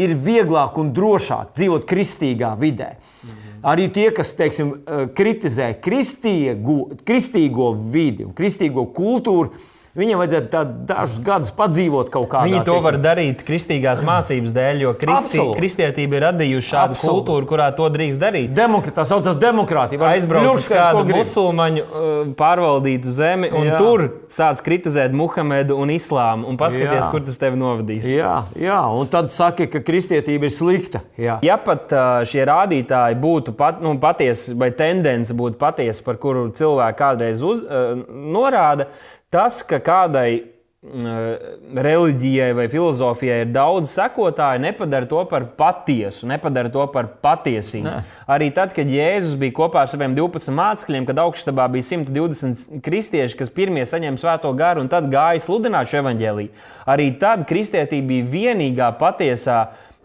ir 0.00 0.14
vieglāk 0.14 0.76
un 0.80 0.92
drošāk 0.94 1.54
dzīvot 1.56 1.88
kristīgā 1.88 2.52
vidē. 2.60 2.92
Mhm. 3.24 3.56
Arī 3.72 3.88
tie, 3.92 4.06
kas 4.16 4.32
teiksim, 4.36 4.72
kritizē 5.16 5.74
kristīgo, 5.84 6.78
kristīgo 7.04 7.72
vidi 7.92 8.24
un 8.28 8.36
kristīgo 8.36 8.86
kultūru, 8.96 9.52
Viņam 9.98 10.20
vajadzētu 10.20 10.60
dažus 10.86 11.16
gadus 11.26 11.48
padzīvot 11.58 12.12
kaut 12.14 12.28
kādā 12.30 12.44
veidā. 12.46 12.60
Viņi 12.60 12.66
to 12.68 12.74
teiksim. 12.76 12.86
var 12.86 12.98
darīt 13.02 13.40
kristīgās 13.42 14.02
mācības 14.06 14.52
dēļ, 14.54 14.82
jo 14.84 14.92
kristi, 15.00 15.46
kristietība 15.56 16.18
ir 16.20 16.24
radījusi 16.28 16.68
šādu 16.68 16.94
Absolut. 16.94 17.16
kultūru, 17.16 17.48
kurā 17.50 17.66
to 17.74 17.88
drīkst 17.90 18.22
darīt. 18.22 18.52
Demokra, 18.54 18.94
tā 18.94 19.02
saucamā 19.08 19.34
demokrātija. 19.42 20.12
Aizbraukt 20.12 20.62
uz 20.62 20.70
kādu 20.70 21.02
musulmaņu 21.10 21.82
uh, 21.82 22.22
pārvaldītu 22.38 23.16
zemi, 23.18 23.50
un 23.50 23.66
jā. 23.66 23.82
tur 23.82 24.06
sāc 24.30 24.62
kritizēt 24.62 25.10
Muhamedu 25.10 25.74
un 25.82 25.90
Islāmu, 25.90 26.46
un 26.46 26.60
paskaties, 26.60 27.02
jā. 27.02 27.10
kur 27.10 27.26
tas 27.26 27.42
tevi 27.42 27.58
novadīs. 27.58 28.06
Jā, 28.06 28.36
jā, 28.62 28.80
un 28.94 29.10
tad 29.10 29.34
saki, 29.34 29.66
ka 29.74 29.82
kristietība 29.82 30.46
ir 30.46 30.54
slikta. 30.54 31.02
Jā. 31.18 31.40
Ja 31.42 31.58
pat 31.58 31.90
uh, 31.90 32.22
šie 32.30 32.46
rādītāji 32.46 33.18
būtu 33.18 33.58
pat, 33.58 33.82
nu, 33.82 33.98
patiesi, 33.98 34.54
vai 34.54 34.70
tendence 34.70 35.34
būtu 35.34 35.58
patiesa, 35.58 36.06
par 36.06 36.22
kuru 36.22 36.52
cilvēki 36.54 37.02
kādreiz 37.02 37.42
uz, 37.42 37.66
uh, 37.66 37.96
norāda, 38.06 38.92
Tas, 39.30 39.60
ka 39.62 39.78
kādai 39.78 40.42
mm, 40.82 41.74
reliģijai 41.86 42.48
vai 42.58 42.64
filozofijai 42.72 43.44
ir 43.44 43.52
daudz 43.54 43.92
sekotāju, 43.94 44.62
nepadara 44.64 45.06
to 45.10 45.20
par 45.30 45.44
patiesu, 45.58 46.26
nepadara 46.26 46.72
to 46.74 46.82
par 46.90 47.12
patiesību. 47.22 47.86
Ne. 47.86 48.00
Arī 48.26 48.48
tad, 48.56 48.74
kad 48.74 48.90
Jēzus 48.90 49.36
bija 49.38 49.54
kopā 49.60 49.84
ar 49.84 49.92
saviem 49.92 50.16
12 50.18 50.50
mācekļiem, 50.56 51.06
kad 51.06 51.22
augšstabā 51.22 51.68
bija 51.76 51.86
120 51.92 52.80
kristieši, 52.82 53.38
kas 53.38 53.54
pirmie 53.54 53.86
saņēma 53.86 54.18
svēto 54.18 54.50
garu 54.58 54.82
un 54.82 54.90
tad 54.90 55.06
gāja 55.12 55.44
sludināt 55.46 55.92
šo 55.92 56.02
evaņģēlīju, 56.02 56.66
arī 56.90 57.12
tad 57.22 57.46
kristietība 57.46 58.10
bija 58.10 58.32
vienīgā 58.34 58.90
patiesā, 58.98 59.60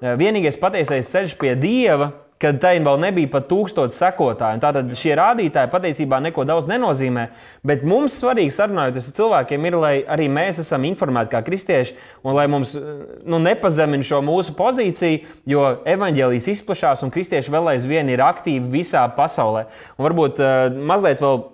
vienīgais 0.06 0.62
patiesais 0.62 1.10
ceļš 1.10 1.38
pie 1.42 1.58
Dieva 1.58 2.12
kad 2.42 2.58
tai 2.60 2.74
vēl 2.84 3.00
nebija 3.00 3.30
pat 3.32 3.48
tūkstoši 3.48 3.96
sekotāju. 3.96 4.60
Tātad 4.64 4.92
šie 5.00 5.14
rādītāji 5.16 5.72
patiesībā 5.72 6.20
neko 6.26 6.44
daudz 6.48 6.68
nenozīmē. 6.68 7.30
Bet 7.66 7.86
mums 7.88 8.18
svarīgi 8.20 8.54
sarunājoties 8.58 9.10
ar 9.12 9.18
cilvēkiem 9.22 9.70
ir, 9.70 9.80
lai 9.80 9.94
arī 10.04 10.28
mēs 10.32 10.60
esam 10.66 10.84
informēti 10.90 11.32
kā 11.32 11.42
kristieši 11.48 11.96
un 12.28 12.36
lai 12.36 12.48
mums 12.52 12.76
nu, 12.76 13.40
nepazemina 13.40 14.06
šo 14.06 14.22
mūsu 14.26 14.56
pozīciju, 14.58 15.24
jo 15.48 15.66
evaņģēlijas 15.96 16.52
izplatās 16.58 17.06
un 17.08 17.14
kristieši 17.16 17.56
vēl 17.56 17.76
aizvien 17.76 18.12
ir 18.12 18.24
aktīvi 18.26 18.82
visā 18.82 19.08
pasaulē. 19.16 19.68
Un 19.96 20.10
varbūt 20.10 20.44
uh, 20.44 20.72
mazliet 20.76 21.24
vēl 21.24 21.46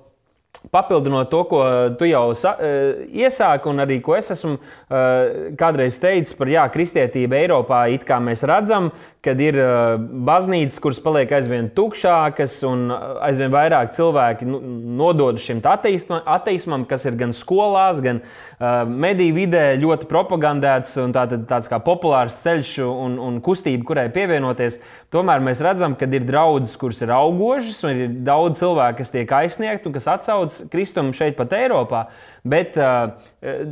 Papildinot 0.70 1.32
to, 1.32 1.44
ko 1.50 1.62
tu 1.98 2.06
jau 2.06 2.36
sa, 2.38 2.52
uh, 2.54 3.00
iesāki, 3.10 3.66
un 3.72 3.82
arī 3.82 3.98
ko 4.04 4.14
es 4.14 4.30
esmu 4.36 4.54
uh, 4.54 5.56
kādreiz 5.58 5.98
teicis 6.00 6.38
par 6.38 6.52
jā, 6.52 6.68
kristietību 6.70 7.40
Eiropā, 7.40 7.80
it 7.90 8.06
kā 8.06 8.20
mēs 8.22 8.46
redzam, 8.46 8.92
kad 9.22 9.38
ir 9.38 9.54
uh, 9.62 10.02
baznīcas, 10.26 10.80
kuras 10.82 10.98
paliek 11.04 11.30
aizvien 11.38 11.68
tukšākas, 11.76 12.56
un 12.66 12.88
uh, 12.90 13.20
aizvien 13.28 13.52
vairāk 13.54 13.92
cilvēki 13.94 14.48
nu, 14.50 14.58
nodod 14.98 15.38
šim 15.42 15.62
ateismam, 15.62 16.88
kas 16.90 17.06
ir 17.06 17.20
gan 17.20 17.36
skolās, 17.38 18.02
gan 18.02 18.24
uh, 18.24 18.82
mediju 18.90 19.36
vidē 19.38 19.64
ļoti 19.78 20.10
propagandēts 20.10 20.98
un 21.04 21.14
tā, 21.14 21.28
tāds 21.50 21.70
kā 21.70 21.78
populārs 21.86 22.40
ceļš 22.42 22.74
un, 22.88 23.20
un 23.22 23.38
kustība, 23.46 23.86
kurai 23.92 24.08
pievienoties. 24.14 24.80
Tomēr 25.14 25.46
mēs 25.46 25.62
redzam, 25.62 25.94
ka 26.00 26.10
ir 26.10 26.26
draudzes, 26.26 26.74
kuras 26.82 27.04
ir 27.06 27.14
augošas, 27.14 27.78
un 27.86 28.04
ir 28.08 28.18
daudz 28.26 28.64
cilvēku, 28.64 29.04
kas 29.04 29.14
tiek 29.14 29.38
aizsniegti 29.38 29.86
un 29.86 29.98
kas 30.00 30.10
atsauc 30.18 30.64
Kristumu 30.74 31.14
šeit 31.14 31.38
pat 31.38 31.54
Eiropā. 31.62 32.08
Bet 32.42 32.74
uh, 32.74 33.12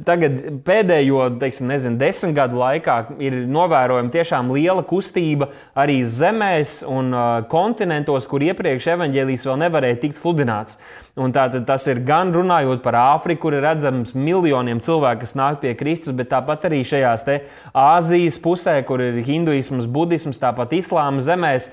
tagad 0.05 0.35
pēdējo 0.61 1.23
teiksim, 1.41 1.71
nezinu, 1.71 1.97
desmit 1.97 2.35
gadu 2.37 2.59
laikā 2.59 2.99
ir 3.17 3.39
novērojama 3.49 4.13
tiešām 4.13 4.51
liela 4.53 4.83
kustība 4.85 5.47
arī 5.73 6.03
zemēs 6.05 6.83
un 6.85 7.09
uh, 7.09 7.23
kontinentos, 7.49 8.29
kur 8.29 8.45
iepriekš 8.45 8.91
evaņģēlijas 8.93 9.47
vēl 9.49 9.61
nevarēja 9.63 10.01
tikt 10.03 10.21
sludināts. 10.21 10.77
Un 11.19 11.33
tā, 11.35 11.47
tas 11.67 11.83
ir 11.89 11.99
gan 12.07 12.29
runājot 12.31 12.83
par 12.83 12.95
Āfriku, 12.95 13.47
kur 13.47 13.57
ir 13.57 13.65
redzams 13.65 14.13
miljoniem 14.15 14.79
cilvēku, 14.85 15.25
kas 15.25 15.33
nāk 15.35 15.57
pie 15.63 15.73
Kristus, 15.75 16.13
bet 16.15 16.29
tāpat 16.31 16.69
arī 16.69 16.83
šajās 16.87 17.25
Āzijas 17.73 18.37
pusē, 18.39 18.77
kur 18.87 19.01
ir 19.03 19.17
hinduisms, 19.25 19.89
budisms, 19.89 20.39
tāpat 20.39 20.77
islāma 20.77 21.25
zemēs, 21.25 21.67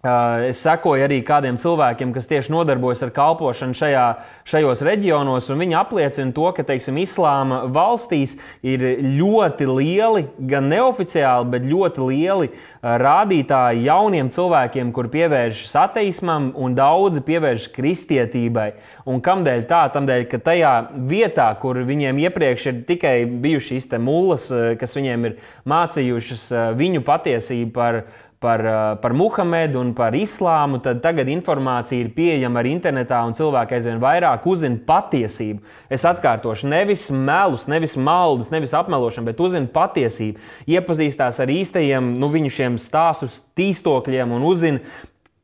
Es 0.00 0.62
sekoju 0.64 1.04
arī 1.04 1.18
kādiem 1.20 1.58
cilvēkiem, 1.60 2.14
kas 2.14 2.24
tieši 2.24 2.54
nodarbojas 2.54 3.02
ar 3.04 3.10
kalpošanu 3.12 3.76
šajā, 3.76 4.04
šajos 4.48 4.80
reģionos, 4.86 5.50
un 5.52 5.58
viņi 5.60 5.76
apliecina 5.76 6.32
to, 6.32 6.46
ka 6.56 6.64
teiksim, 6.64 6.96
islāma 7.02 7.66
valstīs 7.68 8.38
ir 8.64 8.80
ļoti 9.04 9.66
lieli, 9.68 10.22
gan 10.48 10.70
neoficiāli, 10.72 11.50
bet 11.52 11.66
ļoti 11.68 12.06
lieli 12.06 12.48
rādītāji 12.80 13.84
jauniem 13.90 14.30
cilvēkiem, 14.32 14.94
kur 14.96 15.10
pievēršas 15.12 15.76
ateismam, 15.82 16.48
un 16.56 16.78
daudzi 16.78 17.20
pievēršas 17.28 17.68
kristietībai. 17.76 18.70
Un 19.04 19.20
kādēļ 19.20 19.68
tā? 19.68 19.82
Tādēļ, 19.92 20.24
ka 20.32 20.40
tajā 20.48 20.72
vietā, 21.12 21.50
kur 21.60 21.76
viņiem 21.84 22.24
iepriekš 22.24 22.66
ir 22.72 22.80
tikai 22.88 23.14
bijušas 23.28 23.68
šīs 23.84 23.92
mulas, 24.00 24.48
kas 24.80 24.96
viņiem 24.96 25.28
ir 25.28 25.38
mācījušas 25.68 26.48
viņu 26.80 27.04
patiesību 27.04 27.76
par 27.76 28.00
viņu 28.00 28.29
par, 28.40 28.66
eh, 28.66 28.96
par 29.02 29.12
Muhamedu 29.12 29.80
un 29.80 29.92
par 29.94 30.12
islāmu, 30.12 30.80
tad 30.82 31.02
tagad 31.02 31.28
informācija 31.28 32.00
ir 32.00 32.08
pieejama 32.16 32.62
arī 32.62 32.72
internetā, 32.72 33.20
un 33.26 33.36
cilvēki 33.36 33.76
aizvien 33.76 34.00
vairāk 34.00 34.46
uzzina 34.48 34.80
patiesību. 34.86 35.60
Es 35.90 36.06
atkārtošu, 36.08 36.64
nevis 36.72 37.10
melus, 37.10 37.68
nevis 37.68 37.96
maldus, 37.96 38.50
nevis 38.50 38.72
apmelošanu, 38.72 39.28
bet 39.28 39.44
uzzina 39.44 39.68
patiesību. 39.68 40.40
Iepazīstās 40.66 41.40
ar 41.40 41.52
īstajiem, 41.52 42.16
nu, 42.18 42.32
viņu 42.32 42.50
šiem 42.56 42.80
stāstu 42.80 43.28
tīstokļiem 43.28 44.32
un 44.32 44.48
uzzina. 44.48 44.80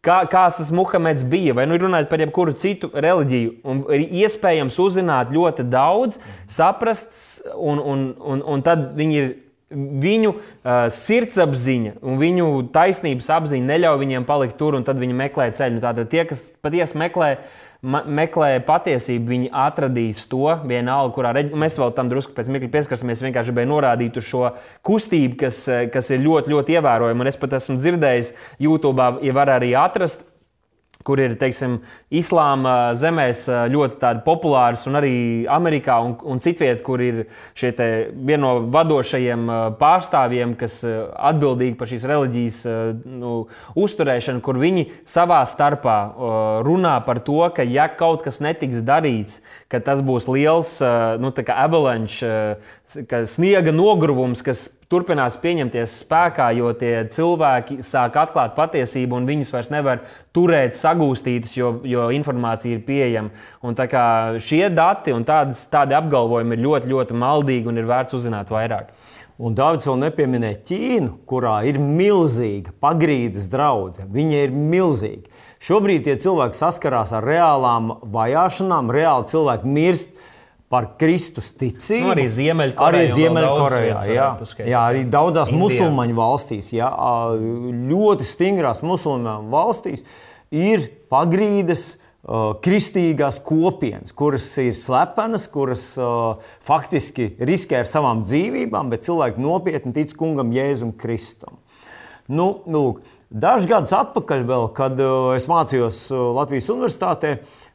Kā, 0.07 0.21
kāds 0.31 0.61
tas 0.61 0.71
Muhameds 0.71 1.25
bija, 1.27 1.53
vai 1.53 1.67
nu 1.67 1.77
runājot 1.83 2.09
par 2.09 2.21
jebkuru 2.23 2.53
citu 2.55 2.93
reliģiju, 2.95 3.57
un 3.67 3.81
ir 3.91 4.05
iespējams 4.23 4.79
uzzināt 4.79 5.33
ļoti 5.35 5.67
daudz, 5.67 6.21
saprast, 6.47 7.43
un, 7.59 7.83
un, 7.83 8.05
un, 8.23 8.45
un 8.55 8.63
tad 8.63 8.93
viņi 8.97 9.19
ir 9.19 9.35
Viņu 9.75 10.31
uh, 10.31 10.87
sirdsapziņa 10.95 11.97
un 12.07 12.21
viņu 12.21 12.51
taisnības 12.75 13.31
apziņa 13.35 13.67
neļauj 13.67 13.99
viņiem 14.05 14.27
palikt 14.29 14.55
tur, 14.61 14.77
un 14.79 14.85
tad 14.87 15.01
viņi 15.03 15.17
meklē 15.19 15.49
ceļu. 15.57 15.81
Tātad 15.83 16.07
tie, 16.13 16.23
kas 16.29 16.45
patiesi 16.63 16.95
meklē, 17.01 17.33
meklē 17.83 18.53
patiesību, 18.69 19.27
viņi 19.33 19.51
atradīs 19.51 20.23
to 20.31 20.55
vienalga, 20.71 21.11
kurā 21.17 21.35
reģionā. 21.35 21.59
Mēs 21.65 21.81
vēl 21.83 21.91
tam 21.99 22.13
drusku 22.13 22.37
pēc 22.37 22.53
mirkļa 22.55 22.71
pieskarsimies. 22.77 23.25
Vienkārši 23.27 23.51
gribēju 23.51 23.73
norādīt 23.73 24.23
uz 24.23 24.31
šo 24.31 24.45
kustību, 24.87 25.41
kas, 25.43 25.65
kas 25.91 26.15
ir 26.15 26.23
ļoti, 26.23 26.55
ļoti 26.55 26.79
ievērojama. 26.79 27.27
Un 27.27 27.33
es 27.35 27.43
pat 27.43 27.59
esmu 27.59 27.81
dzirdējis, 27.83 28.33
YouTube, 28.63 29.11
ja 29.27 29.35
var 29.35 29.57
arī 29.59 29.75
atrast 29.83 30.23
kur 31.07 31.21
ir 31.23 31.37
teiksim, 31.39 31.79
islāma 32.11 32.95
zemēs 32.99 33.47
ļoti 33.73 34.13
populārs, 34.27 34.87
un 34.91 34.99
arī 34.99 35.15
Amerikā 35.51 35.99
un, 36.03 36.17
un 36.27 36.43
citvietā, 36.43 36.83
kur 36.87 37.03
ir 37.05 37.23
viena 37.57 38.43
no 38.43 38.53
vadošajiem 38.75 39.47
pārstāvjiem, 39.81 40.57
kas 40.59 40.81
atbildīgi 40.85 41.77
par 41.79 41.91
šīs 41.91 42.07
reliģijas 42.11 42.61
nu, 43.07 43.35
uzturēšanu, 43.79 44.43
kur 44.45 44.61
viņi 44.61 44.89
savā 45.09 45.43
starpā 45.49 45.99
runā 46.67 46.97
par 47.07 47.23
to, 47.27 47.41
ka 47.55 47.67
ja 47.67 47.89
kaut 47.89 48.27
kas 48.27 48.43
netiks 48.45 48.85
darīts, 48.87 49.41
ka 49.73 49.81
tas 49.83 50.03
būs 50.05 50.29
liels 50.31 50.79
nu, 51.23 51.33
avalanche, 51.57 52.33
sniega 53.31 53.75
nogruvums, 53.75 54.43
kas 54.47 54.69
turpinās 54.93 55.37
pieņemties 55.43 55.99
spēkā, 56.05 56.51
jo 56.59 56.71
tie 56.79 56.93
cilvēki 57.13 57.81
sāk 57.87 58.19
atklāt 58.21 58.55
patiesību 58.59 59.19
un 59.19 59.27
viņus 59.29 59.53
vairs 59.55 59.73
nevar 59.75 60.05
turēt 60.37 60.79
sagūstītus, 60.79 61.57
jo, 61.59 61.73
jo 61.87 62.09
informācija 62.15 62.77
ir 62.77 62.85
pieejama. 62.87 63.33
Un 63.67 63.77
šie 64.43 64.69
dati 64.71 65.15
un 65.17 65.27
tādas, 65.27 65.65
tādi 65.73 65.97
apgalvojumi 65.99 66.57
ir 66.57 66.65
ļoti, 66.67 66.93
ļoti 66.93 67.19
maldīgi 67.19 67.73
un 67.73 67.83
ir 67.83 67.91
vērts 67.91 68.19
uzzināt 68.19 68.53
vairāk. 68.55 68.95
Un 69.37 69.53
Dārvids 69.53 69.85
vēl 69.85 69.99
nepieminēja 70.01 70.63
Ķīnu, 70.65 71.11
kurā 71.29 71.59
ir 71.69 71.77
milzīga 71.77 72.73
pagrīdes 72.81 73.51
draudzene. 73.53 74.09
Viņa 74.15 74.45
ir 74.47 74.55
milzīga. 74.57 75.29
Šobrīd 75.61 76.07
tie 76.07 76.15
cilvēki 76.21 76.57
saskarās 76.57 77.13
ar 77.17 77.25
reālām 77.27 77.99
vajāšanām, 78.13 78.89
reāli 78.93 79.29
cilvēki 79.33 79.75
mirst 79.77 80.16
par 80.73 80.89
Kristus 81.01 81.53
ticību. 81.55 82.05
Nu, 82.05 82.13
arī 82.15 82.25
Ziemeļkorejā. 82.33 83.11
Ziemeļkorejā 83.15 83.99
jā, 84.11 84.31
jā, 84.67 84.81
arī 84.81 85.05
daudzās 85.11 85.53
Indijā. 85.53 85.63
musulmaņu 85.63 86.17
valstīs, 86.19 86.73
jā, 86.75 86.89
ļoti 87.93 88.27
stingrās 88.27 88.83
musulmaņu 88.87 89.53
valstīs 89.53 90.03
ir 90.51 90.89
pagrīdes 91.13 91.95
kristīgās 92.27 93.39
kopienas, 93.47 94.11
kuras 94.17 94.49
ir 94.59 94.75
slepenas, 94.75 95.45
kuras 95.47 95.93
uh, 96.01 96.41
faktiski 96.67 97.29
riskē 97.39 97.85
ar 97.85 97.87
savām 97.87 98.25
dzīvībām, 98.27 98.91
bet 98.91 99.07
cilvēki 99.07 99.43
nopietni 99.43 99.95
tic 99.95 100.15
kungam 100.19 100.51
Jēzum 100.55 100.91
Kristum. 100.99 101.61
Nu, 102.27 102.65
nu, 102.67 102.99
Dažus 103.27 103.67
gadus 103.67 103.91
atpakaļ, 103.95 104.43
vēl, 104.47 104.69
kad 104.75 105.01
uh, 105.03 105.33
es 105.35 105.49
mācījos 105.51 105.97
uh, 106.15 106.29
Latvijas 106.37 106.69
Universitātē, 106.71 107.33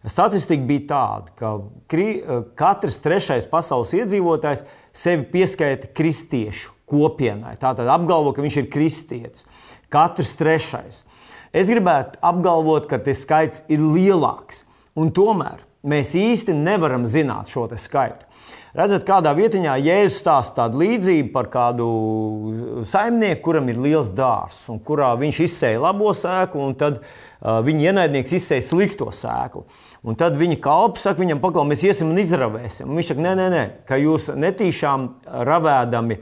statistika 0.09 0.65
bija 0.65 0.87
tāda, 0.89 1.33
ka 1.37 1.53
kri, 1.91 2.07
uh, 2.21 2.43
katrs 2.57 2.97
trešais 3.03 3.45
pasaules 3.49 3.93
iedzīvotājs 3.97 4.65
sevi 4.93 5.27
pieskaita 5.33 5.91
kristiešu 5.97 6.73
kopienai. 6.89 7.55
Tātad 7.61 7.89
apgalvo, 7.91 8.33
ka 8.35 8.43
viņš 8.43 8.61
ir 8.63 8.71
kristietis. 8.73 9.45
Katrs 9.91 10.33
trešais. 10.39 11.03
Es 11.51 11.67
gribētu 11.67 12.19
apgalvot, 12.23 12.87
ka 12.87 12.99
tas 13.03 13.23
skaits 13.25 13.63
ir 13.71 13.83
lielāks. 13.83 14.63
Un 14.95 15.11
tomēr 15.15 15.61
mēs 15.87 16.15
īsti 16.15 16.55
nevaram 16.55 17.05
zināt 17.07 17.51
šo 17.51 17.67
skaitu. 17.75 18.27
Redzat, 18.71 19.03
kādā 19.03 19.33
vietā 19.35 19.59
Jēzus 19.59 20.21
stāsta 20.21 20.61
tādu 20.61 20.79
līdzību 20.79 21.33
par 21.33 21.49
kādu 21.51 21.87
saimnieku, 22.87 23.41
kuram 23.43 23.67
ir 23.67 23.81
liels 23.83 24.07
dārzs, 24.15 24.69
un 24.71 24.79
kurā 24.79 25.09
viņš 25.19 25.39
izsēja 25.43 25.81
labo 25.83 26.13
sēklu, 26.15 26.69
un 26.69 26.77
tad 26.79 27.01
uh, 27.01 27.59
viņa 27.67 27.89
ienaidnieks 27.89 28.31
izsēja 28.39 28.63
slikto 28.69 29.09
sēklu. 29.11 29.65
Un 30.01 30.15
tad 30.17 30.37
viņa 30.39 30.57
kalps 30.63 31.03
saka, 31.05 31.21
viņam 31.21 31.41
paklaus, 31.43 31.67
mēs 31.69 31.83
iesim 31.85 32.09
un 32.09 32.17
izravēsim. 32.17 32.89
Un 32.89 32.97
viņš 32.97 33.11
saka, 33.11 33.25
nē, 33.25 33.33
nē, 33.37 33.49
nē, 33.53 33.65
ka 33.89 33.99
jūs 34.01 34.31
netīšām 34.33 35.09
ravēdami 35.49 36.17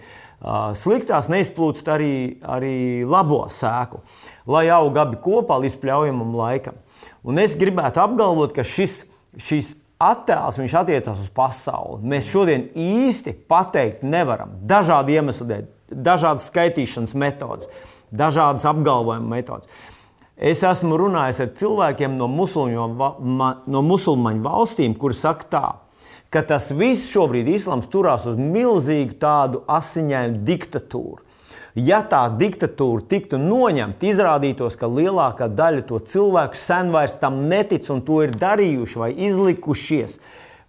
sliktās 0.76 1.28
neizplūst 1.32 1.88
arī, 1.92 2.14
arī 2.44 2.76
labo 3.08 3.46
sēklu 3.52 4.04
lai 4.50 4.70
aug 4.74 4.98
abi 4.98 5.20
kopā 5.22 5.60
līdz 5.62 5.78
pļaujamam 5.82 6.34
laikam. 6.40 6.80
Un 7.28 7.40
es 7.42 7.56
gribētu 7.60 8.02
apgalvot, 8.02 8.54
ka 8.56 8.66
šis, 8.66 9.04
šis 9.38 9.74
attēls 10.02 10.60
attiecas 10.60 11.26
uz 11.26 11.30
pasauli. 11.36 12.02
Mēs 12.14 12.30
šodien 12.32 12.70
īsti 12.74 13.36
pateikt 13.50 14.06
nevaram. 14.08 14.56
Dažādu 14.68 15.14
iemeslu 15.14 15.50
dēļ, 15.50 15.68
dažādas 16.08 16.48
skaitīšanas 16.50 17.16
metodas, 17.20 17.70
dažādas 18.10 18.66
apgalvojuma 18.70 19.36
metodas. 19.36 19.70
Es 20.40 20.64
esmu 20.64 20.96
runājis 21.00 21.42
ar 21.44 21.54
cilvēkiem 21.60 22.16
no, 22.16 22.30
no 22.30 23.82
musulmaņu 23.84 24.44
valstīm, 24.46 24.96
kuri 24.96 25.18
saka 25.18 25.50
tā, 25.52 25.66
ka 26.32 26.46
tas 26.48 26.70
viss 26.72 27.12
šobrīd 27.12 27.50
islāms 27.52 27.90
turās 27.92 28.28
uz 28.30 28.40
milzīgu 28.40 29.18
tādu 29.20 29.66
asiņainu 29.68 30.46
diktatūru 30.48 31.28
ja 31.78 32.02
tā 32.08 32.24
diktatūra 32.40 33.06
tiktu 33.10 33.40
noņemta, 33.42 34.08
izrādītos, 34.10 34.78
ka 34.80 34.90
lielākā 34.90 35.50
daļa 35.54 35.86
to 35.90 36.00
cilvēku 36.12 36.58
sen 36.58 36.92
vairs 36.94 37.18
tam 37.22 37.46
netic 37.52 37.88
un 37.94 38.04
to 38.06 38.24
ir 38.26 38.36
darījuši 38.36 39.00
vai 39.02 39.10
izlikušies. 39.28 40.20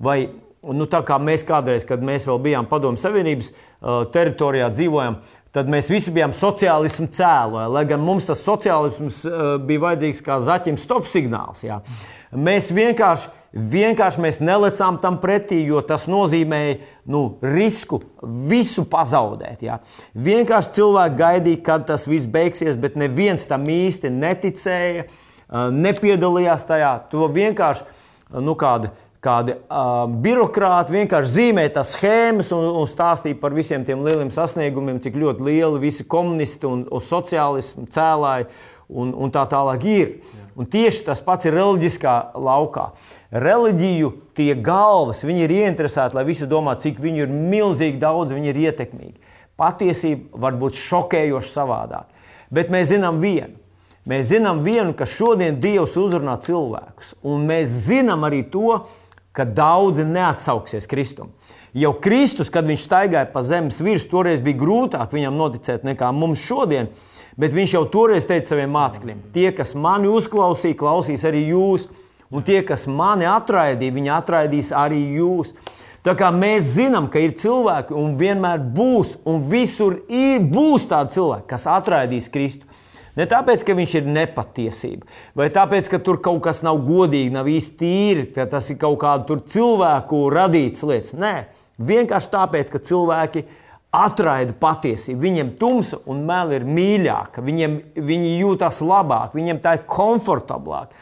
Vai, 0.00 0.18
nu, 0.64 0.86
tā 0.90 1.02
kā 1.06 1.18
mēs 1.22 1.44
kādreiz, 1.48 1.86
kad 1.88 2.04
mēs 2.04 2.28
vēl 2.28 2.40
bijām 2.44 2.68
Padomju 2.70 3.00
Savienības 3.00 3.50
uh, 3.52 4.04
teritorijā, 4.12 4.70
dzīvojām, 4.74 5.20
tad 5.54 5.70
mēs 5.70 5.90
visi 5.90 6.12
bijām 6.14 6.34
sociālismu 6.36 7.10
cēloņi. 7.16 7.72
Lai 7.74 7.84
gan 7.90 8.02
mums 8.04 8.28
tas 8.28 8.44
sociālisms 8.46 9.24
uh, 9.28 9.52
bija 9.64 9.86
vajadzīgs 9.88 10.24
kā 10.26 10.40
zaķim 10.44 10.78
stop 10.80 11.08
signāls. 11.10 11.64
Jā. 11.66 11.82
Mēs 12.30 12.70
vienkārši 12.74 13.36
Vienkārši 13.50 14.22
mēs 14.22 14.36
nelecām 14.38 15.00
tam 15.02 15.16
pretī, 15.18 15.64
jo 15.66 15.80
tas 15.82 16.04
nozīmēja 16.06 16.76
nu, 17.10 17.22
risku 17.42 17.98
visu 18.22 18.84
pazaudēt. 18.86 19.64
Ja. 19.66 19.80
Vienkārši 20.14 20.76
cilvēki 20.76 21.18
gaidīja, 21.18 21.62
kad 21.66 21.86
tas 21.88 22.06
viss 22.06 22.30
beigsies, 22.30 22.78
bet 22.78 22.94
neviens 23.00 23.48
tam 23.50 23.66
īsti 23.66 24.12
neticēja, 24.14 25.08
nepiedalījās 25.74 26.62
tajā. 26.68 26.92
To 27.10 27.26
vienkārši 27.34 28.38
nu, 28.38 28.54
kādi, 28.54 28.92
kādi 29.24 29.54
uh, 29.56 30.06
birokrāti 30.24 30.94
vienkārši 30.94 31.34
zīmēja 31.34 31.74
tās 31.76 31.92
schēmas 31.96 32.50
un, 32.56 32.64
un 32.80 32.88
stāstīja 32.88 33.36
par 33.40 33.54
visiem 33.56 33.84
tiem 33.84 34.04
lieliem 34.06 34.32
sasniegumiem, 34.32 35.00
cik 35.04 35.18
ļoti 35.20 35.44
lieli 35.44 35.82
visi 35.82 36.06
komunisti 36.08 36.68
un, 36.68 36.86
un 36.88 37.04
sociālismu 37.04 37.84
cēlāji 37.92 38.48
un, 38.88 39.12
un 39.12 39.32
tā 39.32 39.44
tālāk 39.50 39.84
ir. 39.88 40.14
Un 40.58 40.66
tieši 40.68 41.04
tas 41.06 41.20
pats 41.24 41.46
ir 41.48 41.54
reliģiskā 41.56 42.14
laukā. 42.36 42.90
Reliģiju 43.30 44.10
tie 44.36 44.50
galvas, 44.58 45.22
viņi 45.24 45.44
ir 45.46 45.54
ieinteresēti, 45.60 46.16
lai 46.18 46.24
visi 46.26 46.48
domātu, 46.50 46.88
cik 46.88 47.00
viņi 47.00 47.24
ir 47.24 47.30
milzīgi 47.32 48.00
daudz, 48.02 48.34
viņi 48.34 48.50
ir 48.50 48.62
ietekmīgi. 48.66 49.36
Patiesība 49.60 50.40
var 50.42 50.56
būt 50.60 50.78
šokējoši 50.80 51.52
savādāk. 51.52 52.08
Bet 52.50 52.72
mēs 52.72 52.90
zinām 52.90 53.20
vienu. 53.22 53.56
Mēs 54.08 54.30
zinām 54.32 54.62
vienu, 54.64 54.94
ka 54.96 55.04
šodien 55.06 55.60
Dievs 55.60 55.92
uzrunā 56.00 56.38
cilvēkus, 56.42 57.12
un 57.20 57.44
mēs 57.46 57.70
zinām 57.84 58.24
arī 58.26 58.40
to, 58.48 58.80
ka 58.80 58.99
daudzi 59.56 60.06
neatsauksies 60.08 60.88
Kristum. 60.90 61.30
Jau 61.76 61.92
Kristus, 62.02 62.50
kad 62.50 62.66
viņš 62.66 62.82
staigāja 62.82 63.28
pa 63.30 63.44
zemes 63.46 63.78
virsmu, 63.78 64.10
toreiz 64.10 64.40
bija 64.42 64.58
grūtāk 64.58 65.12
viņam 65.14 65.36
noticēt 65.38 65.86
nekā 65.86 66.08
mums 66.16 66.42
šodien, 66.42 66.90
Bet 67.40 67.54
viņš 67.54 67.74
jau 67.76 67.84
toreiz 67.88 68.26
teica 68.28 68.52
saviem 68.52 68.72
mācekļiem, 68.74 69.20
tie, 69.34 69.48
kas 69.56 69.72
mani 69.78 70.10
uzklausīja, 70.12 70.76
klausīs 70.76 71.22
arī 71.24 71.46
jūs, 71.48 71.86
un 72.28 72.44
tie, 72.46 72.58
kas 72.66 72.84
mani 72.84 73.24
atraidīja, 73.28 73.94
viņi 73.96 74.12
atraidīs 74.12 74.72
arī 74.76 75.00
jūs. 75.16 75.54
Tā 76.04 76.12
kā 76.16 76.30
mēs 76.32 76.72
zinām, 76.78 77.10
ka 77.12 77.20
ir 77.20 77.32
cilvēki, 77.40 77.96
un 77.96 78.14
vienmēr 78.20 78.60
būs, 78.76 79.18
un 79.28 79.40
visur 79.48 80.02
ir, 80.08 80.44
būs 80.52 80.84
tādi 80.90 81.16
cilvēki, 81.16 81.48
kas 81.48 81.64
atraidīs 81.68 82.28
Kristu. 82.32 82.68
Ne 83.18 83.26
tāpēc, 83.30 83.64
ka 83.66 83.74
viņš 83.74 83.94
ir 83.98 84.10
nepatiesība, 84.14 85.08
vai 85.38 85.48
tāpēc, 85.54 85.88
ka 85.90 85.98
tur 86.04 86.20
kaut 86.22 86.42
kas 86.44 86.62
nav 86.66 86.78
godīgi, 86.86 87.32
nav 87.34 87.48
īsti 87.50 87.78
tīri, 87.80 88.26
ka 88.34 88.46
tas 88.50 88.70
ir 88.70 88.78
kaut 88.80 89.00
kāda 89.02 89.40
cilvēku 89.50 90.28
radītas 90.30 90.84
lietas. 90.86 91.16
Nē, 91.18 91.34
vienkārši 91.80 92.30
tāpēc, 92.34 92.70
ka 92.70 92.82
cilvēki 92.90 93.44
atraida 93.90 94.54
patiesību. 94.54 95.18
Viņiem 95.24 95.54
tumsa 95.58 95.98
un 96.10 96.22
meli 96.28 96.60
ir 96.60 96.66
mīļāka, 96.68 97.42
viņiem, 97.42 97.76
viņi 97.98 98.36
jūtas 98.38 98.78
labāk, 98.86 99.34
viņiem 99.34 99.58
tā 99.64 99.76
ir 99.78 99.86
komfortablāk. 99.90 100.94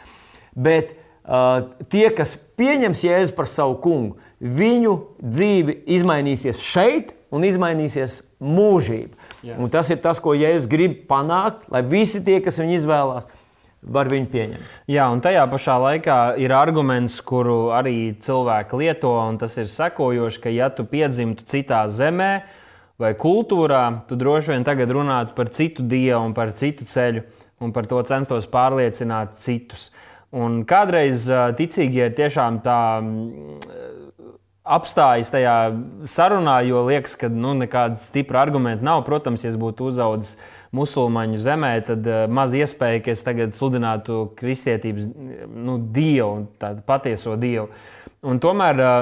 Bet 0.57 0.95
uh, 0.95 1.69
tie, 1.93 2.09
kas 2.17 2.35
pieņems 2.59 3.05
Jēzu 3.05 3.37
par 3.37 3.51
savu 3.51 3.77
kungu, 3.85 4.17
viņu 4.41 4.95
dzīve 5.21 5.77
izmainīsies 5.99 6.63
šeit 6.65 7.13
un 7.35 7.45
izmainīsies 7.45 8.23
mūžība. 8.41 9.28
Tas 9.73 9.91
ir 9.95 10.01
tas, 10.03 10.19
ko 10.23 10.35
Jēzus 10.35 10.67
grib 10.71 11.05
panākt, 11.11 11.69
lai 11.71 11.85
visi 11.87 12.23
tie, 12.25 12.41
kas 12.43 12.59
viņu 12.59 12.75
izvēlās, 12.81 13.29
var 13.83 14.11
viņu 14.11 14.31
pieņemt. 14.33 14.73
Jā, 14.91 15.07
un 15.13 15.21
tajā 15.23 15.45
pašā 15.51 15.77
laikā 15.85 16.19
ir 16.43 16.55
arguments, 16.57 17.21
kuru 17.23 17.71
arī 17.77 18.17
cilvēki 18.25 18.81
lieto, 18.81 19.13
un 19.23 19.39
tas 19.39 19.55
ir 19.61 19.71
sekojošs, 19.71 20.41
ka 20.43 20.51
ja 20.51 20.71
tu 20.75 20.87
piedzimtu 20.89 21.47
citā 21.47 21.85
zemē, 21.87 22.33
vai 22.99 23.13
kultūrā, 23.15 23.85
tu 24.11 24.19
droši 24.19 24.57
vien 24.57 24.67
tagad 24.67 24.91
runātu 24.91 25.37
par 25.39 25.53
citu 25.55 25.87
dievu 25.87 26.25
un 26.27 26.35
par 26.35 26.51
citu 26.59 26.89
ceļu, 26.91 27.23
un 27.63 27.75
par 27.75 27.87
to 27.91 28.03
censtos 28.07 28.51
pārliecināt 28.51 29.39
citus. 29.45 29.89
Un 30.35 30.61
kādreiz 30.69 31.25
ticīgie 31.57 32.11
ir 32.11 32.17
tiešām 32.19 32.59
tā 32.61 32.81
apstājas 34.77 35.33
tajā 35.33 35.57
sarunā, 36.11 36.59
jo 36.69 36.85
liekas, 36.89 37.17
ka 37.19 37.31
nu, 37.33 37.55
nekāda 37.59 37.99
stipra 38.01 38.43
argumenta 38.45 38.85
nav. 38.85 39.03
Protams, 39.07 39.45
ja 39.45 39.53
es 39.53 39.59
būtu 39.61 39.89
uzaugusi 39.93 40.37
musulmaņu 40.77 41.41
zemē, 41.41 41.73
tad 41.87 42.07
uh, 42.09 42.27
maz 42.29 42.55
iespēja, 42.57 43.01
ka 43.05 43.15
es 43.15 43.25
tagad 43.25 43.57
sludinātu 43.57 44.27
kristietības 44.39 45.09
nu, 45.49 45.79
dievu, 45.95 46.49
tādu 46.61 46.85
patieso 46.89 47.39
dievu. 47.41 47.71
Un 48.29 48.41
tomēr 48.43 48.83
uh, 48.85 48.97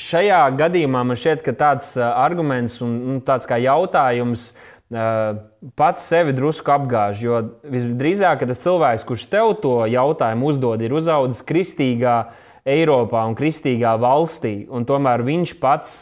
šajā 0.00 0.40
gadījumā 0.58 1.02
man 1.06 1.18
šķiet, 1.18 1.44
ka 1.46 1.54
tāds 1.56 1.94
uh, 1.98 2.08
arguments 2.24 2.80
un 2.84 2.96
nu, 3.04 3.18
tāds 3.24 3.46
kā 3.48 3.58
jautājums 3.62 4.50
uh, 4.50 5.38
pats 5.78 6.08
sevi 6.10 6.34
drusku 6.36 6.74
apgāž. 6.74 7.22
Jo 7.22 7.42
visdrīzāk 7.70 8.46
tas 8.48 8.62
cilvēks, 8.64 9.06
kurš 9.06 9.28
tev 9.32 9.54
to 9.62 9.78
jautājumu 9.90 10.50
uzdod, 10.52 10.82
ir 10.82 10.96
uzaugusi 10.96 11.46
kristīgā 11.46 12.18
Eiropā 12.66 13.22
un 13.28 13.36
kristīgā 13.38 13.94
valstī, 14.02 14.66
un 14.70 14.86
tomēr 14.88 15.22
viņš 15.26 15.54
pats 15.62 15.98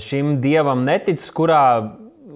šim 0.00 0.38
dievam 0.40 0.86
netic, 0.86 1.20
kurā 1.36 1.64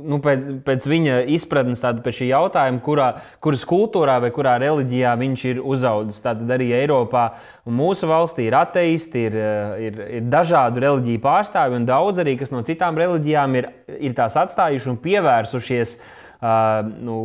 nu, 0.04 0.18
pēc, 0.22 0.42
pēc 0.64 0.86
viņa 0.88 1.18
izpratnes 1.34 1.82
pēc 1.82 2.18
šī 2.18 2.28
jautājuma, 2.30 2.80
kurā, 2.84 3.08
kuras 3.44 3.64
kultūrā 3.68 4.18
vai 4.22 4.30
kurā 4.34 4.56
reliģijā 4.62 5.14
viņš 5.20 5.44
ir 5.50 5.60
uzaugusi. 5.62 6.22
Tātad 6.24 6.50
arī 6.56 6.70
Eiropā 6.76 7.24
un 7.68 7.76
mūsu 7.78 8.08
valstī 8.10 8.48
ir 8.48 8.58
ateisti, 8.58 9.26
ir, 9.28 9.38
ir, 9.86 10.00
ir 10.20 10.26
dažādu 10.32 10.82
reliģiju 10.84 11.22
pārstāvji, 11.24 11.80
un 11.80 11.88
daudz 11.88 12.22
arī, 12.22 12.36
kas 12.40 12.52
no 12.54 12.64
citām 12.66 12.98
reliģijām 13.00 13.60
ir, 13.60 13.70
ir 13.98 14.16
tās 14.16 14.36
atstājuši 14.40 14.90
un 14.92 15.00
pievērsušies 15.04 15.96
uh, 15.98 16.82
nu, 17.00 17.20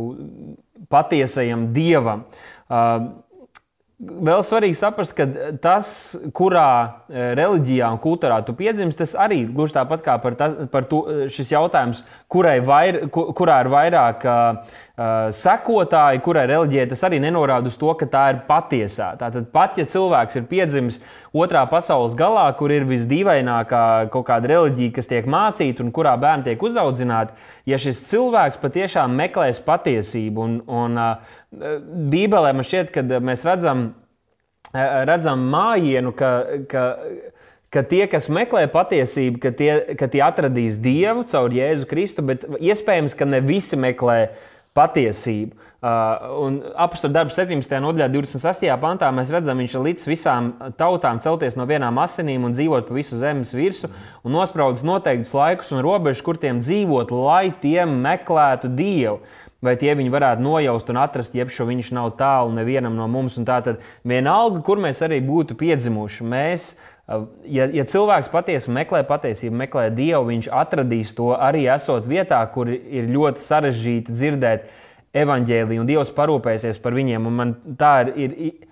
patiesajam 0.92 1.70
dievam. 1.76 2.24
Uh, 2.70 3.10
vēl 4.00 4.42
svarīgi 4.46 4.78
saprast, 4.78 5.12
ka 5.16 5.26
tas, 5.62 5.90
kurā 6.36 6.68
eh, 7.10 7.32
reliģijā 7.38 7.90
un 7.92 8.00
kultūrā 8.00 8.40
tu 8.46 8.54
piedzimsti, 8.56 8.98
tas 9.02 9.12
arī 9.26 9.42
gluži 9.48 9.76
tāpat 9.76 10.04
kā 10.06 10.16
par, 10.22 10.36
ta, 10.40 10.48
par 10.72 10.88
to, 10.88 11.02
šis 11.32 11.52
jautājums, 11.52 12.02
kurai 12.30 12.58
vair, 12.64 13.02
kurā 13.12 13.60
ir 13.64 13.70
vairāk 13.72 14.24
uh, 14.24 14.78
sekotāji, 15.32 16.20
kurai 16.20 16.42
reliģijai, 16.50 16.88
tas 16.90 17.02
arī 17.06 17.20
nenorāda 17.22 17.70
uz 17.70 17.76
to, 17.80 17.92
ka 17.96 18.04
tā 18.10 18.24
ir 18.34 18.40
patiesā. 18.48 19.14
Tātad 19.20 19.46
pat 19.54 19.78
ja 19.80 19.86
cilvēks 19.88 20.36
ir 20.36 20.48
piedzimis 20.50 20.98
otrā 21.32 21.62
pasaules 21.70 22.16
galā, 22.18 22.44
kur 22.58 22.74
ir 22.74 22.84
visdīvainākā 22.88 23.84
kaut 24.12 24.26
kāda 24.28 24.50
reliģija, 24.50 24.92
kas 24.98 25.08
tiek 25.08 25.30
mācīta 25.30 25.80
un 25.84 25.92
kurā 25.96 26.12
bērni 26.20 26.50
tiek 26.50 26.66
uzaudzināti, 26.68 27.32
ja 27.70 27.78
šis 27.80 28.02
cilvēks 28.10 28.60
patiešām 28.60 29.16
meklēs 29.22 29.62
patiesību 29.64 30.44
un, 30.44 30.60
un 30.68 31.00
uh, 31.00 31.32
Bībelē 31.50 32.52
man 32.54 32.66
šķiet, 32.66 32.92
ka 32.92 33.06
mēs 33.24 33.46
redzam, 33.48 33.88
redzam 34.74 35.48
mājienu, 35.50 36.12
ka, 36.18 36.30
ka, 36.70 36.84
ka 37.72 37.86
tie, 37.88 38.04
kas 38.10 38.28
meklē 38.28 38.66
patiesību, 38.70 39.40
ka 39.42 39.56
tie, 39.56 39.72
ka 39.96 40.12
tie 40.12 40.22
atradīs 40.28 40.76
Dievu 40.82 41.24
caur 41.30 41.56
Jēzu 41.56 41.88
Kristu, 41.90 42.26
bet 42.26 42.44
iespējams, 42.60 43.16
ka 43.16 43.26
ne 43.26 43.40
visi 43.42 43.80
meklē 43.80 44.20
patiesību. 44.76 45.56
Uh, 45.80 46.26
un 46.44 46.58
apakstu 46.76 47.08
darbu 47.08 47.32
17. 47.32 47.78
nodaļā, 47.80 48.10
26. 48.12 48.66
pantā 48.82 49.08
mēs 49.16 49.32
redzam, 49.32 49.62
viņš 49.62 49.74
ir 49.78 49.84
līdz 49.86 50.08
visām 50.10 50.50
tautām 50.76 51.22
celties 51.24 51.56
no 51.56 51.64
vienām 51.68 51.96
asinīm 52.02 52.44
un 52.44 52.52
dzīvot 52.52 52.84
pa 52.90 52.98
visu 52.98 53.16
zemes 53.16 53.54
virsmu 53.56 53.88
un 54.28 54.36
nospraudis 54.36 54.84
noteiktus 54.84 55.32
laikus 55.32 55.72
un 55.72 55.80
robežas, 55.86 56.20
kur 56.26 56.36
tiem 56.36 56.60
dzīvot, 56.60 57.14
lai 57.16 57.46
tiem 57.62 57.96
meklētu 58.04 58.68
Dievu 58.76 59.22
vai 59.64 59.76
tie 59.80 59.94
viņi 59.96 60.12
varētu 60.12 60.44
nojaust 60.44 60.90
un 60.92 61.00
atrast, 61.00 61.36
šo 61.36 61.66
viņš 61.68 61.92
nav 61.96 62.14
tālu 62.20 62.54
nevienam 62.56 62.96
no 62.96 63.08
mums. 63.08 63.38
Tātad 63.40 63.80
vienalga, 64.08 64.62
kur 64.64 64.80
mēs 64.80 65.02
arī 65.04 65.20
būtu 65.24 65.56
piedzimuši, 65.60 66.24
mēs, 66.24 66.72
ja, 67.50 67.66
ja 67.74 67.84
cilvēks 67.88 68.30
patiesi 68.32 68.72
meklē 68.74 69.02
patiesību, 69.08 69.56
meklē 69.64 69.88
Dievu, 69.94 70.28
viņš 70.30 70.50
atradīs 70.62 71.12
to 71.16 71.32
arī 71.34 71.66
esot 71.72 72.08
vietā, 72.10 72.40
kur 72.54 72.70
ir 72.70 73.10
ļoti 73.10 73.44
sarežģīti 73.44 74.14
dzirdēt 74.14 74.66
evaņģēliju, 75.20 75.82
un 75.82 75.88
Dievs 75.90 76.12
parūpēsies 76.14 76.78
par 76.82 76.94
viņiem. 76.94 77.26
Un 77.26 77.40
man 77.42 77.54
tā 77.78 77.94
ir, 78.14 78.34
ir 78.34 78.66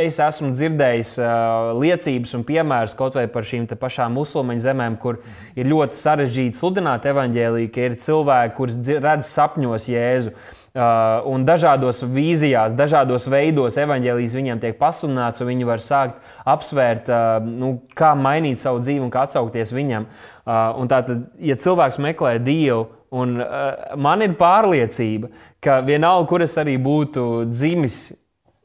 Es 0.00 0.16
esmu 0.24 0.54
dzirdējis 0.56 1.10
uh, 1.20 1.74
liecības 1.76 2.30
un 2.38 2.46
piemērus 2.48 2.94
kaut 2.96 3.12
vai 3.18 3.26
par 3.28 3.44
šīm 3.44 3.66
pašām 3.76 4.14
musulmaņu 4.16 4.64
zemēm, 4.64 4.96
kur 4.98 5.18
ir 5.52 5.68
ļoti 5.68 6.00
sarežģīti 6.00 6.56
sludināt 6.56 7.04
evaņģēlīju, 7.10 7.70
ka 7.74 7.84
ir 7.84 7.98
cilvēki, 8.00 8.54
kurus 8.56 8.88
redz 9.04 9.28
sapņos 9.28 9.90
Jēzu. 9.92 10.32
Uh, 10.32 10.61
un 10.72 11.42
dažādos 11.44 12.00
vīzijās, 12.08 12.72
dažādos 12.72 13.26
veidos 13.28 13.76
evaņģēlijas 13.76 14.36
viņiem 14.38 14.62
tiek 14.62 14.78
pasludināts, 14.80 15.42
un 15.44 15.50
viņi 15.50 15.68
var 15.68 15.84
sākt 15.84 16.32
apsvērt, 16.48 17.10
uh, 17.12 17.44
nu, 17.44 17.74
kā 17.98 18.14
mainīt 18.16 18.62
savu 18.62 18.80
dzīvi 18.80 19.04
un 19.04 19.12
kā 19.12 19.26
atsaukties 19.26 19.74
viņam. 19.76 20.08
Uh, 20.46 20.80
tātad, 20.88 21.28
ja 21.44 21.58
cilvēks 21.60 22.00
meklē 22.00 22.38
Dievu, 22.40 22.86
un 23.12 23.36
uh, 23.44 23.92
man 24.00 24.24
ir 24.24 24.38
pārliecība, 24.40 25.28
ka 25.60 25.82
vienalga, 25.84 26.30
kur 26.30 26.46
es 26.46 26.56
arī 26.56 26.78
būtu 26.80 27.44
dzimis, 27.52 28.06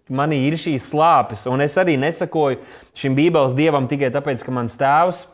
manī 0.07 0.45
ir 0.47 0.55
šīs 0.55 0.87
slāpes. 0.87 1.43
Un 1.51 1.59
es 1.65 1.75
arī 1.75 1.97
nesakoju 1.99 2.61
šim 2.95 3.17
Bībeles 3.17 3.57
dievam 3.57 3.91
tikai 3.91 4.13
tāpēc, 4.15 4.47
ka 4.47 4.55
mans 4.55 4.79
tēvs 4.79 5.25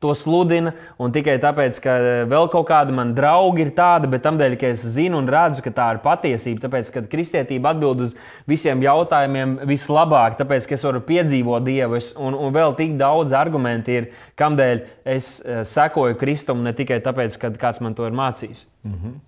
to 0.00 0.14
sludina, 0.16 0.72
un 1.00 1.12
tikai 1.12 1.36
tāpēc, 1.42 1.78
ka 1.84 1.94
vēl 2.30 2.48
kaut 2.52 2.66
kādi 2.70 2.94
mani 2.96 3.12
draugi 3.16 3.66
ir 3.66 3.72
tādi, 3.76 4.08
bet 4.10 4.24
tam 4.24 4.38
dēļ, 4.40 4.56
ka 4.60 4.72
es 4.74 4.84
zinu 4.96 5.20
un 5.20 5.28
redzu, 5.30 5.62
ka 5.64 5.72
tā 5.76 5.88
ir 5.94 6.02
patiesība. 6.04 6.64
Tāpēc, 6.64 6.92
ka 6.94 7.04
kristietība 7.12 7.74
atbild 7.74 8.04
uz 8.06 8.16
visiem 8.48 8.80
jautājumiem 8.84 9.58
vislabāk, 9.68 10.38
tāpēc, 10.40 10.68
ka 10.68 10.78
es 10.78 10.86
varu 10.88 11.04
piedzīvot 11.04 11.66
Dievu, 11.68 12.00
es, 12.00 12.12
un, 12.16 12.34
un 12.34 12.54
vēl 12.56 12.76
tik 12.78 12.96
daudz 13.00 13.36
argumentu 13.36 13.96
ir, 13.98 14.12
kamdēļ 14.40 14.84
es 15.16 15.34
uh, 15.44 15.62
sekoju 15.68 16.16
Kristum, 16.20 16.64
ne 16.64 16.72
tikai 16.76 17.02
tāpēc, 17.04 17.36
ka 17.40 17.52
kāds 17.60 17.84
man 17.84 17.98
to 17.98 18.08
ir 18.08 18.16
mācījis. 18.16 18.64
Mm 18.86 18.96
-hmm. 18.96 19.18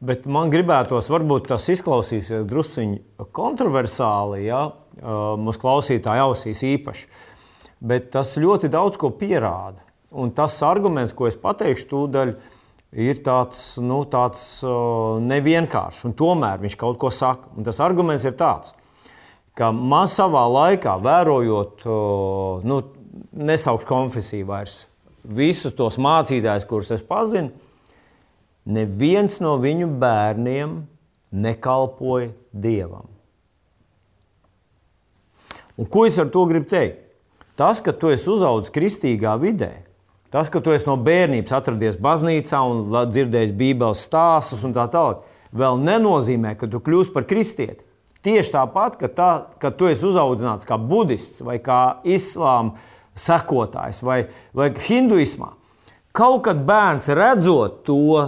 Bet 0.00 0.24
man 0.24 0.48
gribētos, 0.48 1.10
varbūt 1.12 1.50
tas 1.50 1.66
izklausīsies 1.68 2.46
drusciņi 2.48 3.26
kontroversāli, 3.36 4.46
ja 4.46 4.62
mūsu 5.36 5.60
klausītāju 5.60 6.30
ausīs 6.30 6.62
īpaši. 6.64 7.06
Bet 7.80 8.10
tas 8.14 8.32
ļoti 8.40 8.68
daudz 8.72 8.96
ko 8.96 9.10
pierāda. 9.10 9.89
Un 10.10 10.32
tas 10.34 10.56
arguments, 10.66 11.14
ko 11.14 11.28
es 11.30 11.36
pateikšu, 11.38 11.86
tūdaļ, 11.90 12.32
ir 12.98 13.20
tāds, 13.22 13.78
nu, 13.78 14.02
tāds 14.10 14.42
nevienkāršs. 15.22 16.10
Tomēr 16.18 16.62
viņš 16.62 16.76
kaut 16.80 16.98
ko 16.98 17.12
saka. 17.14 17.50
Un 17.54 17.66
tas 17.66 17.78
arguments 17.82 18.26
ir 18.26 18.34
tāds, 18.38 18.74
ka 19.54 19.70
man 19.74 20.10
savā 20.10 20.46
laikā, 20.50 20.96
vērojot, 21.02 21.84
nu, 22.66 22.80
nesaukšu 23.30 23.86
konfesiju 23.86 24.48
vairs, 24.50 24.80
visus 25.22 25.74
tos 25.76 25.98
mācītājus, 26.00 26.66
kurus 26.66 26.90
es 26.96 27.04
pazinu, 27.06 27.52
neviens 28.66 29.38
no 29.42 29.56
viņu 29.60 29.88
bērniem 30.00 30.80
nekalpoja 31.30 32.32
dievam. 32.50 33.06
Un 35.78 35.86
ko 35.88 36.04
es 36.08 36.18
ar 36.20 36.28
to 36.32 36.42
gribu 36.50 36.68
teikt? 36.68 37.06
Tas, 37.56 37.78
ka 37.84 37.92
tu 37.92 38.10
esi 38.12 38.28
uzaugusi 38.32 38.72
kristīgā 38.72 39.34
vidē, 39.40 39.70
tas, 40.30 40.50
ka 40.50 40.62
tu 40.62 40.74
esi 40.74 40.88
no 40.88 40.96
bērnības 41.00 41.54
atradies 41.56 41.98
baznīcā 42.00 42.62
un 42.70 42.82
dzirdējis 43.10 43.54
Bībeles 43.56 44.04
stāstus 44.06 44.64
un 44.66 44.74
tā 44.76 44.86
tālāk, 44.92 45.24
vēl 45.52 45.80
nenozīmē, 45.82 46.54
ka 46.58 46.70
tu 46.70 46.82
kļūsi 46.82 47.14
par 47.14 47.26
kristieti. 47.30 47.82
Tieši 48.20 48.52
tāpat, 48.52 48.98
ka, 49.00 49.08
tā, 49.08 49.30
ka 49.60 49.70
tu 49.72 49.88
esi 49.88 50.04
uzaugusi 50.04 50.68
kā 50.68 50.76
budists 50.76 51.40
vai 51.40 51.56
kā 51.64 52.02
islāma 52.04 52.76
sekotājs 53.16 54.02
vai, 54.04 54.26
vai 54.56 54.68
hinduismā. 54.76 55.54
Kaut 56.12 56.44
kad 56.44 56.60
bērns 56.66 57.08
redzot 57.14 57.80
to, 57.86 58.20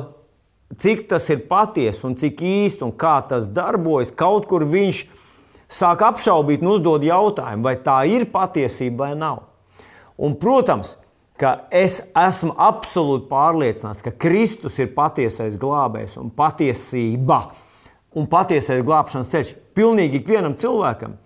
cik 0.78 1.08
tas 1.10 1.26
ir 1.34 1.44
patiesi 1.48 2.06
un 2.08 2.16
cik 2.16 2.40
īsti 2.40 2.86
un 2.86 2.94
kā 2.96 3.18
tas 3.28 3.48
darbojas, 3.52 4.14
kaut 4.14 4.46
kur 4.48 4.64
viņš 4.64 5.02
sāk 5.72 6.04
apšaubīt 6.06 6.62
un 6.64 6.76
uzdod 6.76 7.04
jautājumu, 7.04 7.64
vai 7.66 7.76
tā 7.84 8.02
ir 8.08 8.28
patiesība 8.32 9.08
vai 9.08 9.12
nav. 9.18 9.42
Un, 10.22 10.36
protams, 10.38 10.96
ka 11.42 11.56
es 11.74 11.98
esmu 12.14 12.54
absolūti 12.54 13.26
pārliecināts, 13.30 14.04
ka 14.04 14.14
Kristus 14.14 14.78
ir 14.78 14.92
patiesais 14.94 15.58
glābējs 15.58 16.14
un 16.20 16.30
patiesība 16.30 17.48
un 18.14 18.28
patiesais 18.30 18.84
glābšanas 18.86 19.30
ceļš 19.32 19.54
pilnīgi 19.74 20.20
ikvienam 20.20 20.54
cilvēkam. 20.60 21.16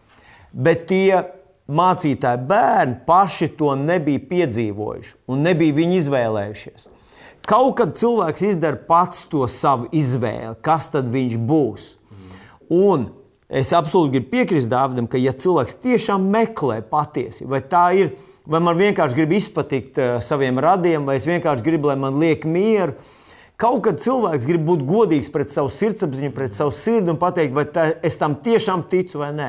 Bet 0.56 0.86
tie 0.88 1.20
mācītāji 1.68 2.46
bērni 2.48 3.00
paši 3.06 3.50
to 3.58 3.74
nebija 3.76 4.22
piedzīvojuši 4.30 5.12
un 5.28 5.42
nebija 5.44 5.76
viņi 5.82 6.00
izvēlējušies. 6.00 6.88
Kaut 7.46 7.76
kad 7.78 7.92
cilvēks 7.98 8.42
izdara 8.48 8.78
pats 8.88 9.26
to 9.30 9.44
savu 9.50 9.90
izvēli, 9.94 10.56
kas 10.64 10.88
tad 10.94 11.10
viņš 11.12 11.36
būs. 11.46 11.90
Un 12.72 13.10
es 13.46 13.74
absolūti 13.76 14.16
gribu 14.16 14.32
piekrist 14.32 14.70
Dāvidam, 14.72 15.06
ka 15.10 15.20
ja 15.20 15.34
cilvēks 15.36 15.76
tiešām 15.84 16.24
meklē 16.32 16.80
patiesību, 16.88 17.52
vai 17.52 17.60
tā 17.62 17.84
ir, 17.98 18.16
vai 18.46 18.62
man 18.62 18.78
vienkārši 18.78 19.18
grib 19.18 19.36
izpatikt 19.36 20.00
uh, 20.00 20.16
saviem 20.24 20.58
radiem, 20.62 21.04
vai 21.08 21.18
es 21.20 21.28
vienkārši 21.28 21.66
gribu, 21.66 21.90
lai 21.90 21.98
man 22.00 22.18
liek 22.22 22.46
mieru, 22.48 22.96
Kaut 23.56 23.86
kad 23.86 24.00
cilvēks 24.04 24.44
grib 24.44 24.66
būt 24.68 24.82
godīgs 24.84 25.30
pret 25.32 25.48
savu 25.48 25.70
sirdsapziņu, 25.72 26.28
pret 26.36 26.52
savu 26.52 26.74
sirdi 26.76 27.08
un 27.08 27.16
pateikt, 27.16 27.54
vai 27.56 27.64
tā, 27.72 27.86
es 28.04 28.18
tam 28.20 28.34
tiešām 28.44 28.82
ticu 28.90 29.22
vai 29.22 29.30
nē. 29.32 29.46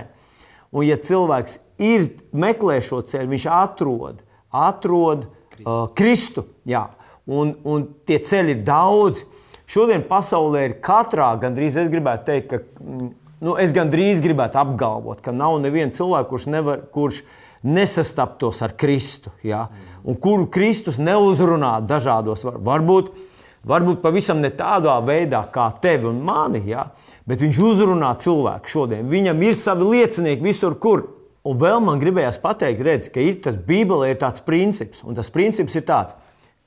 Un, 0.72 0.86
ja 0.88 0.96
cilvēks 0.96 1.58
ir 1.84 2.06
meklē 2.32 2.78
šo 2.84 3.02
ceļu, 3.08 3.28
viņš 3.34 3.48
atrod, 3.52 4.22
atrod 4.48 5.26
Kristu. 5.28 5.66
Uh, 5.68 5.90
Kristu 5.98 6.46
jā, 6.72 6.86
un, 7.28 7.52
un 7.68 7.84
tie 8.08 8.22
ceļi 8.24 8.56
ir 8.56 8.64
daudz. 8.68 9.26
Šodien 9.68 10.06
pasaulē 10.08 10.64
ir 10.70 10.78
katrā, 10.84 11.34
gandrīz 11.42 11.76
es 11.82 11.92
gribētu 11.92 12.30
teikt, 12.30 12.54
ka 12.54 12.62
mm, 12.64 13.10
nu, 13.44 13.58
es 13.60 13.76
gandrīz 13.76 14.24
gribētu 14.24 14.62
apgalvot, 14.62 15.20
ka 15.26 15.36
nav 15.36 15.58
neviena 15.60 15.92
cilvēka, 15.92 16.30
kurš, 16.32 16.48
nevar, 16.54 16.86
kurš 16.96 17.26
nesastaptos 17.68 18.62
ar 18.66 18.76
Kristu, 18.80 19.34
ja? 19.44 19.68
un 20.08 20.16
kuru 20.16 20.48
Kristus 20.52 21.00
neuzrunā 21.02 21.78
dažādos, 21.84 22.46
var, 22.48 22.62
varbūt, 22.64 23.12
varbūt 23.68 24.00
pavisam 24.04 24.40
ne 24.44 24.54
tādā 24.56 24.96
veidā 25.04 25.44
kā 25.52 25.68
tevi 25.84 26.08
un 26.10 26.24
mani, 26.26 26.64
ja? 26.70 26.90
bet 27.28 27.44
viņš 27.44 27.60
uzrunā 27.60 28.14
cilvēku 28.24 28.72
šodien. 28.72 29.08
Viņam 29.12 29.44
ir 29.44 29.58
savi 29.58 29.92
liecinieki 29.98 30.48
visur, 30.48 30.80
kur. 30.80 31.10
Un 31.48 31.56
vēl 31.60 31.80
man 31.80 32.00
gribējās 32.02 32.42
pateikt, 32.44 32.82
redz, 32.84 33.12
ka 33.12 33.24
ir 33.24 33.38
tas 33.44 33.56
Bībelē 33.56 34.10
ir 34.12 34.18
tāds 34.20 34.42
princips, 34.44 35.00
un 35.08 35.16
tas 35.16 35.30
princips 35.32 35.78
ir 35.80 35.86
tāds, 35.88 36.16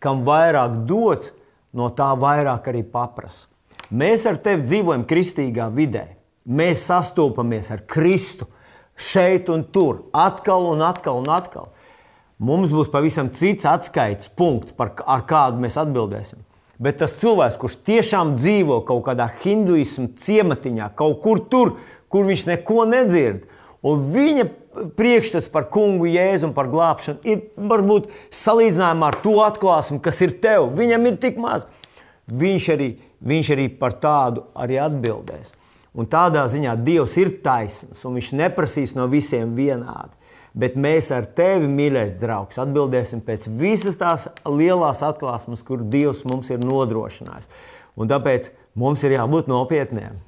ka 0.00 0.08
kam 0.08 0.24
vairāk 0.24 0.82
dots, 0.88 1.34
no 1.76 1.90
tā 1.94 2.08
vairāk 2.18 2.70
arī 2.72 2.82
paprasa. 2.88 3.46
Mēs 3.90 4.24
ar 4.30 4.38
tevi 4.42 4.64
dzīvojam 4.66 5.04
kristīgā 5.08 5.66
vidē. 5.74 6.06
Mēs 6.50 6.86
sastopamies 6.88 7.70
ar 7.74 7.82
Kristu 7.90 8.46
šeit 9.00 9.48
un 9.52 9.64
tur, 9.72 10.04
atkal 10.12 10.68
un 10.70 10.84
atkal 10.84 11.22
un 11.22 11.30
atkal. 11.32 11.70
Mums 12.40 12.72
būs 12.72 12.92
pavisam 12.92 13.28
cits 13.36 13.68
atskaites 13.68 14.30
punkts, 14.36 14.72
par, 14.76 14.94
ar 15.04 15.26
kādu 15.28 15.60
mēs 15.60 15.76
atbildēsim. 15.80 16.40
Bet 16.80 17.02
tas 17.02 17.18
cilvēks, 17.20 17.58
kurš 17.60 17.80
tiešām 17.84 18.38
dzīvo 18.38 18.78
kaut 18.88 19.04
kādā 19.10 19.26
hinduismu 19.42 20.14
ciematiņā, 20.16 20.92
kaut 20.96 21.20
kur 21.24 21.42
tur, 21.52 21.74
kur 22.08 22.24
viņš 22.28 22.46
neko 22.48 22.86
nedzird, 22.88 23.44
Un 23.80 24.02
viņa 24.12 24.44
priekšstats 24.96 25.48
par 25.52 25.70
kungu 25.72 26.08
jēzu 26.10 26.50
un 26.50 26.56
par 26.56 26.68
glābšanu 26.72 27.24
ir 27.24 27.46
varbūt 27.56 28.10
salīdzinājumā 28.36 29.08
ar 29.08 29.16
to 29.24 29.38
atklāsmu, 29.44 30.00
kas 30.04 30.20
ir 30.24 30.36
tev. 30.42 30.68
Viņam 30.76 31.08
ir 31.08 31.16
tik 31.22 31.40
maz. 31.40 31.64
Viņš 32.30 32.68
arī, 32.76 32.90
viņš 33.24 33.52
arī 33.56 33.66
par 33.80 33.96
tādu 34.02 34.44
arī 34.54 34.76
atbildēs. 34.82 35.54
Un 35.98 36.06
tādā 36.10 36.44
ziņā 36.46 36.76
Dievs 36.86 37.16
ir 37.18 37.32
taisns 37.44 38.04
un 38.06 38.16
viņš 38.18 38.30
neprasīs 38.38 38.94
no 38.98 39.08
visiem 39.10 39.56
vienādi. 39.56 40.14
Bet 40.54 40.74
mēs 40.78 41.10
ar 41.14 41.28
tevi, 41.34 41.68
mīļais 41.70 42.16
draugs, 42.18 42.58
atbildēsim 42.58 43.22
pēc 43.26 43.46
visas 43.58 43.98
tās 43.98 44.26
lielās 44.46 45.02
atklāsmes, 45.06 45.62
kur 45.66 45.82
Dievs 45.82 46.24
mums 46.26 46.50
ir 46.50 46.62
nodrošinājis. 46.62 47.50
Un 47.98 48.10
tāpēc 48.10 48.50
mums 48.78 49.02
ir 49.06 49.14
jābūt 49.14 49.50
nopietniem. 49.50 50.18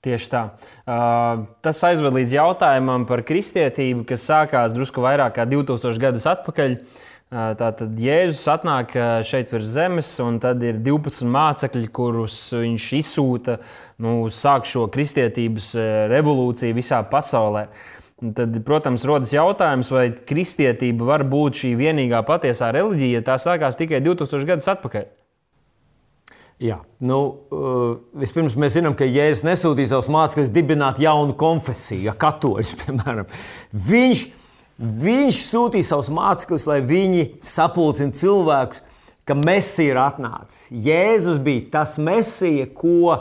Tieši 0.00 0.30
tā. 0.32 0.42
Uh, 0.88 1.44
tas 1.62 1.82
aizved 1.84 2.14
līdz 2.16 2.32
jautājumam 2.38 3.04
par 3.06 3.20
kristietību, 3.26 4.06
kas 4.08 4.24
sākās 4.24 4.72
drusku 4.72 5.04
vairāk 5.04 5.36
kā 5.36 5.44
2000 5.46 6.00
gadus 6.00 6.26
atpakaļ. 6.30 6.78
Uh, 6.78 7.09
tātad 7.30 7.94
Jēzus 8.02 8.42
atnāk 8.50 8.96
šeit 9.26 9.52
virs 9.54 9.70
zemes, 9.70 10.10
un 10.22 10.40
tad 10.42 10.62
ir 10.66 10.80
12 10.82 11.28
mācekļi, 11.30 11.86
kurus 11.94 12.36
viņš 12.56 12.88
izsūta, 12.98 13.60
nu, 14.02 14.24
sāk 14.34 14.66
šo 14.66 14.88
kristietības 14.90 15.72
revolūciju 16.10 16.78
visā 16.80 17.04
pasaulē. 17.06 17.68
Un 18.20 18.34
tad, 18.36 18.58
protams, 18.66 19.06
rodas 19.08 19.30
jautājums, 19.32 19.88
vai 19.94 20.10
kristietība 20.12 21.06
var 21.08 21.24
būt 21.24 21.62
šī 21.62 21.70
vienīgā 21.78 22.20
patiesā 22.28 22.68
reliģija, 22.76 23.22
ja 23.22 23.26
tā 23.30 23.38
sākās 23.40 23.78
tikai 23.78 24.02
2000 24.04 24.50
gadus 24.50 24.68
atpakaļ. 24.74 25.06
Jā, 26.60 26.76
nu, 27.08 27.18
vispirms 28.20 28.52
mēs 28.60 28.74
zinām, 28.76 28.92
ka 28.92 29.06
Jēzus 29.08 29.46
nesūtīja 29.46 29.94
savus 29.94 30.10
mācekļus 30.12 30.50
dibināt 30.52 31.00
jaunu 31.00 31.32
konfesiju, 31.40 32.02
ja 32.10 32.12
katoļus, 32.20 32.74
piemēram. 32.82 33.30
Viņš, 33.88 34.26
viņš 34.80 35.42
sūtīja 35.50 35.90
savus 35.90 36.08
mācekļus, 36.14 36.66
lai 36.70 36.80
viņi 36.86 37.26
sapulcina 37.44 38.16
cilvēkus, 38.16 38.82
ka 39.28 39.36
Mēsija 39.38 39.92
ir 39.92 40.00
atnācis. 40.00 40.70
Jēzus 40.72 41.38
bija 41.44 41.68
tas 41.76 41.98
Mēsija, 42.00 42.66
ko 42.74 43.20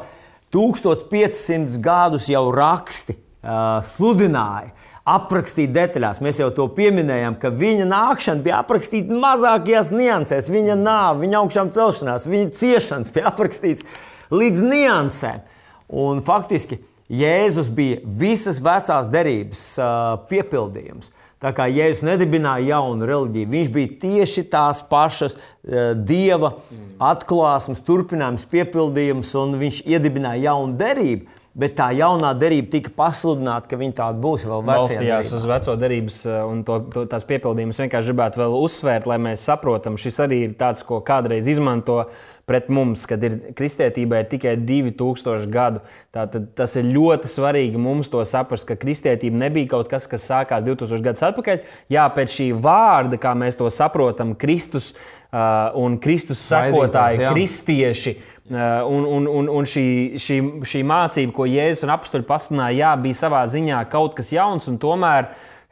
1500 0.56 1.78
gadus 1.84 2.30
jau 2.32 2.48
raksti 2.56 3.16
uh, 3.16 3.80
sludināja 3.86 4.74
aprakstīt 5.10 5.72
detaļās. 5.74 6.22
Mēs 6.22 6.40
jau 6.42 6.50
to 6.54 6.68
pieminējām, 6.76 7.38
ka 7.42 7.52
viņa 7.54 7.88
nākšana 7.90 8.46
bija 8.46 8.60
aprakstīta 8.64 9.16
mazākajās 9.18 9.92
niansēs. 9.96 10.50
Viņa 10.54 10.78
nāve, 10.80 11.24
viņa 11.24 11.42
augšām 11.42 11.72
celšanās, 11.76 12.28
viņa 12.30 12.52
ciešanas 12.60 13.14
bija 13.16 13.30
aprakstīts 13.32 13.86
līdz 14.34 14.66
niansēm. 14.66 15.42
Un 15.90 16.22
faktiski 16.26 16.82
Jēzus 17.10 17.72
bija 17.74 18.04
visas 18.06 18.60
vecās 18.62 19.10
derības 19.10 19.64
uh, 19.82 20.20
piepildījums. 20.30 21.10
Tā 21.40 21.54
kā 21.56 21.70
Jēzus 21.72 22.04
nedibināja 22.04 22.76
jaunu 22.76 23.08
reliģiju, 23.08 23.48
viņš 23.54 23.68
bija 23.72 23.96
tieši 24.02 24.44
tās 24.52 24.82
pašas 24.90 25.38
uh, 25.38 25.94
dieva 25.96 26.58
atklāsmes, 27.00 27.80
turpinājums, 27.88 28.44
piepildījums, 28.52 29.32
un 29.40 29.56
viņš 29.62 29.84
iedibināja 29.88 30.50
jaunu 30.50 30.76
derību. 30.80 31.36
Bet 31.60 31.74
tā 31.76 31.90
jaunā 31.98 32.30
derība 32.38 32.70
tika 32.76 32.92
pasludināta, 32.96 33.68
ka 33.72 33.78
viņa 33.80 33.96
tāda 33.98 34.22
būs 34.22 34.46
vēl 34.48 34.62
vecā. 34.68 34.84
Balstījās 34.84 35.32
uz 35.34 35.48
veco 35.50 35.74
derības 35.82 36.20
eh, 36.30 36.38
un 36.46 36.62
to, 36.68 36.78
to, 36.94 37.04
tās 37.10 37.26
piepildījumus. 37.28 37.80
Vienkārši 37.82 38.14
gribētu 38.14 38.40
vēl 38.44 38.56
uzsvērt, 38.60 39.08
lai 39.10 39.18
mēs 39.26 39.44
saprotam, 39.50 39.98
šis 40.00 40.22
arī 40.24 40.44
ir 40.46 40.54
tāds, 40.60 40.86
ko 40.88 41.02
kādreiz 41.04 41.50
izmanto 41.50 42.04
pret 42.50 42.72
mums, 42.74 43.06
kad 43.10 43.22
ir 43.24 43.38
kristietībai 43.58 44.24
ir 44.24 44.32
tikai 44.32 44.56
2000 44.58 45.46
gadu. 45.54 45.84
Tātad 46.16 46.50
tas 46.58 46.74
ir 46.80 46.90
ļoti 46.90 47.30
svarīgi 47.30 47.80
mums 47.82 48.10
to 48.10 48.24
saprast, 48.26 48.66
ka 48.68 48.78
kristietība 48.80 49.46
nebija 49.46 49.76
kaut 49.76 49.92
kas, 49.92 50.10
kas 50.10 50.26
sākās 50.26 50.66
2000 50.66 51.06
gadus 51.06 51.28
atpakaļ. 51.30 51.64
Jā, 51.94 52.10
pēc 52.16 52.36
šī 52.40 52.50
vārda, 52.58 53.22
kā 53.22 53.36
mēs 53.38 53.60
to 53.60 53.70
saprotam, 53.74 54.34
Kristus 54.40 54.92
uh, 54.96 55.70
un 55.78 56.02
Kristus 56.02 56.42
sakotāji, 56.50 57.24
kristieši 57.30 58.18
Eh, 58.52 58.82
un, 58.84 59.04
un, 59.06 59.28
un, 59.28 59.48
un 59.48 59.66
šī, 59.70 60.18
šī, 60.18 60.36
šī 60.66 60.80
mācība, 60.82 61.34
ko 61.36 61.46
Jēzus 61.46 61.86
un 61.86 61.92
apstuļi 61.94 62.26
pasludināja, 62.26 62.80
jā, 62.80 62.94
bija 63.04 63.18
savā 63.20 63.44
ziņā 63.46 63.84
kaut 63.92 64.16
kas 64.18 64.32
jauns, 64.34 64.66
un 64.72 64.80
tomēr 64.82 65.28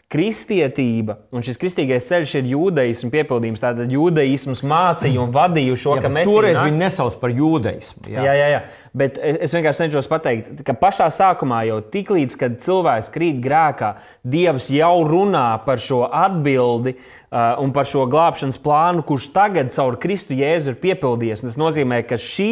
kristietība 0.08 1.18
un 1.36 1.44
šis 1.44 1.58
kristīgais 1.60 2.06
ceļš 2.08 2.38
ir 2.40 2.46
jūdeismu 2.54 3.10
piepildījums. 3.12 3.60
Tātad 3.60 3.92
jūdeisms 3.92 4.64
mācīja 4.64 5.20
un 5.20 5.34
vadīja 5.36 5.76
šo, 5.80 5.98
jā, 5.98 6.06
ka 6.06 6.12
mēs. 6.16 6.30
Toreiz 6.30 6.60
viņi 6.64 6.80
nesauc 6.80 7.18
par 7.20 7.34
jūdeismu. 7.36 8.06
Jā, 8.14 8.24
jā, 8.24 8.36
jā. 8.40 8.48
jā. 8.54 8.62
Bet 8.98 9.20
es 9.20 9.52
vienkārši 9.54 9.84
cenšos 9.84 10.08
pateikt, 10.10 10.64
ka 10.66 10.78
pašā 10.80 11.10
sākumā 11.14 11.66
jau 11.68 11.82
tiklīdz, 11.92 12.38
kad 12.40 12.56
cilvēks 12.64 13.12
krīt 13.14 13.44
grēkā, 13.44 13.98
Dievs 14.28 14.72
jau 14.72 14.96
runā 15.08 15.50
par 15.68 15.84
šo 15.84 16.06
atbildi 16.08 16.96
uh, 16.96 17.60
un 17.62 17.76
par 17.76 17.90
šo 17.90 18.08
glābšanas 18.08 18.62
plānu, 18.64 19.04
kurš 19.08 19.28
tagad 19.36 19.76
caur 19.76 20.00
Kristu 20.00 20.40
Jēzu 20.40 20.72
ir 20.72 20.80
piepildījies. 20.88 21.44
Un 21.44 21.52
tas 21.52 21.60
nozīmē, 21.60 22.00
ka 22.08 22.16
šī 22.22 22.52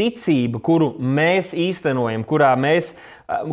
ticība, 0.00 0.64
kuru 0.64 0.94
mēs 0.98 1.52
īstenojam, 1.52 2.24
kurā 2.24 2.56
mēs 2.56 2.94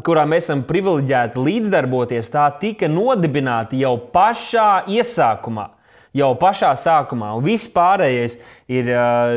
kurā 0.06 0.26
mēs 0.30 0.48
esam 0.48 0.64
privileģēti 0.68 1.42
līdzdarboties, 1.42 2.30
tā 2.34 2.48
tika 2.62 2.90
nodibināta 2.90 3.78
jau 3.78 3.96
pašā 4.14 4.88
iesākumā. 4.90 5.74
Jau 6.18 6.32
pašā 6.40 6.72
sākumā, 6.82 7.34
un 7.38 7.44
viss 7.46 7.68
pārējais 7.70 8.40
ir 8.74 8.88
uh, 8.90 9.36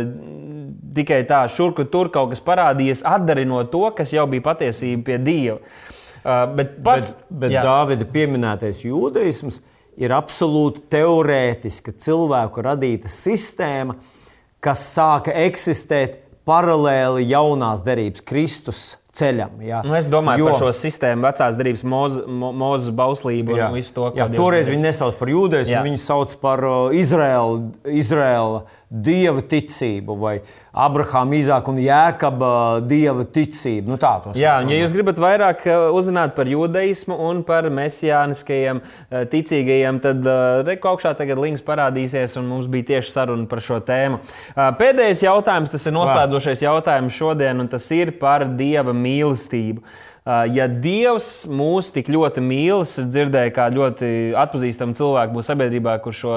tikai 0.97 1.19
tā, 1.29 1.43
šurku 1.53 1.85
tur 1.93 2.09
kaut 2.15 2.31
kas 2.33 2.41
parādījies, 2.47 3.03
atdarinot 3.05 3.69
to, 3.73 3.83
kas 3.97 4.15
jau 4.15 4.25
bija 4.31 4.47
patiesība 4.47 5.11
pie 5.11 5.19
Dieva. 5.27 5.59
Uh, 6.21 6.47
bet 6.57 6.79
pats, 6.87 7.13
bet, 7.29 7.51
bet 7.51 7.57
Dāvida 7.67 8.07
pieminētais 8.09 8.81
jūdaisms 8.87 9.61
ir 10.01 10.15
absolūti 10.17 10.87
teorētiska 10.95 11.93
cilvēku 12.01 12.65
radīta 12.65 13.13
sistēma, 13.13 13.99
kas 14.65 14.87
sāka 14.95 15.35
eksistēt 15.43 16.20
paralēli 16.49 17.29
jaunās 17.31 17.85
derības 17.85 18.25
Kristus 18.27 18.83
ceļam. 19.17 19.59
Jā. 19.65 19.81
Nu, 19.87 19.95
es 19.99 20.07
domāju 20.11 20.45
jo, 20.45 20.51
par 20.51 20.61
šo 20.63 20.73
sistēmu, 20.77 21.25
vecās 21.27 21.57
darbības, 21.59 21.85
Mozus 21.91 22.27
moz, 22.31 22.91
bauslību 22.97 23.59
jā, 23.59 23.69
un 23.69 23.79
visu 23.79 23.95
to, 23.97 24.09
ko 24.15 24.29
toreiz 24.35 24.71
viņi 24.71 24.87
nesauc 24.87 25.19
par 25.19 25.33
jūdiem, 25.33 25.71
viņi 25.87 26.03
sauc 26.03 26.37
par 26.43 26.63
uh, 26.67 26.95
Izraēlu. 26.97 27.65
Izraēlu 28.01 28.63
dieva 28.91 29.43
ticību, 29.47 30.17
vai 30.19 30.33
Abrahāma, 30.75 31.37
Izāka 31.39 31.71
un 31.71 31.79
Jēkaba 31.79 32.51
dieva 32.91 33.23
ticību. 33.23 33.93
Nu, 33.93 33.99
tā, 34.03 34.17
Jā, 34.35 34.57
un, 34.65 34.73
ja 34.73 34.81
jūs 34.81 34.95
gribat 34.97 35.21
vairāk 35.23 35.63
uh, 35.71 35.87
uzzināt 35.95 36.35
par 36.35 36.51
judaismu 36.51 37.15
un 37.31 37.45
par 37.47 37.71
mesijāniskajiem 37.71 38.83
uh, 38.83 39.23
ticīgajiem, 39.31 40.03
tad 40.03 40.27
reku 40.67 40.91
augšā 40.91 41.15
tagad 41.19 41.39
links 41.43 41.63
parādīsies, 41.67 42.35
un 42.41 42.51
mums 42.51 42.67
bija 42.71 42.91
tieši 42.97 43.15
saruna 43.15 43.47
par 43.51 43.63
šo 43.65 43.79
tēmu. 43.87 44.21
Pēdējais 44.59 45.25
jautājums, 45.25 45.71
tas 45.73 45.87
ir 45.87 45.95
noslēdzošais 45.95 46.67
jautājums 46.67 47.17
šodien, 47.17 47.63
un 47.63 47.71
tas 47.71 47.87
ir 47.95 48.17
par 48.19 48.49
dieva 48.59 48.95
mīlestību. 48.97 49.85
Ja 50.29 50.67
Dievs 50.69 51.47
mūs 51.49 51.89
tik 51.95 52.11
ļoti 52.13 52.43
mīl, 52.45 52.83
es 52.85 52.99
dzirdēju, 53.01 53.53
kā 53.57 53.71
ļoti 53.73 54.11
atpazīstama 54.37 54.93
cilvēka 54.99 55.33
būs 55.33 55.49
sabiedrībā, 55.49 55.95
kurš 56.05 56.21
šo 56.21 56.35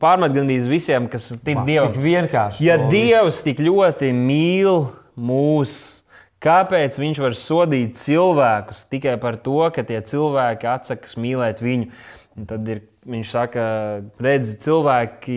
pārmet 0.00 0.32
gandrīz 0.32 0.68
visiem, 0.70 1.10
kas 1.12 1.28
tic 1.34 1.60
Mas, 1.60 1.66
Dievam. 1.68 1.92
Vienkārši. 2.06 2.64
Ja 2.64 2.78
Dievs 2.88 3.42
tik 3.44 3.60
ļoti 3.64 4.14
mīl 4.16 4.88
mūs, 5.12 5.76
kāpēc 6.44 6.96
Viņš 7.04 7.20
var 7.26 7.36
sodīt 7.36 8.00
cilvēkus 8.00 8.86
tikai 8.88 9.18
par 9.20 9.36
to, 9.44 9.60
ka 9.74 9.84
tie 9.84 10.00
cilvēki 10.00 10.72
atsakas 10.72 11.18
mīlēt 11.20 11.60
viņu? 11.64 11.92
Un 12.34 12.48
tad 12.50 12.66
ir 12.72 12.82
Viņš 13.04 13.30
saka, 13.34 13.62
redz, 14.24 14.54
cilvēki, 14.64 15.34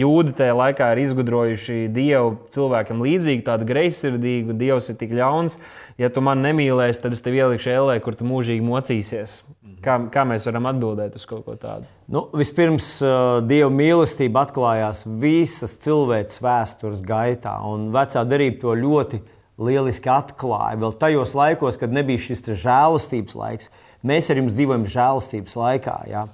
jūdi 0.00 0.32
tajā 0.38 0.54
laikā 0.56 0.86
ir 0.94 1.02
izgudrojuši 1.02 1.74
dievu 1.92 2.30
cilvēkam 2.54 3.02
līdzīgu, 3.04 3.42
tādu 3.44 3.66
greizsirdīgu, 3.68 4.56
dievs 4.56 4.88
ir 4.88 4.96
tik 4.96 5.12
ļauns. 5.18 5.58
Ja 6.02 6.08
tu 6.10 6.22
man 6.24 6.40
nemīlēsi, 6.42 6.98
tad 7.04 7.14
es 7.14 7.20
tev 7.22 7.36
ielikšu 7.36 7.70
ēlē, 7.70 7.96
kur 8.02 8.16
tu 8.18 8.26
mūžīgi 8.26 8.64
mocīsies. 8.66 9.36
Kā, 9.82 10.00
kā 10.10 10.24
mēs 10.26 10.48
varam 10.48 10.66
atbildēt 10.70 11.14
uz 11.18 11.26
kaut 11.30 11.44
ko 11.46 11.54
tādu? 11.58 11.86
Nu, 12.10 12.24
vispirms, 12.38 12.88
uh, 13.06 13.38
dieva 13.46 13.68
mīlestība 13.70 14.42
atklājās 14.46 15.04
visas 15.22 15.76
cilvēces 15.84 16.42
vēstures 16.42 17.04
gaitā, 17.06 17.54
un 17.70 17.90
vecā 17.94 18.24
darība 18.26 18.60
to 18.64 18.74
ļoti 18.78 19.22
lieliski 19.62 20.10
atklāja. 20.10 20.80
Vēl 20.82 20.98
tajos 20.98 21.36
laikos, 21.38 21.78
kad 21.78 21.94
nebija 21.94 22.24
šis 22.26 22.42
žēlastības 22.64 23.38
laiks, 23.38 23.70
mēs 24.06 24.30
arī 24.34 24.46
dzīvojam 24.48 24.88
žēlastības 24.90 25.58
laikā. 25.58 25.96
Jā. 26.10 26.26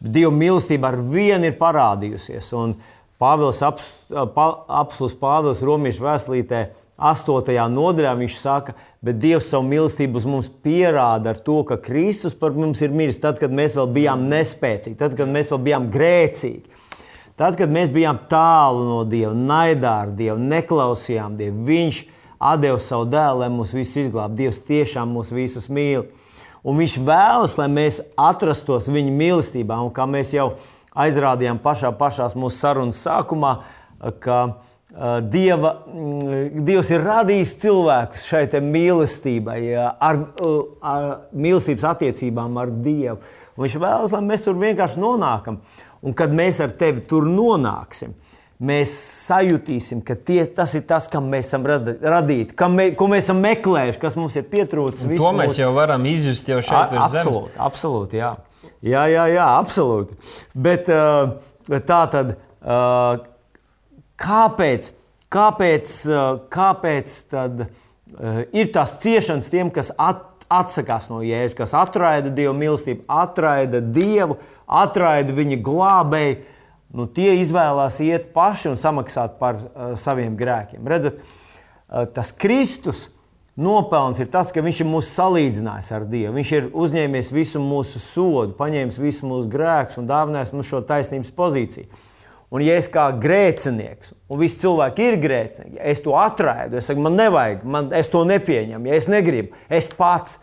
Dieva 0.00 0.32
mīlestība 0.34 0.92
ar 0.92 1.00
vienu 1.12 1.50
ir 1.50 1.58
parādījusies. 1.60 2.48
Un 2.58 2.78
Pāvils, 3.22 3.60
apelsīns 3.62 5.18
Pāvils 5.20 5.60
Romiešu 5.62 6.08
vēstulītē, 6.08 6.62
8. 7.02 7.50
nodaļā 7.74 8.12
viņš 8.20 8.36
saka, 8.38 8.74
bet 9.02 9.18
Dievs 9.22 9.48
savu 9.50 9.66
mīlestību 9.66 10.20
uz 10.20 10.26
mums 10.28 10.50
pierāda 10.62 11.32
ar 11.32 11.40
to, 11.42 11.58
ka 11.66 11.80
Kristus 11.82 12.36
par 12.38 12.54
mums 12.54 12.82
ir 12.84 12.94
miris 12.94 13.18
tad, 13.22 13.40
kad 13.42 13.50
mēs 13.50 13.74
vēl 13.78 13.90
bijām 13.96 14.28
nespēcīgi, 14.30 14.98
tad, 15.00 15.16
kad 15.18 15.30
mēs 15.30 15.50
vēl 15.50 15.62
bijām 15.66 15.90
grēcīgi. 15.92 16.62
Tad, 17.40 17.56
kad 17.58 17.72
mēs 17.72 17.90
bijām 17.90 18.20
tālu 18.30 18.84
no 18.86 18.98
Dieva, 19.08 19.32
naidā 19.34 19.96
ar 20.04 20.12
Dievu, 20.14 20.38
neklausījām 20.38 21.38
Dievu, 21.40 21.64
Viņš 21.66 22.02
deva 22.58 22.78
savu 22.82 23.06
dēlu, 23.10 23.42
lai 23.42 23.50
mūs 23.54 23.72
visus 23.74 24.04
izglābtu. 24.04 24.38
Dievs 24.42 24.60
tiešām 24.66 25.12
mūs 25.14 25.30
visus 25.34 25.68
mīl. 25.70 26.08
Un 26.62 26.78
viņš 26.78 26.96
vēlas, 27.02 27.54
lai 27.58 27.68
mēs 27.70 28.00
atrastos 28.18 28.88
viņa 28.90 29.14
mīlestībā. 29.18 29.78
Un 29.82 29.94
kā 29.94 30.06
mēs 30.10 30.34
jau 30.34 30.52
aizrādījām 30.94 31.62
pašā, 31.62 31.92
pašā 31.98 32.28
mūsu 32.38 32.58
sarunas 32.58 32.98
sākumā, 33.02 33.56
ka 34.22 34.38
uh, 34.50 34.71
Dieva, 34.92 35.70
mm, 35.88 36.64
Dievs 36.66 36.90
ir 36.92 37.00
radījis 37.00 37.54
cilvēkus 37.62 38.26
šai 38.28 38.60
mīlestībai, 38.60 39.60
ar, 39.88 40.18
ar 40.84 41.06
mīlestības 41.32 41.86
attiecībām 41.94 42.58
ar 42.60 42.74
Dievu. 42.84 43.16
Un 43.56 43.64
viņš 43.64 43.78
vēlas, 43.80 44.12
lai 44.12 44.20
mēs 44.26 44.44
tur 44.44 44.58
vienkārši 44.60 45.00
nonākam. 45.00 45.62
Un 46.04 46.16
kad 46.18 46.34
mēs 46.34 46.60
ar 46.60 46.74
tevi 46.76 47.00
tur 47.08 47.24
nonāksim, 47.24 48.12
mēs 48.62 48.92
sajutīsim, 49.30 50.02
ka 50.04 50.16
tie, 50.18 50.42
tas 50.44 50.74
ir 50.76 50.84
tas, 50.88 51.08
kam 51.10 51.30
mēs 51.32 51.48
esam 51.48 51.64
radīti, 51.66 52.56
me, 52.68 52.90
ko 52.98 53.08
mēs 53.10 53.26
esam 53.26 53.40
meklējuši, 53.42 54.00
kas 54.02 54.18
mums 54.18 54.36
ir 54.36 54.46
pietrūcis. 54.52 55.08
To 55.08 55.32
mēs 55.38 55.56
jau 55.58 55.72
varam 55.76 56.04
izjust 56.10 56.52
jau 56.52 56.60
šeit. 56.60 56.92
A, 56.92 57.08
absolūti, 57.08 57.54
zemes. 57.54 57.60
absolūti, 57.70 58.20
jā. 58.20 58.32
jā, 58.84 59.08
jā, 59.14 59.26
jā, 59.38 59.48
absolūti. 59.62 60.20
Bet 60.68 60.90
tā 61.88 62.00
tad, 62.12 62.36
kāpēc, 64.22 64.90
kāpēc, 65.32 65.94
kāpēc 66.52 67.14
tad, 67.32 67.64
ir 68.54 68.70
tās 68.74 68.98
ciešanas 69.02 69.50
tiem, 69.52 69.72
kas 69.74 69.90
at, 69.98 70.28
atsakās 70.52 71.08
no 71.10 71.22
jēzus, 71.24 71.56
kas 71.58 71.74
atraida 71.76 72.32
Dieva 72.34 72.54
mīlestību, 72.56 73.06
atraida 73.10 73.80
Dievu, 73.82 74.38
atraida 74.66 75.34
viņa 75.36 75.58
glābēju, 75.64 76.36
nu, 76.96 77.08
tie 77.16 77.38
izvēlās 77.40 77.98
iet 78.04 78.30
paši 78.36 78.72
un 78.72 78.78
samaksāt 78.80 79.38
par 79.40 79.58
uh, 79.58 79.92
saviem 80.00 80.36
grēkiem. 80.38 80.84
Redzat, 80.88 81.18
uh, 81.22 82.04
tas 82.12 82.34
Kristus 82.36 83.06
nopelns 83.56 84.20
ir 84.20 84.30
tas, 84.32 84.52
ka 84.52 84.64
viņš 84.64 84.82
ir 84.84 84.88
mūs 84.88 85.10
salīdzinājis 85.16 85.92
ar 85.96 86.06
Dievu. 86.08 86.36
Viņš 86.38 86.54
ir 86.56 86.70
uzņēmies 86.84 87.32
visu 87.34 87.60
mūsu 87.64 88.00
sodu, 88.00 88.56
paņēmis 88.58 89.00
visu 89.00 89.28
mūsu 89.28 89.50
grēkus 89.52 90.00
un 90.00 90.08
dāvinājis 90.08 90.54
mums 90.56 90.72
šo 90.72 90.82
taisnības 90.88 91.32
pozīciju. 91.36 91.88
Un, 92.52 92.60
ja 92.60 92.76
es 92.76 92.84
kā 92.92 93.06
grēcinieks, 93.16 94.12
un 94.28 94.40
visi 94.42 94.60
cilvēki 94.60 95.06
ir 95.08 95.18
grēcinieki, 95.22 95.78
ja 95.78 95.92
es 95.94 96.02
to 96.04 96.12
atraidu, 96.20 96.76
es 96.76 96.90
saku, 96.90 97.00
man 97.00 97.16
nevajag, 97.16 97.62
man, 97.64 97.88
es 97.96 98.12
to 98.12 98.26
nepieņemu, 98.28 98.90
ja 98.90 98.98
es 98.98 99.08
negribu, 99.08 99.56
es 99.72 99.88
pats 99.96 100.36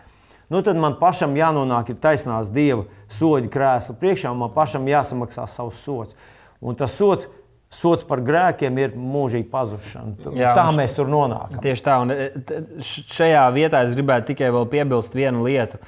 nu 0.50 0.62
tad 0.66 0.78
man 0.82 0.96
pašam 1.00 1.36
jānonāk 1.38 1.94
ir 1.94 2.00
taisnās 2.02 2.50
Dieva 2.54 2.88
soļa 3.14 3.52
krēsla 3.54 3.98
priekšā, 4.02 4.32
un 4.34 4.42
man 4.44 4.54
pašam 4.56 4.88
jāsamaksā 4.90 5.46
savs 5.50 5.84
sots. 5.86 6.18
Un 6.60 6.78
tas 6.80 6.96
sots, 6.98 7.30
sots 7.72 8.06
par 8.08 8.24
grēkiem 8.26 8.80
ir 8.82 8.98
mūžīga 8.98 9.50
pazušana. 9.52 10.34
Jā, 10.38 10.56
tā 10.58 10.66
mēs 10.76 10.96
tur 10.98 11.10
nonākam. 11.12 11.62
Tieši 11.64 11.86
tā, 11.86 12.00
un 12.02 12.14
e, 12.14 12.30
šajā 12.82 13.46
vietā 13.56 13.84
es 13.86 13.94
gribētu 13.94 14.32
tikai 14.34 14.50
vēl 14.56 14.66
piebilst 14.74 15.16
vienu 15.16 15.46
lietu. 15.46 15.80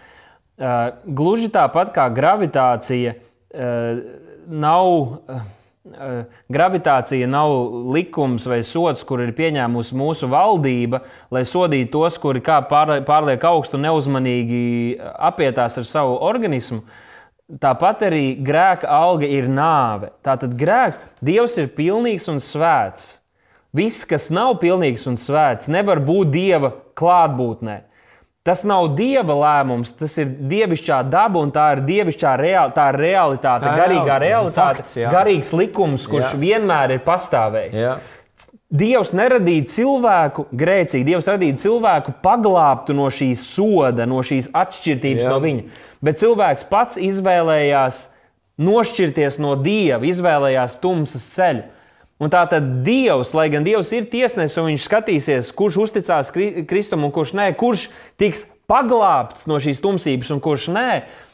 Uh, 0.62 0.92
gluži 1.18 1.48
tāpat 1.50 1.90
kā 1.96 2.06
gravitācija 2.14 3.16
uh, 3.18 4.04
nav. 4.46 4.92
Uh, 5.26 5.42
gravitācija 5.82 7.28
nav 7.28 7.52
likums 7.94 8.46
vai 8.46 8.62
sots, 8.64 9.02
kur 9.08 9.24
ir 9.24 9.34
pieņēmusi 9.38 9.98
mūsu 9.98 10.30
valdība, 10.30 11.02
lai 11.34 11.42
sodītu 11.48 11.92
tos, 11.96 12.20
kuri 12.22 12.42
pārlieku 12.42 13.50
augstu 13.50 13.80
un 13.80 13.88
neuzmanīgi 13.88 15.00
apietās 15.02 15.80
ar 15.82 15.88
savu 15.90 16.20
organismu. 16.22 16.84
Tāpat 17.62 18.06
arī 18.08 18.26
grēka 18.40 18.88
alga 18.88 19.28
ir 19.28 19.50
nāve. 19.52 20.14
Tātad 20.24 20.54
grēks, 20.56 21.02
Dievs 21.20 21.58
ir 21.60 21.74
pilnīgs 21.76 22.30
un 22.32 22.40
svēts. 22.40 23.18
Viss, 23.76 24.06
kas 24.08 24.30
nav 24.32 24.60
pilnīgs 24.62 25.08
un 25.08 25.18
svēts, 25.20 25.68
nevar 25.72 26.00
būt 26.04 26.32
Dieva 26.32 26.72
klātbūtnē. 26.96 27.82
Tas 28.42 28.64
nav 28.66 28.88
dieva 28.98 29.36
lēmums, 29.38 29.92
tas 30.00 30.16
ir 30.18 30.32
dievišķā 30.50 31.04
daba 31.14 31.44
un 31.44 31.52
tā 31.54 31.68
ir 31.76 31.84
dievišķā 31.86 32.32
real, 32.42 32.72
tā 32.74 32.88
ir 32.90 32.98
realitāte, 33.04 33.68
tā 33.68 33.76
garīgā 33.78 34.16
realitāte, 34.24 34.82
fakts, 34.82 34.96
jā. 34.98 35.12
garīgs 35.14 35.52
likums, 35.54 36.08
kurš 36.10 36.32
jā. 36.32 36.40
vienmēr 36.42 36.96
ir 36.96 37.04
pastāvējis. 37.06 37.78
Jā. 37.78 38.00
Dievs 38.82 39.12
neradīja 39.14 39.68
cilvēku 39.68 40.48
grēcīgi, 40.58 41.06
Dievs 41.12 41.30
radīja 41.30 41.60
cilvēku 41.60 42.16
paglābtu 42.24 42.96
no 42.98 43.10
šīs 43.14 43.44
soda, 43.44 44.08
no 44.10 44.24
šīs 44.26 44.50
atšķirības 44.58 45.26
jā. 45.28 45.30
no 45.30 45.38
viņa. 45.44 45.84
Bet 46.02 46.22
cilvēks 46.24 46.66
pats 46.72 46.98
izvēlējās 46.98 48.06
nošķirties 48.58 49.38
no 49.44 49.54
Dieva, 49.60 50.02
izvēlējās 50.08 50.80
tumsas 50.82 51.30
ceļu. 51.36 51.68
Un 52.22 52.30
tā 52.30 52.44
tad 52.50 52.68
Dievs, 52.86 53.32
lai 53.34 53.48
gan 53.50 53.66
Dievs 53.66 53.90
ir 53.98 54.06
tiesnesis 54.12 54.60
un 54.62 54.70
viņš 54.70 54.86
skatīsies, 54.86 55.50
kurš 55.58 55.80
uzticās 55.88 56.30
Kristum 56.70 57.08
un 57.08 57.14
kurš 57.14 57.34
nē, 57.40 57.48
kurš 57.58 57.88
tiks 58.22 58.46
paglābts 58.70 59.48
no 59.50 59.58
šīs 59.62 59.82
tumsības 59.82 60.30
un 60.36 60.44
kurš 60.44 60.68
nē, 60.76 60.90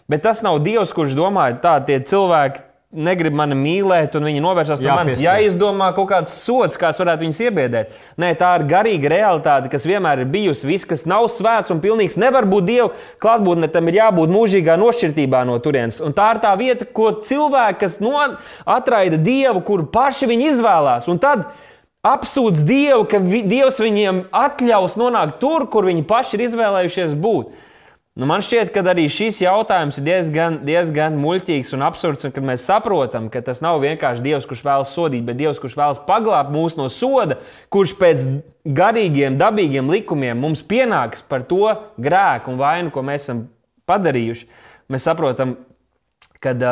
bet 0.07 0.23
tas 0.23 0.39
nav 0.45 0.61
Dievs, 0.63 0.95
kurš 0.95 1.17
domā, 1.19 1.49
tā 1.59 1.75
tie 1.83 1.99
cilvēki 2.07 2.63
negrib 2.95 3.35
mani 3.35 3.55
mīlēt, 3.59 4.13
un 4.15 4.23
viņi 4.29 4.41
novērsās 4.41 4.79
no 4.79 4.93
manis. 4.95 5.19
Ja 5.19 5.33
izdomā 5.43 5.89
kaut 5.95 6.07
kāds 6.11 6.37
sots, 6.39 6.79
kāds 6.79 6.99
varētu 7.01 7.25
viņus 7.25 7.41
iebiedēt, 7.43 7.91
Nē, 8.21 8.29
tā 8.39 8.53
ir 8.57 8.65
garīga 8.69 9.11
realitāte, 9.11 9.67
kas 9.73 9.85
vienmēr 9.87 10.23
ir 10.23 10.31
bijusi. 10.31 10.69
Viss, 10.69 10.87
kas 10.87 11.03
nav 11.09 11.27
svēts 11.33 11.73
un 11.73 11.81
pilnīgs, 11.83 12.15
nevar 12.19 12.47
būt 12.47 12.67
Dieva 12.69 12.87
klātbūtne, 13.23 13.67
tam 13.73 13.91
ir 13.91 13.99
jābūt 13.99 14.31
mūžīgā 14.31 14.77
nošķirtībā 14.79 15.43
no 15.49 15.59
turienes. 15.63 15.99
Un 15.99 16.15
tā 16.15 16.31
ir 16.33 16.41
tā 16.45 16.55
vieta, 16.59 16.87
ko 16.87 17.11
cilvēki, 17.27 17.81
kas 17.83 17.99
no, 18.03 18.15
atraida 18.63 19.19
Dievu, 19.19 19.61
kuru 19.67 19.89
paši 19.91 20.31
viņi 20.31 20.51
izvēlās. 20.53 21.11
Un 21.11 21.19
tad 21.19 21.49
apsūdz 22.07 22.63
Dievu, 22.63 23.03
ka 23.11 23.19
vi, 23.19 23.43
Dievs 23.43 23.81
viņiem 23.83 24.29
atļaus 24.31 24.95
nonākt 24.99 25.41
tur, 25.43 25.67
kur 25.67 25.91
viņi 25.91 26.07
paši 26.07 26.39
ir 26.39 26.47
izvēlējušies 26.47 27.19
būt. 27.19 27.66
Nu, 28.17 28.25
man 28.25 28.41
šķiet, 28.41 28.71
ka 28.73 28.81
arī 28.89 29.03
šis 29.13 29.43
jautājums 29.43 29.99
ir 29.99 30.05
diezgan, 30.07 30.55
diezgan 30.65 31.19
muļķīgs 31.21 31.75
un 31.77 31.83
absurds. 31.85 32.25
Un 32.25 32.31
kad 32.33 32.45
mēs 32.47 32.63
saprotam, 32.65 33.27
ka 33.29 33.43
tas 33.45 33.61
nav 33.61 33.77
vienkārši 33.83 34.25
Dievs, 34.25 34.47
kurš 34.49 34.63
vēlas 34.65 34.95
sodīt, 34.95 35.21
bet 35.27 35.37
Dievs, 35.37 35.59
kurš 35.61 35.75
vēlas 35.77 36.01
paglābt 36.07 36.49
mūs 36.49 36.79
no 36.79 36.87
soda, 36.89 37.37
kurš 37.69 37.93
pēc 37.99 38.25
garīgiem, 38.65 39.37
dabīgiem 39.37 39.93
likumiem 39.93 40.41
mums 40.41 40.65
pienāks 40.65 41.21
par 41.29 41.45
to 41.45 41.69
grēku 42.01 42.55
un 42.55 42.57
vainu, 42.57 42.89
ko 42.95 43.05
mēs 43.05 43.27
esam 43.27 43.45
padarījuši, 43.85 44.49
mēs 44.89 45.05
saprotam, 45.05 45.53
kad, 46.43 46.63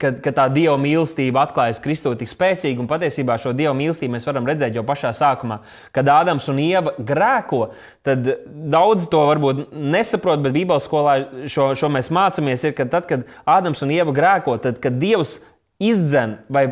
kad, 0.00 0.18
kad 0.24 0.36
tā 0.36 0.46
dieva 0.52 0.76
mīlestība 0.80 1.44
atklājas 1.44 1.80
Kristū 1.84 2.14
tik 2.18 2.30
spēcīgi, 2.30 2.80
un 2.82 2.88
patiesībā 2.90 3.36
šo 3.40 3.54
dieva 3.56 3.74
mīlestību 3.78 4.16
mēs 4.16 4.26
varam 4.28 4.48
redzēt 4.48 4.76
jau 4.76 4.84
pašā 4.86 5.12
sākumā. 5.16 5.60
Kad 5.94 6.10
Ādams 6.12 6.48
un 6.52 6.60
Ieva 6.62 6.94
grēko, 6.98 7.62
tad 8.06 8.28
daudz 8.74 9.08
to 9.12 9.24
varbūt 9.30 9.66
nesaprot, 9.72 10.42
bet 10.44 10.56
Bībeles 10.56 10.88
skolā 10.88 11.18
šo, 11.50 11.72
šo 11.78 11.92
mēs 11.92 12.10
mācāmies, 12.14 12.66
ir, 12.66 12.76
ka 12.78 12.88
tad, 12.90 13.08
kad 13.10 13.28
Ādams 13.46 13.84
un 13.86 13.94
Ieva 13.94 14.14
grēko, 14.16 14.58
tad, 14.62 14.80
kad 14.82 14.98
Dievs 15.02 15.38
izdzen 15.82 16.38
vai 16.52 16.68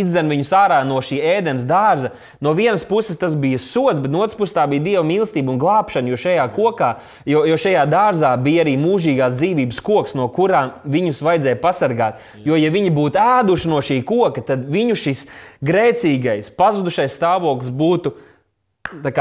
izdzen 0.00 0.30
viņus 0.32 0.52
ārā 0.56 0.78
no 0.88 1.00
šī 1.04 1.18
ēdienas 1.36 1.66
dārza. 1.68 2.12
No 2.42 2.54
vienas 2.56 2.84
puses 2.88 3.18
tas 3.20 3.36
bija 3.38 3.60
sots, 3.60 4.00
bet 4.02 4.12
no 4.12 4.22
otras 4.24 4.38
puses 4.38 4.56
tā 4.56 4.64
bija 4.70 4.84
dieva 4.86 5.04
mīlestība 5.06 5.52
un 5.52 5.60
glābšana, 5.62 6.10
jo 6.10 6.18
šajā 6.20 6.48
kokā, 6.56 6.90
jo, 7.28 7.44
jo 7.48 7.60
šajā 7.60 7.84
dārzā 7.92 8.32
bija 8.42 8.64
arī 8.64 8.74
mūžīgās 8.80 9.38
dzīvības 9.38 9.80
koks, 9.84 10.16
no 10.18 10.26
kurām 10.32 10.74
viņus 10.88 11.22
vajadzēja 11.26 11.60
pasargāt. 11.62 12.20
Jo, 12.46 12.58
ja 12.58 12.72
viņi 12.74 12.92
būtu 12.96 13.22
ēduši 13.22 13.72
no 13.72 13.80
šī 13.84 14.02
koka, 14.08 14.44
tad 14.52 14.66
viņu 14.72 14.98
šis 14.98 15.26
grēcīgais, 15.64 16.52
pazudušais 16.58 17.16
stāvoklis 17.18 17.72
būtu 17.72 18.16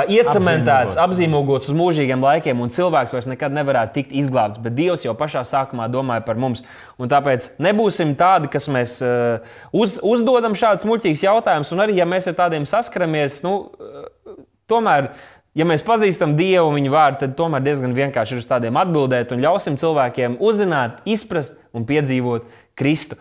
iecementēts, 0.09 0.97
apzīmogots 0.99 1.69
uz 1.69 1.75
mūžīgiem 1.77 2.23
laikiem, 2.25 2.59
un 2.63 2.71
cilvēks 2.73 3.13
vairs 3.13 3.27
nekad 3.29 3.53
nevarētu 3.55 3.93
tikt 3.99 4.15
izglābts. 4.17 4.59
Bet 4.61 4.73
Dievs 4.75 5.05
jau 5.05 5.13
pašā 5.17 5.43
sākumā 5.47 5.87
domāja 5.91 6.23
par 6.25 6.39
mums. 6.41 6.63
Un 6.97 7.11
tāpēc 7.11 7.51
nebūsim 7.61 8.15
tādi, 8.19 8.49
kas 8.51 8.67
mēs 8.73 8.97
uh, 9.05 9.45
uz, 9.71 9.99
uzdodam 10.01 10.57
šādus 10.57 10.87
muļķīgus 10.89 11.27
jautājumus, 11.27 11.71
un 11.75 11.83
arī 11.85 11.99
ja 11.99 12.07
mēs 12.09 12.27
ar 12.31 12.39
tādiem 12.41 12.65
saskaramies, 12.69 13.43
nu, 13.45 13.53
uh, 13.77 14.41
tomēr. 14.71 15.13
Ja 15.51 15.65
mēs 15.67 15.81
pazīstam 15.83 16.37
Dievu 16.39 16.69
un 16.69 16.77
viņa 16.77 16.91
vārdu, 16.93 17.17
tad 17.25 17.33
tomēr 17.35 17.63
diezgan 17.65 17.91
vienkārši 17.91 18.37
ir 18.37 18.39
uz 18.39 18.45
tādiem 18.47 18.77
atbildēt 18.79 19.33
un 19.35 19.41
ļausim 19.43 19.75
cilvēkiem 19.81 20.37
uzzināt, 20.39 21.01
izprast 21.03 21.57
un 21.75 21.83
piedzīvot 21.89 22.47
Kristu. 22.79 23.17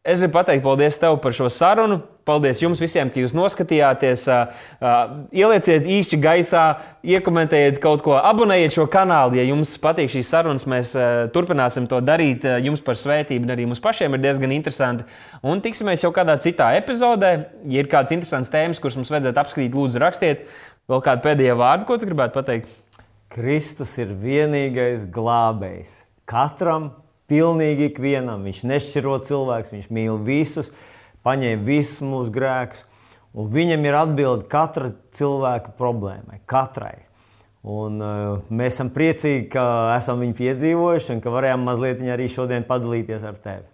Es 0.00 0.22
gribu 0.22 0.38
pateikt 0.38 0.62
paldies 0.64 0.96
tev 0.96 1.18
par 1.20 1.34
šo 1.36 1.50
sarunu. 1.52 1.98
Paldies 2.24 2.62
jums 2.62 2.78
visiem, 2.80 3.10
ka 3.12 3.20
jūs 3.20 3.34
noskatījāties. 3.36 4.22
Ielieciet 5.36 5.84
īkšķi 5.84 6.18
gaisā, 6.22 6.62
iekomentējiet 7.04 7.80
kaut 7.82 8.00
ko, 8.06 8.14
abonējiet 8.16 8.78
šo 8.78 8.86
kanālu. 8.92 9.36
Ja 9.36 9.44
jums 9.44 9.74
patīk 9.82 10.08
šīs 10.14 10.30
sarunas, 10.32 10.64
mēs 10.64 10.94
turpināsim 11.34 11.88
to 11.90 11.98
darīt. 12.00 12.46
Jums 12.64 12.80
par 12.86 12.96
svētību 12.96 13.52
arī 13.52 13.66
mums 13.68 13.82
pašiem 13.84 14.16
ir 14.16 14.22
diezgan 14.24 14.54
interesanti. 14.56 15.04
Un 15.44 15.60
tiksimies 15.60 16.06
jau 16.06 16.12
kādā 16.16 16.38
citā 16.40 16.70
epizodē. 16.78 17.34
Ja 17.68 17.84
ir 17.84 17.92
kāds 17.92 18.16
interesants 18.16 18.52
tēmas, 18.52 18.80
kuras 18.80 18.96
mums 18.96 19.12
vajadzētu 19.12 19.44
apskatīt, 19.44 19.76
lūdzu, 19.76 20.00
rakstiet. 20.00 20.48
Vēl 20.88 21.04
kādu 21.04 21.26
pēdējo 21.28 21.60
vārdu, 21.60 21.90
ko 21.90 22.00
tu 22.00 22.08
gribētu 22.08 22.38
pateikt? 22.40 22.72
Kristus 23.36 23.92
ir 24.00 24.16
vienīgais 24.16 25.04
glābējs. 25.12 25.98
Katram 26.30 26.92
pilnīgi 27.30 27.90
ikvienam. 27.90 28.42
Viņš 28.46 28.64
nešķiro 28.68 29.18
cilvēkus, 29.28 29.74
viņš 29.76 29.90
mīl 29.94 30.18
visus, 30.26 30.72
paņēma 31.26 31.62
visus 31.66 32.02
mūsu 32.04 32.34
grēkus. 32.34 32.86
Un 33.30 33.46
viņam 33.52 33.86
ir 33.86 33.94
atbilde 33.94 34.48
katra 34.50 34.90
cilvēka 35.14 35.76
problēmai, 35.78 36.40
katrai. 36.50 36.96
Un, 37.60 38.00
uh, 38.00 38.40
mēs 38.48 38.78
esam 38.78 38.90
priecīgi, 38.90 39.50
ka 39.52 39.64
esam 39.98 40.22
viņu 40.24 40.38
piedzīvojuši 40.38 41.14
un 41.14 41.20
ka 41.22 41.34
varējām 41.34 41.66
mazliet 41.68 42.00
arī 42.08 42.30
šodien 42.32 42.64
padalīties 42.66 43.26
ar 43.28 43.36
tevi. 43.44 43.68